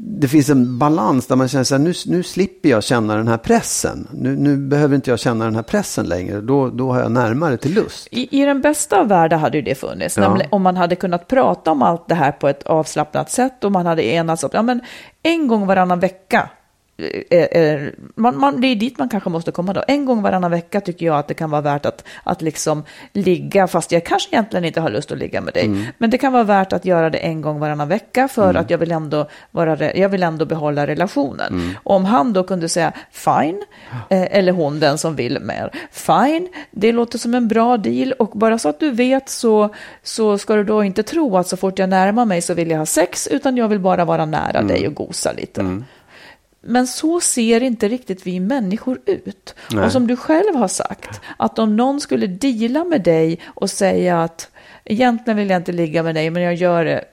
det 0.00 0.28
finns 0.28 0.50
en 0.50 0.78
balans 0.78 1.26
där 1.26 1.36
man 1.36 1.48
känner 1.48 1.64
så 1.64 1.74
här, 1.74 1.82
nu, 1.82 1.92
nu 2.06 2.22
slipper 2.22 2.68
jag 2.68 2.84
känna 2.84 3.16
den 3.16 3.28
här 3.28 3.36
pressen. 3.36 4.08
Nu, 4.12 4.36
nu 4.36 4.56
behöver 4.56 4.94
inte 4.94 5.10
jag 5.10 5.18
känna 5.18 5.44
den 5.44 5.54
här 5.54 5.62
pressen 5.62 6.06
längre. 6.06 6.40
Då, 6.40 6.70
då 6.70 6.92
har 6.92 7.00
jag 7.00 7.12
närmare 7.12 7.56
till 7.56 7.74
lust. 7.74 8.08
I, 8.10 8.40
I 8.40 8.44
den 8.44 8.60
bästa 8.60 9.00
av 9.00 9.08
världar 9.08 9.38
hade 9.38 9.58
ju 9.58 9.62
det 9.62 9.74
funnits. 9.74 10.16
Ja. 10.16 10.22
Nämligen 10.28 10.48
om 10.52 10.62
man 10.62 10.76
hade 10.76 10.96
kunnat 10.96 11.28
prata 11.28 11.70
om 11.70 11.82
allt 11.82 12.08
det 12.08 12.14
här 12.14 12.32
på 12.32 12.48
ett 12.48 12.62
avslappnat 12.62 13.30
sätt 13.30 13.64
och 13.64 13.72
man 13.72 13.86
hade 13.86 14.06
enats 14.06 14.44
om, 14.44 14.50
ja 14.52 14.62
men 14.62 14.80
en 15.22 15.48
gång 15.48 15.66
varannan 15.66 16.00
vecka. 16.00 16.50
Man, 18.14 18.38
man, 18.38 18.60
det 18.60 18.66
är 18.66 18.76
dit 18.76 18.98
man 18.98 19.08
kanske 19.08 19.30
måste 19.30 19.50
komma 19.50 19.72
då. 19.72 19.84
En 19.88 20.04
gång 20.04 20.22
varannan 20.22 20.50
vecka 20.50 20.80
tycker 20.80 21.06
jag 21.06 21.18
att 21.18 21.28
det 21.28 21.34
kan 21.34 21.50
vara 21.50 21.60
värt 21.60 21.86
att, 21.86 22.04
att 22.24 22.42
liksom 22.42 22.84
ligga, 23.12 23.66
fast 23.66 23.92
jag 23.92 24.04
kanske 24.04 24.28
egentligen 24.34 24.64
inte 24.64 24.80
har 24.80 24.90
lust 24.90 25.12
att 25.12 25.18
ligga 25.18 25.40
med 25.40 25.54
dig. 25.54 25.64
Mm. 25.64 25.84
Men 25.98 26.10
det 26.10 26.18
kan 26.18 26.32
vara 26.32 26.44
värt 26.44 26.72
att 26.72 26.84
göra 26.84 27.10
det 27.10 27.18
en 27.18 27.40
gång 27.40 27.58
varannan 27.60 27.88
vecka 27.88 28.28
för 28.28 28.54
att 28.54 28.70
jag 28.70 28.78
vill, 28.78 28.92
ändå 28.92 29.28
vara, 29.50 29.94
jag 29.94 30.08
vill 30.08 30.22
ändå 30.22 30.44
behålla 30.44 30.86
relationen. 30.86 31.52
Mm. 31.52 31.70
Om 31.82 32.04
han 32.04 32.32
då 32.32 32.44
kunde 32.44 32.68
säga 32.68 32.92
fine, 33.10 33.62
eh, 34.10 34.36
eller 34.36 34.52
hon 34.52 34.80
den 34.80 34.98
som 34.98 35.16
vill 35.16 35.40
mer, 35.40 35.70
fine, 35.90 36.48
det 36.70 36.92
låter 36.92 37.18
som 37.18 37.34
en 37.34 37.48
bra 37.48 37.76
deal 37.76 38.12
och 38.12 38.30
bara 38.30 38.58
så 38.58 38.68
att 38.68 38.80
du 38.80 38.90
vet 38.90 39.28
så, 39.28 39.74
så 40.02 40.38
ska 40.38 40.54
du 40.56 40.64
då 40.64 40.84
inte 40.84 41.02
tro 41.02 41.36
att 41.36 41.48
så 41.48 41.56
fort 41.56 41.78
jag 41.78 41.88
närmar 41.88 42.24
mig 42.24 42.42
så 42.42 42.54
vill 42.54 42.70
jag 42.70 42.78
ha 42.78 42.86
sex 42.86 43.26
utan 43.26 43.56
jag 43.56 43.68
vill 43.68 43.80
bara 43.80 44.04
vara 44.04 44.24
nära 44.24 44.58
Mm. 44.58 44.68
dig 44.68 44.86
och 44.88 44.94
gosa 44.94 45.32
lite. 45.32 45.82
Men 46.60 46.86
så 46.86 47.20
ser 47.20 47.62
inte 47.62 47.88
riktigt 47.88 48.26
vi 48.26 48.40
människor 48.40 49.00
ut. 49.06 49.54
Nej. 49.72 49.84
Och 49.84 49.92
som 49.92 50.06
du 50.06 50.16
själv 50.16 50.54
har 50.54 50.68
sagt, 50.68 51.20
att 51.36 51.58
om 51.58 51.76
någon 51.76 52.00
skulle 52.00 52.26
deala 52.26 52.84
med 52.84 53.02
dig 53.02 53.40
och 53.44 53.70
säga 53.70 54.22
att 54.22 54.50
egentligen 54.84 55.36
vill 55.36 55.50
jag 55.50 55.56
inte 55.56 55.72
ligga 55.72 56.02
med 56.02 56.14
dig, 56.14 56.30
men 56.30 56.42
jag 56.42 56.54
gör 56.54 56.84
det 56.84 57.04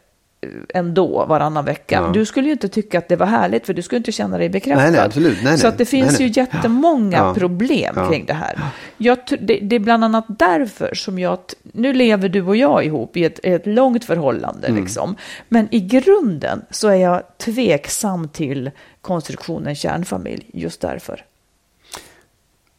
ändå 0.73 1.25
varannan 1.25 1.65
vecka. 1.65 1.95
Ja. 2.05 2.11
Du 2.13 2.25
skulle 2.25 2.45
ju 2.47 2.51
inte 2.53 2.69
tycka 2.69 2.97
att 2.97 3.07
det 3.09 3.15
var 3.15 3.25
härligt, 3.25 3.65
för 3.65 3.73
du 3.73 3.81
skulle 3.81 3.97
inte 3.97 4.11
känna 4.11 4.37
dig 4.37 4.49
bekräftad. 4.49 4.81
Nej, 4.83 4.91
nej, 4.91 5.01
absolut. 5.01 5.37
Nej, 5.43 5.57
Så 5.57 5.63
nej. 5.63 5.71
att 5.71 5.77
det 5.77 5.85
finns 5.85 6.19
Nej, 6.19 6.21
ju 6.21 6.25
nej. 6.43 6.47
jättemånga 6.53 7.17
Ja. 7.17 7.33
problem 7.33 7.93
Ja. 7.97 8.09
kring 8.09 8.25
det 8.25 8.33
här. 8.33 8.59
Jag, 8.97 9.17
det, 9.39 9.59
det 9.61 9.75
är 9.75 9.79
bland 9.79 10.03
annat 10.03 10.25
därför 10.27 10.93
som 10.93 11.19
jag, 11.19 11.39
nu 11.63 11.93
lever 11.93 12.29
du 12.29 12.41
och 12.41 12.55
jag 12.55 12.85
ihop 12.85 13.17
i 13.17 13.23
ett, 13.25 13.39
ett 13.43 13.67
långt 13.67 14.05
förhållande 14.05 14.67
Mm. 14.67 14.81
liksom. 14.83 15.15
Men 15.49 15.67
i 15.71 15.79
grunden 15.79 16.61
så 16.69 16.87
är 16.87 16.95
jag 16.95 17.23
tveksam 17.37 18.27
till 18.29 18.71
konstruktionen 19.01 19.75
kärnfamilj, 19.75 20.45
just 20.53 20.81
därför. 20.81 21.25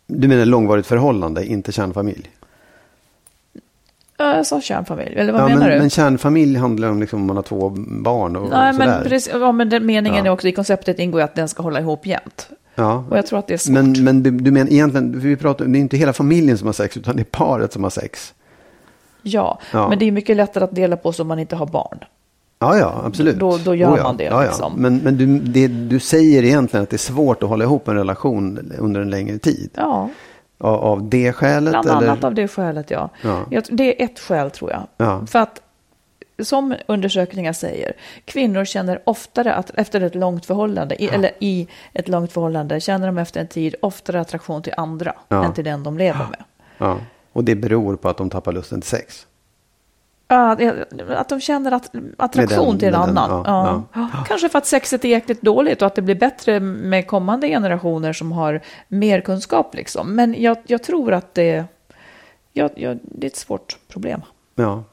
Du 0.07 0.29
menar 0.29 0.45
långvarigt 0.45 0.87
förhållande, 0.87 1.47
inte 1.47 1.73
kärnfamilj? 1.73 2.31
Ja, 4.19 4.37
Jag 4.37 4.47
sa 4.47 4.61
kärnfamilj, 4.61 5.14
eller 5.17 5.33
vad 5.33 5.43
ja, 5.43 5.49
menar 5.49 5.61
men, 5.61 5.71
du? 5.71 5.79
men 5.79 5.91
kärnfamilj 5.91 6.57
handlar 6.59 6.89
om 6.91 7.01
liksom 7.01 7.21
om 7.21 7.27
man 7.27 7.37
har 7.37 7.43
två 7.43 7.69
barn 7.79 8.37
och, 8.37 8.43
Nej, 8.51 8.71
och 8.71 8.75
men, 8.77 8.89
sådär. 8.89 9.03
precis, 9.09 9.33
ja, 9.41 9.53
men 9.53 9.69
den 9.69 9.87
meningen 9.87 10.25
Ja. 10.25 10.31
är 10.31 10.35
också 10.35 10.49
i 10.49 10.53
konceptet 10.53 10.99
ingår 10.99 11.21
att 11.21 11.35
den 11.35 11.49
ska 11.49 11.62
hålla 11.62 11.81
ihop 11.81 12.07
jämt. 12.07 12.49
Ja. 12.75 13.05
Och 13.11 13.19
jag 13.19 13.27
tror 13.27 13.39
att 13.39 13.47
det 13.47 13.55
är 13.55 13.59
svårt. 13.59 13.75
Men, 13.75 14.05
men 14.05 14.23
du, 14.23 14.31
du 14.31 14.51
menar 14.51 14.73
egentligen, 14.73 15.21
vi 15.21 15.37
pratar, 15.37 15.64
det 15.64 15.79
är 15.79 15.81
inte 15.81 15.97
hela 15.97 16.12
familjen 16.12 16.59
som 16.59 16.67
har 16.67 16.73
sex 16.73 16.97
utan 16.97 17.17
det 17.17 17.23
är 17.23 17.25
paret 17.25 17.73
som 17.73 17.83
har 17.83 17.91
sex. 17.91 18.35
Ja, 19.23 19.59
Ja. 19.73 19.89
men 19.89 19.99
det 19.99 20.05
är 20.05 20.12
mycket 20.12 20.37
lättare 20.37 20.64
att 20.64 20.75
dela 20.75 20.97
på 20.97 21.12
så 21.12 21.23
om 21.23 21.29
man 21.29 21.39
inte 21.39 21.57
har 21.57 21.67
barn. 21.67 21.99
Ja, 22.59 22.79
ja, 22.79 23.03
absolut. 23.05 23.37
Då- 23.39 23.59
då 23.64 23.75
gör 23.75 23.93
Oh, 23.95 23.97
ja. 23.99 24.03
man 24.03 24.17
det, 24.17 24.25
Ja, 24.25 24.31
ja. 24.31 24.43
liksom. 24.43 24.73
Men, 24.77 24.97
men 24.99 25.17
du, 25.17 25.39
det, 25.39 25.67
du 25.69 26.01
säger 26.01 26.43
egentligen 26.45 26.83
att 26.83 26.91
det 26.91 26.97
är 26.97 26.99
svårt 26.99 27.43
att 27.43 27.49
hålla 27.49 27.64
ihop 27.64 27.89
en 27.89 27.95
relation 27.95 28.73
under 28.79 29.01
en 29.01 29.11
längre 29.11 29.39
tid. 29.39 29.71
Ja, 29.75 30.09
Av, 30.59 30.75
av 30.85 31.09
det 31.09 31.33
skälet? 31.33 31.71
bland 31.73 31.87
eller? 32.03 32.09
annat 32.13 32.25
av 32.25 32.35
det 32.35 32.49
skälet, 32.49 32.91
ja. 32.91 33.09
Ja. 33.23 33.63
Det 33.71 34.03
är 34.03 34.05
ett 34.05 34.19
skäl, 34.19 34.51
tror 34.51 34.71
jag. 34.71 34.87
Ja. 34.97 35.27
För 35.27 35.39
att, 35.39 35.63
som 36.43 36.75
undersökningar 36.87 37.53
säger, 37.53 37.93
kvinnor 38.25 38.65
känner 38.65 39.01
oftare 39.05 39.55
att 39.55 39.71
efter 39.71 40.01
ett 40.01 40.15
långt 40.15 40.47
förhållande, 40.47 41.03
i, 41.03 41.09
eller 41.09 41.31
i 41.39 41.69
ett 41.93 42.09
långt 42.09 42.33
förhållande, 42.33 42.81
känner 42.81 43.07
de 43.07 43.19
efter 43.19 43.41
en 43.41 43.47
tid 43.49 43.75
oftare 43.83 44.21
attraktion 44.21 44.63
till 44.63 44.75
andra 44.77 45.15
Ja. 45.29 45.45
än 45.45 45.53
till 45.55 45.65
den 45.65 45.83
de 45.83 45.99
lever 45.99 46.27
med. 46.31 46.45
Ja. 46.79 46.99
Och 47.33 47.45
det 47.45 47.55
beror 47.55 47.97
på 47.97 48.09
att 48.09 48.17
de 48.17 48.31
tappar 48.31 48.53
lusten 48.53 48.81
till 48.81 48.91
sex. 48.91 49.27
Ja, 50.29 50.57
att 51.16 51.29
de 51.29 51.41
känner 51.41 51.72
att, 51.72 51.91
attraktion 52.18 52.68
den- 52.70 52.79
till 52.79 52.89
en 52.89 53.01
med 53.01 53.09
den, 53.09 53.18
annan. 53.18 53.43
ja, 53.47 53.83
ja. 53.95 54.24
Kanske 54.29 54.49
för 54.49 54.59
att 54.59 54.66
sexet 54.66 55.05
är 55.05 55.09
jäkligt 55.09 55.43
dåligt 55.43 55.83
och 55.83 55.87
att 55.87 55.95
det 55.95 56.03
blir 56.03 56.14
bättre 56.14 56.61
med 56.61 57.07
kommande 57.07 57.49
generationer 57.49 58.12
som 58.12 58.33
har 58.33 58.61
mer 58.89 59.20
kunskap. 59.20 59.74
Liksom. 59.74 60.14
Men 60.16 60.43
jag, 60.43 60.57
jag 60.66 60.83
tror 60.83 61.12
att 61.12 61.35
det, 61.35 61.64
jag, 62.53 62.70
jag, 62.77 62.99
det 63.03 63.27
är 63.27 63.31
ett 63.31 63.37
svårt 63.37 63.77
problem. 63.89 64.20
Ja. 64.55 64.85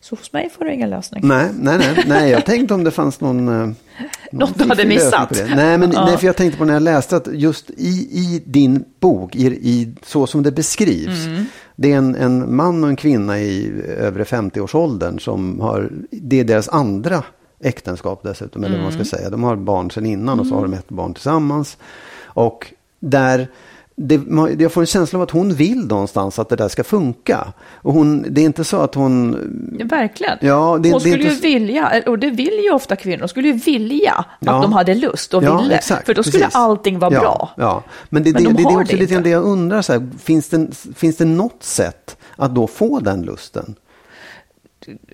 Så 0.00 0.16
hos 0.16 0.32
mig 0.32 0.50
får 0.50 0.64
du 0.64 0.72
ingen 0.72 0.90
lösning. 0.90 1.20
Nej, 1.28 1.48
nej, 1.60 1.78
nej, 1.78 2.04
nej, 2.06 2.30
jag 2.30 2.44
tänkte 2.46 2.74
om 2.74 2.84
det 2.84 2.90
fanns 2.90 3.20
någon... 3.20 3.48
eh, 3.48 3.54
någon 3.54 3.74
Något 4.32 4.58
du 4.58 4.68
hade 4.68 4.86
missat. 4.86 5.30
Nej, 5.56 5.78
men, 5.78 5.92
Ja. 5.92 6.04
nej, 6.04 6.16
för 6.18 6.26
jag 6.26 6.36
tänkte 6.36 6.58
på 6.58 6.64
när 6.64 6.74
jag 6.74 6.82
läste 6.82 7.16
att 7.16 7.28
just 7.32 7.70
i, 7.70 8.08
i 8.12 8.42
din 8.46 8.84
bok, 9.00 9.36
i, 9.36 9.46
i, 9.46 9.94
så 10.02 10.26
som 10.26 10.42
det 10.42 10.50
beskrivs, 10.52 11.26
Mm. 11.26 11.44
Det 11.76 11.92
är 11.92 11.96
en, 11.98 12.14
en 12.14 12.56
man 12.56 12.84
och 12.84 12.90
en 12.90 12.96
kvinna 12.96 13.38
i 13.38 13.82
övre 13.98 14.24
50-årsåldern 14.24 15.18
som 15.18 15.60
har, 15.60 15.90
det 16.10 16.40
är 16.40 16.44
deras 16.44 16.68
andra 16.68 17.24
äktenskap 17.60 18.20
dessutom, 18.22 18.64
eller 18.64 18.74
vad 18.76 18.84
man 18.84 18.92
Mm. 18.92 19.04
ska 19.04 19.16
säga. 19.16 19.30
De 19.30 19.42
har 19.42 19.56
barn 19.56 19.90
sedan 19.90 20.06
innan 20.06 20.40
och 20.40 20.46
så 20.46 20.54
har 20.54 20.62
de 20.62 20.72
ett 20.74 20.88
barn 20.88 21.14
tillsammans. 21.14 21.76
Och 22.24 22.74
där 23.00 23.48
det, 23.96 24.20
jag 24.58 24.72
får 24.72 24.80
en 24.80 24.86
känsla 24.86 25.18
av 25.18 25.22
att 25.22 25.30
hon 25.30 25.54
vill 25.54 25.86
någonstans 25.86 26.38
att 26.38 26.48
det 26.48 26.56
där 26.56 26.68
ska 26.68 26.84
funka. 26.84 27.52
Och 27.74 27.92
hon, 27.92 28.26
det 28.30 28.40
är 28.40 28.44
inte 28.44 28.64
så 28.64 28.76
att 28.76 28.94
hon... 28.94 29.36
Ja, 29.78 29.86
verkligen. 29.86 30.38
Ja, 30.40 30.78
det- 30.82 30.90
Hon 30.92 31.00
det 31.02 31.10
skulle 31.10 31.22
ju 31.24 31.30
inte- 31.30 31.40
vilja, 31.46 32.02
och 32.06 32.18
det 32.18 32.30
vill 32.30 32.60
ju 32.64 32.70
ofta 32.72 32.96
kvinnor, 32.96 33.18
de 33.18 33.28
skulle 33.28 33.48
ju 33.48 33.54
vilja 33.54 34.24
Ja. 34.40 34.56
att 34.56 34.62
de 34.62 34.72
hade 34.72 34.94
lust 34.94 35.34
och 35.34 35.42
ville. 35.42 35.74
exakt, 35.74 36.06
för 36.06 36.14
då 36.14 36.22
skulle 36.22 36.44
precis. 36.44 36.56
allting 36.56 36.98
vara 36.98 37.10
bra. 37.10 37.50
Ja, 37.56 37.82
men 38.08 38.22
det, 38.22 38.32
Men 38.32 38.42
det, 38.44 38.48
de 38.50 38.62
det, 38.62 38.62
är 38.62 38.80
också 38.80 38.96
lite 38.96 39.20
det 39.20 39.30
jag 39.30 39.44
undrar. 39.44 39.82
Så 39.82 39.92
här, 39.92 40.08
finns, 40.22 40.48
det, 40.48 40.66
finns 40.96 41.16
det 41.16 41.24
något 41.24 41.62
sätt 41.62 42.16
att 42.36 42.54
då 42.54 42.66
få 42.66 43.00
den 43.00 43.22
lusten? 43.22 43.74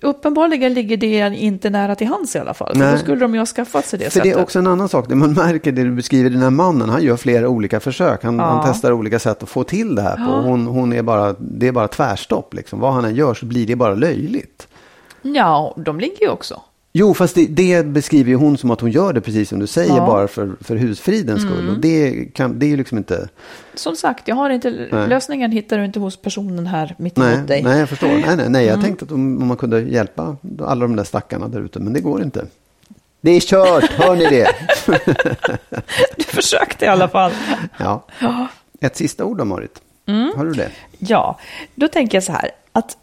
Uppenbarligen 0.01 0.73
ligger 0.73 0.97
det 0.97 1.35
inte 1.37 1.69
nära 1.69 1.95
till 1.95 2.07
hands 2.07 2.35
i 2.35 2.39
alla 2.39 2.53
fall. 2.53 2.73
För 2.73 2.79
Nej. 2.79 2.91
då 2.91 2.97
skulle 2.97 3.19
de 3.21 3.33
ju 3.33 3.39
ha 3.39 3.45
skaffat 3.45 3.85
sig 3.85 3.99
det 3.99 4.05
För 4.05 4.11
sättet. 4.11 4.23
det 4.33 4.39
är 4.39 4.43
också 4.43 4.59
en 4.59 4.67
annan 4.67 4.89
sak. 4.89 5.09
Det 5.09 5.15
man 5.15 5.33
märker 5.33 5.71
det 5.71 5.83
du 5.83 5.91
beskriver, 5.91 6.29
den 6.29 6.41
här 6.41 6.49
mannen, 6.49 6.89
han 6.89 7.03
gör 7.03 7.17
flera 7.17 7.49
olika 7.49 7.79
försök. 7.79 8.23
Han, 8.23 8.37
Ja. 8.37 8.43
han 8.43 8.63
testar 8.73 8.91
olika 8.91 9.19
sätt 9.19 9.43
att 9.43 9.49
få 9.49 9.63
till 9.63 9.95
det 9.95 10.01
här 10.01 10.15
på. 10.15 10.31
Hon, 10.41 10.67
hon 10.67 10.93
är 10.93 11.01
bara, 11.01 11.35
det 11.39 11.67
är 11.67 11.71
bara 11.71 11.87
tvärstopp. 11.87 12.53
Liksom. 12.53 12.79
Vad 12.79 12.93
han 12.93 13.05
än 13.05 13.15
gör 13.15 13.33
så 13.33 13.45
blir 13.45 13.67
det 13.67 13.75
bara 13.75 13.93
löjligt. 13.93 14.67
Ja, 15.21 15.75
de 15.77 15.99
ligger 15.99 16.21
ju 16.21 16.29
också. 16.29 16.61
Jo, 16.93 17.13
fast 17.13 17.35
det, 17.35 17.45
det 17.47 17.85
beskriver 17.85 18.29
ju 18.29 18.35
hon 18.35 18.57
som 18.57 18.71
att 18.71 18.81
hon 18.81 18.91
gör 18.91 19.13
det 19.13 19.21
precis 19.21 19.49
som 19.49 19.59
du 19.59 19.67
säger, 19.67 19.89
Ja. 19.89 19.95
Mm. 19.97 20.05
bara 20.07 20.27
för, 20.27 20.51
för 20.61 20.75
husfridens 20.75 21.41
skull. 21.41 21.69
Och 21.69 21.77
det, 21.79 22.25
kan, 22.33 22.59
det 22.59 22.65
är 22.65 22.67
ju 22.67 22.77
liksom 22.77 22.97
inte... 22.97 23.29
Som 23.73 23.95
sagt, 23.95 24.27
jag 24.27 24.35
har 24.35 24.49
inte, 24.49 24.69
lösningen 25.07 25.51
hittar 25.51 25.77
du 25.77 25.85
inte 25.85 25.99
hos 25.99 26.17
personen 26.17 26.67
här 26.67 26.95
mitt 26.97 27.15
Nej, 27.17 27.33
emot 27.35 27.47
dig. 27.47 27.63
nej 27.63 27.79
jag 27.79 27.89
förstår. 27.89 28.07
Nej, 28.07 28.35
nej, 28.35 28.49
nej. 28.49 28.65
Jag 28.65 28.73
Mm. 28.73 28.83
tänkte 28.85 29.05
att 29.05 29.11
om, 29.11 29.41
om 29.41 29.47
man 29.47 29.57
kunde 29.57 29.81
hjälpa 29.81 30.35
alla 30.61 30.81
de 30.81 30.95
där 30.95 31.03
stackarna 31.03 31.47
där 31.47 31.59
ute, 31.61 31.79
men 31.79 31.93
det 31.93 31.99
går 32.01 32.23
inte. 32.23 32.45
Det 33.21 33.31
är 33.31 33.39
kört, 33.39 33.91
hör 33.91 34.15
ni 34.15 34.25
det? 34.25 34.47
Du 36.17 36.23
försökte 36.23 36.85
i 36.85 36.87
alla 36.87 37.07
fall. 37.07 37.31
Ja. 37.77 38.03
Ett 38.79 38.95
sista 38.97 39.25
ord 39.25 39.37
då, 39.37 39.45
Marit. 39.45 39.81
Mm. 40.05 40.31
Har 40.37 40.45
du 40.45 40.51
det? 40.51 40.69
Ja, 40.97 41.39
då 41.75 41.87
tänker 41.87 42.15
jag 42.17 42.23
så 42.23 42.31
här 42.31 42.49
att 42.71 42.97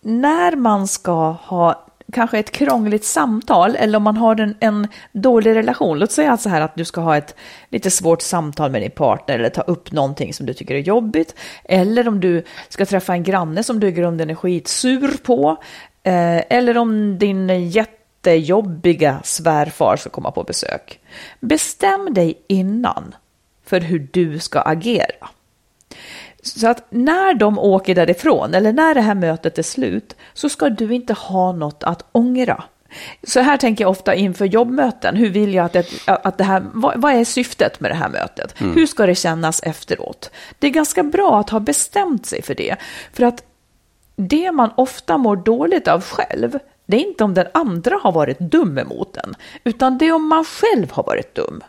när 0.00 0.56
man 0.56 0.88
ska 0.88 1.30
ha 1.30 1.86
kanske 2.12 2.38
ett 2.38 2.50
krångligt 2.50 3.04
samtal 3.04 3.76
eller 3.76 3.96
om 3.96 4.02
man 4.02 4.16
har 4.16 4.40
en, 4.40 4.56
en 4.60 4.88
dålig 5.12 5.54
relation. 5.54 5.98
Låt 5.98 6.12
säga 6.12 6.36
så 6.36 6.48
här 6.48 6.60
att 6.60 6.76
du 6.76 6.84
ska 6.84 7.00
ha 7.00 7.16
ett 7.16 7.34
lite 7.68 7.90
svårt 7.90 8.22
samtal 8.22 8.70
med 8.70 8.82
din 8.82 8.90
partner 8.90 9.38
eller 9.38 9.48
ta 9.48 9.62
upp 9.62 9.92
någonting 9.92 10.34
som 10.34 10.46
du 10.46 10.54
tycker 10.54 10.74
är 10.74 10.78
jobbigt. 10.78 11.34
Eller 11.64 12.08
om 12.08 12.20
du 12.20 12.44
ska 12.68 12.86
träffa 12.86 13.12
en 13.12 13.22
granne 13.22 13.62
som 13.62 13.80
du 13.80 13.86
i 13.88 13.92
grunden 13.92 14.30
är 14.30 14.34
skitsur 14.34 15.16
på. 15.22 15.56
Eh, 16.02 16.42
eller 16.48 16.78
om 16.78 17.18
din 17.18 17.68
jättejobbiga 17.70 19.20
svärfar 19.24 19.96
ska 19.96 20.10
komma 20.10 20.30
på 20.30 20.42
besök. 20.42 21.00
Bestäm 21.40 22.14
dig 22.14 22.44
innan 22.46 23.14
för 23.64 23.80
hur 23.80 24.08
du 24.12 24.38
ska 24.38 24.60
agera. 24.60 25.28
Så 26.44 26.68
att 26.68 26.84
när 26.90 27.34
de 27.34 27.58
åker 27.58 27.94
därifrån, 27.94 28.54
eller 28.54 28.72
när 28.72 28.94
det 28.94 29.00
här 29.00 29.14
mötet 29.14 29.58
är 29.58 29.62
slut, 29.62 30.16
så 30.34 30.48
ska 30.48 30.68
du 30.68 30.94
inte 30.94 31.12
ha 31.12 31.52
något 31.52 31.84
att 31.84 32.04
ångra. 32.12 32.64
Så 33.22 33.40
här 33.40 33.56
tänker 33.56 33.84
jag 33.84 33.90
ofta 33.90 34.14
inför 34.14 34.44
jobbmöten. 34.44 35.16
Hur 35.16 35.30
vill 35.30 35.54
jag 35.54 35.64
att 35.64 35.72
det, 35.72 35.86
att 36.06 36.38
det 36.38 36.44
här, 36.44 36.62
vad, 36.72 37.00
vad 37.00 37.12
är 37.12 37.24
syftet 37.24 37.80
med 37.80 37.90
det 37.90 37.94
här 37.94 38.08
mötet? 38.08 38.54
Hur 38.58 38.86
ska 38.86 39.06
det 39.06 39.14
kännas 39.14 39.62
efteråt? 39.62 40.30
Det 40.58 40.66
är 40.66 40.70
ganska 40.70 41.02
bra 41.02 41.40
att 41.40 41.50
ha 41.50 41.60
bestämt 41.60 42.26
sig 42.26 42.42
för 42.42 42.54
det. 42.54 42.76
För 43.12 43.24
att 43.24 43.42
det 44.16 44.52
man 44.52 44.70
ofta 44.76 45.18
mår 45.18 45.36
dåligt 45.36 45.88
av 45.88 46.04
själv, 46.04 46.58
det 46.86 46.96
är 46.96 47.00
inte 47.00 47.24
om 47.24 47.34
den 47.34 47.46
andra 47.54 47.96
har 48.02 48.12
varit 48.12 48.38
dum 48.38 48.78
emot 48.78 49.16
en, 49.16 49.34
utan 49.64 49.98
det 49.98 50.06
är 50.06 50.12
om 50.12 50.28
man 50.28 50.44
själv 50.44 50.90
har 50.90 51.02
varit 51.02 51.34
dum. 51.34 51.60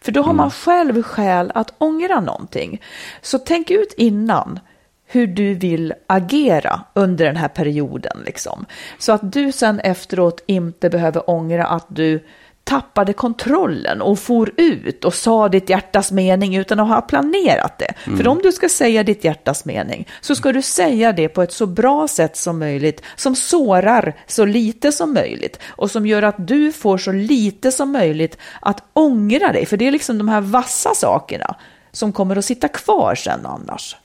För 0.00 0.12
då 0.12 0.22
har 0.22 0.32
man 0.32 0.50
själv 0.50 1.02
skäl 1.02 1.52
att 1.54 1.74
ångra 1.78 2.20
någonting. 2.20 2.82
Så 3.22 3.38
tänk 3.38 3.70
ut 3.70 3.94
innan 3.96 4.60
hur 5.06 5.26
du 5.26 5.54
vill 5.54 5.94
agera 6.06 6.80
under 6.94 7.24
den 7.24 7.36
här 7.36 7.48
perioden. 7.48 8.22
Liksom. 8.26 8.66
Så 8.98 9.12
att 9.12 9.32
du 9.32 9.52
sen 9.52 9.80
efteråt 9.80 10.44
inte 10.46 10.90
behöver 10.90 11.30
ångra 11.30 11.66
att 11.66 11.86
du 11.88 12.24
tappade 12.68 13.12
kontrollen 13.12 14.02
och 14.02 14.18
for 14.18 14.50
ut 14.56 15.04
och 15.04 15.14
sa 15.14 15.48
ditt 15.48 15.68
hjärtas 15.70 16.12
mening 16.12 16.56
utan 16.56 16.80
att 16.80 16.88
ha 16.88 17.00
planerat 17.00 17.78
det. 17.78 17.94
För 18.16 18.28
om 18.28 18.38
du 18.42 18.52
ska 18.52 18.68
säga 18.68 19.02
ditt 19.02 19.24
hjärtas 19.24 19.64
mening 19.64 20.08
så 20.20 20.34
ska 20.34 20.52
du 20.52 20.62
säga 20.62 21.12
det 21.12 21.28
på 21.28 21.42
ett 21.42 21.52
så 21.52 21.66
bra 21.66 22.08
sätt 22.08 22.36
som 22.36 22.58
möjligt 22.58 23.02
som 23.16 23.36
sårar 23.36 24.14
så 24.26 24.44
lite 24.44 24.92
som 24.92 25.14
möjligt 25.14 25.58
och 25.66 25.90
som 25.90 26.06
gör 26.06 26.22
att 26.22 26.48
du 26.48 26.72
får 26.72 26.98
så 26.98 27.12
lite 27.12 27.72
som 27.72 27.92
möjligt 27.92 28.38
att 28.60 28.82
ångra 28.92 29.52
dig. 29.52 29.66
För 29.66 29.76
det 29.76 29.86
är 29.86 29.92
liksom 29.92 30.18
de 30.18 30.28
här 30.28 30.40
vassa 30.40 30.94
sakerna 30.94 31.56
som 31.92 32.12
kommer 32.12 32.36
att 32.36 32.44
sitta 32.44 32.68
kvar 32.68 33.14
sen 33.14 33.46
annars. 33.46 33.96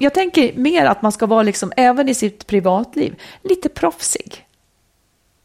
Jag 0.00 0.14
tänker 0.14 0.52
mer 0.54 0.86
att 0.86 1.02
man 1.02 1.12
ska 1.12 1.26
vara, 1.26 1.42
liksom, 1.42 1.72
även 1.76 2.08
i 2.08 2.14
sitt 2.14 2.46
privatliv, 2.46 3.14
lite 3.42 3.68
proffsig. 3.68 4.43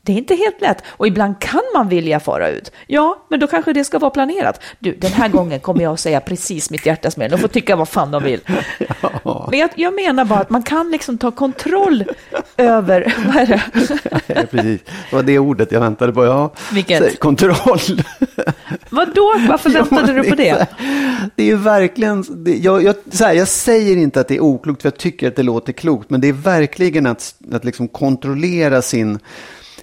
Det 0.02 0.14
är 0.14 0.18
inte 0.18 0.36
helt 0.36 0.62
lätt 0.62 0.84
och 0.88 1.08
ibland 1.08 1.40
kan 1.40 1.62
man 1.74 1.90
vilja 1.90 2.20
fara 2.20 2.50
ut. 2.50 2.72
Ja, 2.88 3.26
men 3.30 3.40
då 3.40 3.48
kanske 3.48 3.74
det 3.74 3.84
ska 3.84 4.00
vara 4.00 4.12
planerat. 4.12 4.62
Du, 4.80 4.96
den 4.96 5.12
här 5.12 5.30
gången 5.30 5.60
kommer 5.60 5.84
jag 5.84 5.94
att 5.94 6.00
säga 6.00 6.20
precis 6.22 6.70
mitt 6.70 6.86
hjärtas 6.86 7.18
mening. 7.18 7.32
De 7.32 7.38
får 7.38 7.48
tycka 7.48 7.76
vad 7.76 7.90
fan 7.90 8.12
de 8.12 8.24
vill. 8.24 8.42
Men 9.50 9.60
jag, 9.60 9.70
jag 9.76 9.94
menar 9.96 10.26
bara 10.26 10.40
att 10.40 10.50
man 10.50 10.64
kan 10.64 10.92
liksom 10.92 11.18
ta 11.18 11.32
kontroll 11.32 12.04
över, 12.58 13.16
vad 13.28 13.36
är 13.36 13.46
det? 13.48 13.62
Ja, 14.28 14.42
precis. 14.52 14.82
Det 15.10 15.16
var 15.16 15.24
det 15.24 15.40
ordet 15.40 15.72
jag 15.72 15.80
väntade 15.80 16.14
på. 16.14 16.26
Ja. 16.26 16.54
Vilket? 16.74 17.20
Kontroll. 17.20 18.04
Vadå? 18.90 19.34
Varför 19.50 19.70
Ja, 19.70 19.84
väntade 19.84 20.14
men 20.14 20.24
du 20.24 20.30
på 20.30 20.36
det? 20.36 20.68
Det 21.36 21.44
är 21.44 21.48
ju 21.48 21.56
verkligen, 21.56 22.26
det, 22.44 22.56
jag, 22.56 22.84
jag, 22.84 22.96
här, 23.20 23.34
jag 23.34 23.48
säger 23.48 23.98
inte 23.98 24.20
att 24.20 24.28
det 24.28 24.36
är 24.36 24.40
oklokt, 24.44 24.82
för 24.82 24.90
jag 24.90 24.98
tycker 24.98 25.28
att 25.28 25.36
det 25.36 25.44
låter 25.44 25.74
klokt, 25.74 26.10
men 26.10 26.22
det 26.22 26.28
är 26.28 26.34
verkligen 26.34 27.06
att, 27.06 27.36
att 27.52 27.66
liksom 27.66 27.88
kontrollera 27.88 28.82
sin, 28.82 29.20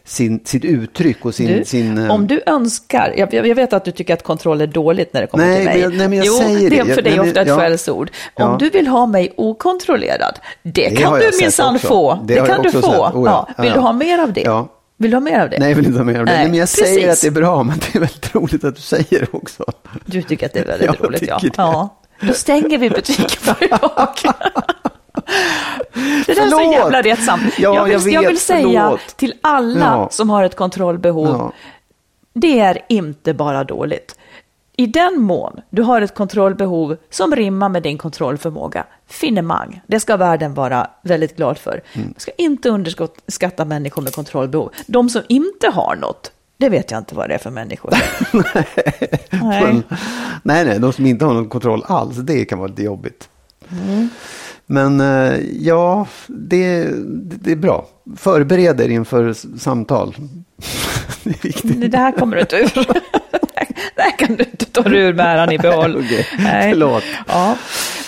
sin, 0.06 0.40
sitt 0.44 0.64
uttryck 0.64 1.24
och 1.24 1.34
sin... 1.34 1.46
Du, 1.58 1.64
sin 1.64 1.98
eh, 1.98 2.10
om 2.10 2.26
du 2.26 2.42
önskar, 2.46 3.14
jag, 3.16 3.34
jag 3.34 3.54
vet 3.54 3.72
att 3.72 3.84
du 3.84 3.90
tycker 3.90 4.14
att 4.14 4.22
kontroll 4.22 4.60
är 4.60 4.66
dåligt 4.66 5.12
när 5.12 5.20
det 5.20 5.26
kommer 5.26 5.46
Nej, 5.46 5.56
till 5.56 5.64
mig. 5.64 5.80
men 5.88 5.96
nej, 5.98 6.08
men 6.08 6.18
jag 6.18 6.26
jo, 6.26 6.32
säger 6.32 6.70
det 6.70 6.78
är 6.78 6.94
för 6.94 7.02
dig 7.02 7.16
nej, 7.16 7.28
ofta 7.28 7.40
ett 7.40 7.48
ja. 7.48 7.56
skällsord. 7.58 8.10
Om 8.34 8.50
Ja. 8.50 8.56
du 8.60 8.70
vill 8.70 8.86
ha 8.86 9.06
mig 9.06 9.32
okontrollerad, 9.36 10.38
det, 10.62 10.88
Det 10.88 10.96
kan 10.96 11.20
du 11.20 11.30
minsann 11.40 11.78
få. 11.78 12.14
Det 12.24 12.34
Det, 12.34 12.46
kan 12.46 12.62
du 12.62 12.70
få. 12.70 12.78
Oh, 13.06 13.22
ja. 13.26 13.48
Vill 13.58 13.72
du 13.72 13.78
ha 13.80 13.92
mer 13.92 14.18
av 14.18 14.32
det? 14.32 14.40
Ja. 14.40 14.68
Vill 14.98 15.10
du 15.10 15.16
ha 15.16 15.20
mer 15.20 15.40
av 15.40 15.50
det? 15.50 15.58
Nej, 15.58 15.68
jag 15.68 15.76
vill 15.76 15.86
inte 15.86 15.98
ha 15.98 16.04
mer 16.04 16.20
av 16.20 16.26
det. 16.26 16.32
Nej, 16.32 16.46
men 16.48 16.54
jag 16.54 16.68
säger 16.68 17.06
precis. 17.08 17.12
att 17.12 17.20
det 17.34 17.38
är 17.38 17.40
bra, 17.40 17.62
men 17.62 17.78
det 17.78 17.98
är 17.98 18.00
väldigt 18.00 18.34
roligt 18.34 18.64
att 18.64 18.74
du 18.76 18.82
säger 18.82 19.20
det 19.20 19.26
också. 19.32 19.64
Du 20.06 20.22
tycker 20.22 20.46
att 20.46 20.52
det 20.52 20.60
är 20.60 20.64
väldigt 20.64 20.86
Ja, 20.86 20.94
jag 21.00 21.08
roligt, 21.08 21.22
ja. 21.28 21.38
det. 21.42 21.50
ja. 21.56 21.98
Då 22.20 22.32
stänger 22.32 22.78
vi 22.78 22.90
butiken 22.90 23.28
för 23.28 23.64
idag. 23.64 24.08
Det 26.26 26.34
där 26.34 26.46
är 26.46 26.50
så 26.50 26.72
jävla 26.72 27.02
rättsamt. 27.02 27.54
Ja, 27.58 27.74
jag, 27.74 27.84
vill, 27.84 27.92
jag 27.92 28.00
vet, 28.00 28.12
jag 28.12 28.26
vill 28.28 28.40
säga 28.40 28.82
förlåt. 28.84 29.16
till 29.16 29.34
alla 29.40 29.80
Ja. 29.80 30.08
som 30.10 30.30
har 30.30 30.44
ett 30.44 30.56
kontrollbehov, 30.56 31.28
Ja. 31.28 31.52
det 32.32 32.58
är 32.60 32.78
inte 32.88 33.34
bara 33.34 33.64
dåligt. 33.64 34.18
I 34.78 34.86
den 34.86 35.20
mån 35.20 35.60
du 35.70 35.82
har 35.82 36.00
ett 36.00 36.14
kontrollbehov 36.14 36.96
som 37.10 37.36
rimmar 37.36 37.68
med 37.68 37.82
din 37.82 37.98
kontrollförmåga, 37.98 38.84
finemang, 39.08 39.80
det 39.86 40.00
ska 40.00 40.16
världen 40.16 40.54
vara 40.54 40.86
väldigt 41.02 41.36
glad 41.36 41.58
för. 41.58 41.80
Mm. 41.92 42.06
Man 42.08 42.14
ska 42.18 42.30
inte 42.38 42.68
underskatta 42.68 43.64
människor 43.64 44.02
med 44.02 44.12
kontrollbehov. 44.14 44.70
De 44.86 45.08
som 45.08 45.22
inte 45.28 45.68
har 45.70 45.96
något, 46.00 46.30
det 46.56 46.68
vet 46.68 46.90
jag 46.90 46.98
inte 46.98 47.14
vad 47.14 47.28
det 47.28 47.34
är 47.34 47.38
för 47.38 47.50
människor. 47.50 47.90
Nej. 49.30 49.82
Nej, 50.42 50.64
nej, 50.64 50.78
de 50.78 50.92
som 50.92 51.06
inte 51.06 51.24
har 51.24 51.34
någon 51.34 51.48
kontroll 51.48 51.84
alls, 51.86 52.16
det 52.16 52.44
kan 52.44 52.58
vara 52.58 52.68
lite 52.68 52.82
jobbigt. 52.82 53.28
Mm. 53.70 54.08
Men 54.66 55.00
eh, 55.00 55.40
ja, 55.60 56.06
det, 56.26 56.88
det 57.18 57.52
är 57.52 57.56
bra. 57.56 57.86
Förbered 58.16 58.80
er 58.80 58.88
inför 58.88 59.32
samtal. 59.58 60.14
det 61.24 61.30
är 61.30 61.42
viktigt. 61.42 61.90
Det 61.90 61.98
här 61.98 62.12
kommer 62.12 62.36
du 62.36 62.40
inte 62.40 62.56
ur. 62.56 62.86
Det 63.94 64.02
här 64.02 64.18
kan 64.18 64.36
du 64.36 64.44
inte 64.44 64.64
ta 64.64 64.90
ur 64.90 65.12
med 65.14 65.26
äran 65.26 65.52
i 65.52 65.58
behåll. 65.58 65.96
Okej, 66.06 66.26
Nej. 66.38 66.70
förlåt. 66.70 67.04
Ja. 67.28 67.56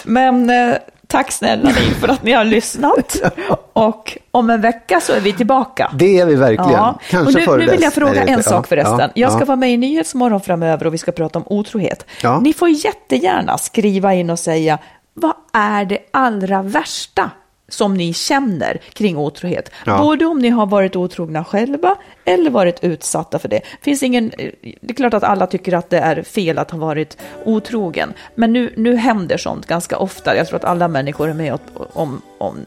Men 0.04 0.50
eh, 0.50 0.76
tack 1.06 1.32
snälla 1.32 1.68
ni 1.68 1.94
för 2.00 2.09
att 2.09 2.22
ni 2.22 2.32
har 2.32 2.44
lyssnat. 2.44 3.16
Och 3.72 4.18
om 4.30 4.50
en 4.50 4.61
vecka 4.61 5.00
så 5.00 5.12
är 5.12 5.20
vi 5.20 5.32
tillbaka. 5.32 5.90
Det 5.94 6.18
är 6.18 6.26
vi 6.26 6.34
verkligen. 6.34 6.72
Ja. 6.72 6.98
Kanske 7.11 7.50
och 7.50 7.59
nu, 7.59 7.64
nu 7.64 7.70
vill 7.70 7.82
jag 7.82 7.94
fråga 7.94 8.24
en 8.24 8.42
sak 8.42 8.66
förresten. 8.66 8.98
ja, 9.00 9.11
jag 9.14 9.32
ska 9.32 9.44
vara 9.44 9.56
med 9.56 9.70
i 9.70 9.76
Nyhetsmorgon 9.76 10.40
framöver 10.40 10.86
och 10.86 10.94
vi 10.94 10.98
ska 10.98 11.12
prata 11.12 11.38
om 11.38 11.44
otrohet. 11.46 12.06
Ni 12.40 12.52
får 12.52 12.68
jättegärna 12.68 13.59
skriva 13.59 14.14
in 14.14 14.30
och 14.30 14.38
säga 14.38 14.78
vad 15.20 15.34
är 15.52 15.84
det 15.84 15.98
allra 16.10 16.62
värsta 16.62 17.30
som 17.68 17.94
ni 17.94 18.12
känner 18.12 18.80
kring 18.92 19.16
otrohet? 19.16 19.70
Ja. 19.86 19.98
Både 19.98 20.26
om 20.26 20.38
ni 20.38 20.48
har 20.48 20.66
varit 20.66 20.96
otrogna 20.96 21.44
själva 21.44 21.96
eller 22.24 22.50
varit 22.50 22.84
utsatta 22.84 23.38
för 23.38 23.48
det. 23.48 23.60
Finns 23.82 24.02
ingen, 24.02 24.32
det 24.80 24.90
är 24.90 24.94
klart 24.94 25.14
att 25.14 25.22
alla 25.22 25.46
tycker 25.46 25.72
att 25.72 25.90
det 25.90 25.98
är 25.98 26.22
fel 26.22 26.58
att 26.58 26.70
ha 26.70 26.78
varit 26.78 27.16
otrogen, 27.44 28.12
men 28.34 28.52
nu, 28.52 28.72
nu 28.76 28.96
händer 28.96 29.36
sånt 29.36 29.66
ganska 29.66 29.98
ofta. 29.98 30.36
Jag 30.36 30.46
tror 30.46 30.56
att 30.56 30.64
alla 30.64 30.88
människor 30.88 31.28
är 31.28 31.34
med 31.34 31.52
om, 31.52 31.60
om, 31.92 32.22
om 32.38 32.58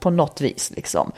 på 0.00 0.10
något 0.10 0.40
vis. 0.40 0.72
Liksom. 0.76 1.12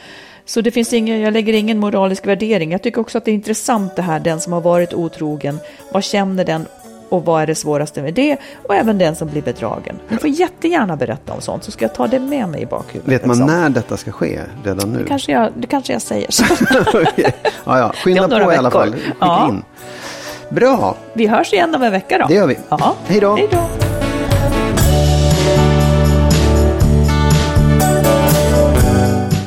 Så 0.45 0.61
det 0.61 0.70
finns 0.70 0.93
ingen, 0.93 1.20
jag 1.20 1.33
lägger 1.33 1.53
ingen 1.53 1.78
moralisk 1.78 2.26
värdering. 2.26 2.72
Jag 2.72 2.83
tycker 2.83 3.01
också 3.01 3.18
att 3.18 3.24
det 3.24 3.31
är 3.31 3.35
intressant 3.35 3.97
det 3.97 4.03
här, 4.03 4.20
den 4.20 4.41
som 4.41 4.53
har 4.53 4.61
varit 4.61 4.95
otrogen, 4.95 5.59
vad 5.93 6.05
känner 6.05 6.45
den 6.45 6.66
och 7.11 7.25
vad 7.25 7.43
är 7.43 7.47
det 7.47 7.55
svåraste 7.55 8.03
med 8.03 8.15
det? 8.15 8.37
Och 8.69 8.75
även 8.75 8.99
den 8.99 9.17
som 9.17 9.29
blir 9.29 9.43
bedragen. 9.43 9.97
Ni 10.09 10.17
får 10.19 10.31
jättegärna 10.31 10.97
berätta 10.97 11.33
om 11.33 11.41
sånt 11.41 11.65
så 11.65 11.71
ska 11.71 11.85
jag 11.85 11.95
ta 11.95 12.07
det 12.07 12.19
med 12.19 12.49
mig 12.49 12.63
i 12.63 12.67
bakhuvudet. 12.67 13.13
Vet 13.13 13.27
man 13.27 13.37
liksom. 13.39 13.57
när 13.57 13.69
detta 13.69 13.97
ska 13.97 14.13
ske? 14.13 14.41
Redan 14.65 14.93
nu? 14.93 14.99
Det 14.99 15.05
kanske 15.09 15.33
jag, 15.33 15.53
det 15.57 15.67
kanske 15.67 15.93
jag 15.93 16.03
säger 16.03 16.27
så. 16.31 16.45
ja, 17.65 17.79
ja. 17.79 17.93
Skynda 18.05 18.23
på 18.23 18.29
några 18.39 18.55
i 18.55 18.57
alla 18.57 18.69
veckor. 18.69 18.81
fall. 18.81 18.93
Skicka 18.93 19.15
Ja. 19.21 19.49
in. 19.49 19.63
Bra, 20.49 20.97
Vi 21.13 21.27
hörs 21.27 21.53
igen 21.53 21.75
om 21.75 21.83
en 21.83 21.93
vecka 21.93 22.19
då. 22.19 22.27
det 22.29 22.35
gör 22.35 22.47
vi. 22.47 22.59
Ja. 22.69 22.95
Hej 23.07 23.21
då. 23.21 23.37
Hej 23.37 23.49
då. 23.53 23.59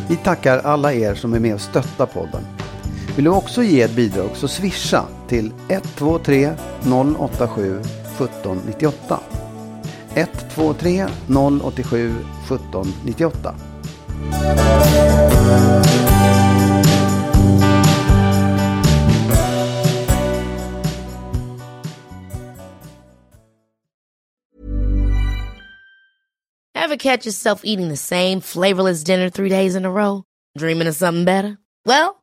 Vi 0.10 0.16
tackar 0.24 0.58
alla 0.64 0.94
er 0.94 1.14
som 1.16 1.34
är 1.34 1.40
med 1.40 1.54
och 1.54 1.62
stöttar 1.62 2.06
podden. 2.06 2.42
Vill 3.16 3.26
du 3.26 3.32
också 3.32 3.64
ge 3.64 3.82
ett 3.82 3.96
bidrag 3.96 4.30
så 4.34 4.48
swisha 4.48 5.06
till 5.28 5.52
123 5.70 6.54
087 7.20 7.80
1798. 7.80 9.20
123 10.16 11.08
087 11.64 12.16
1798. 12.50 13.56
Ever 26.76 26.98
catch 26.98 27.26
yourself 27.26 27.62
eating 27.64 27.90
the 27.90 27.98
same 27.98 28.42
flavorless 28.42 29.04
dinner 29.04 29.30
three 29.30 29.50
days 29.50 29.76
in 29.76 29.86
a 29.86 29.90
row? 29.90 30.24
Dreaming 30.60 30.88
of 30.88 30.96
something 30.96 31.26
better? 31.26 31.58
Well, 31.86 32.23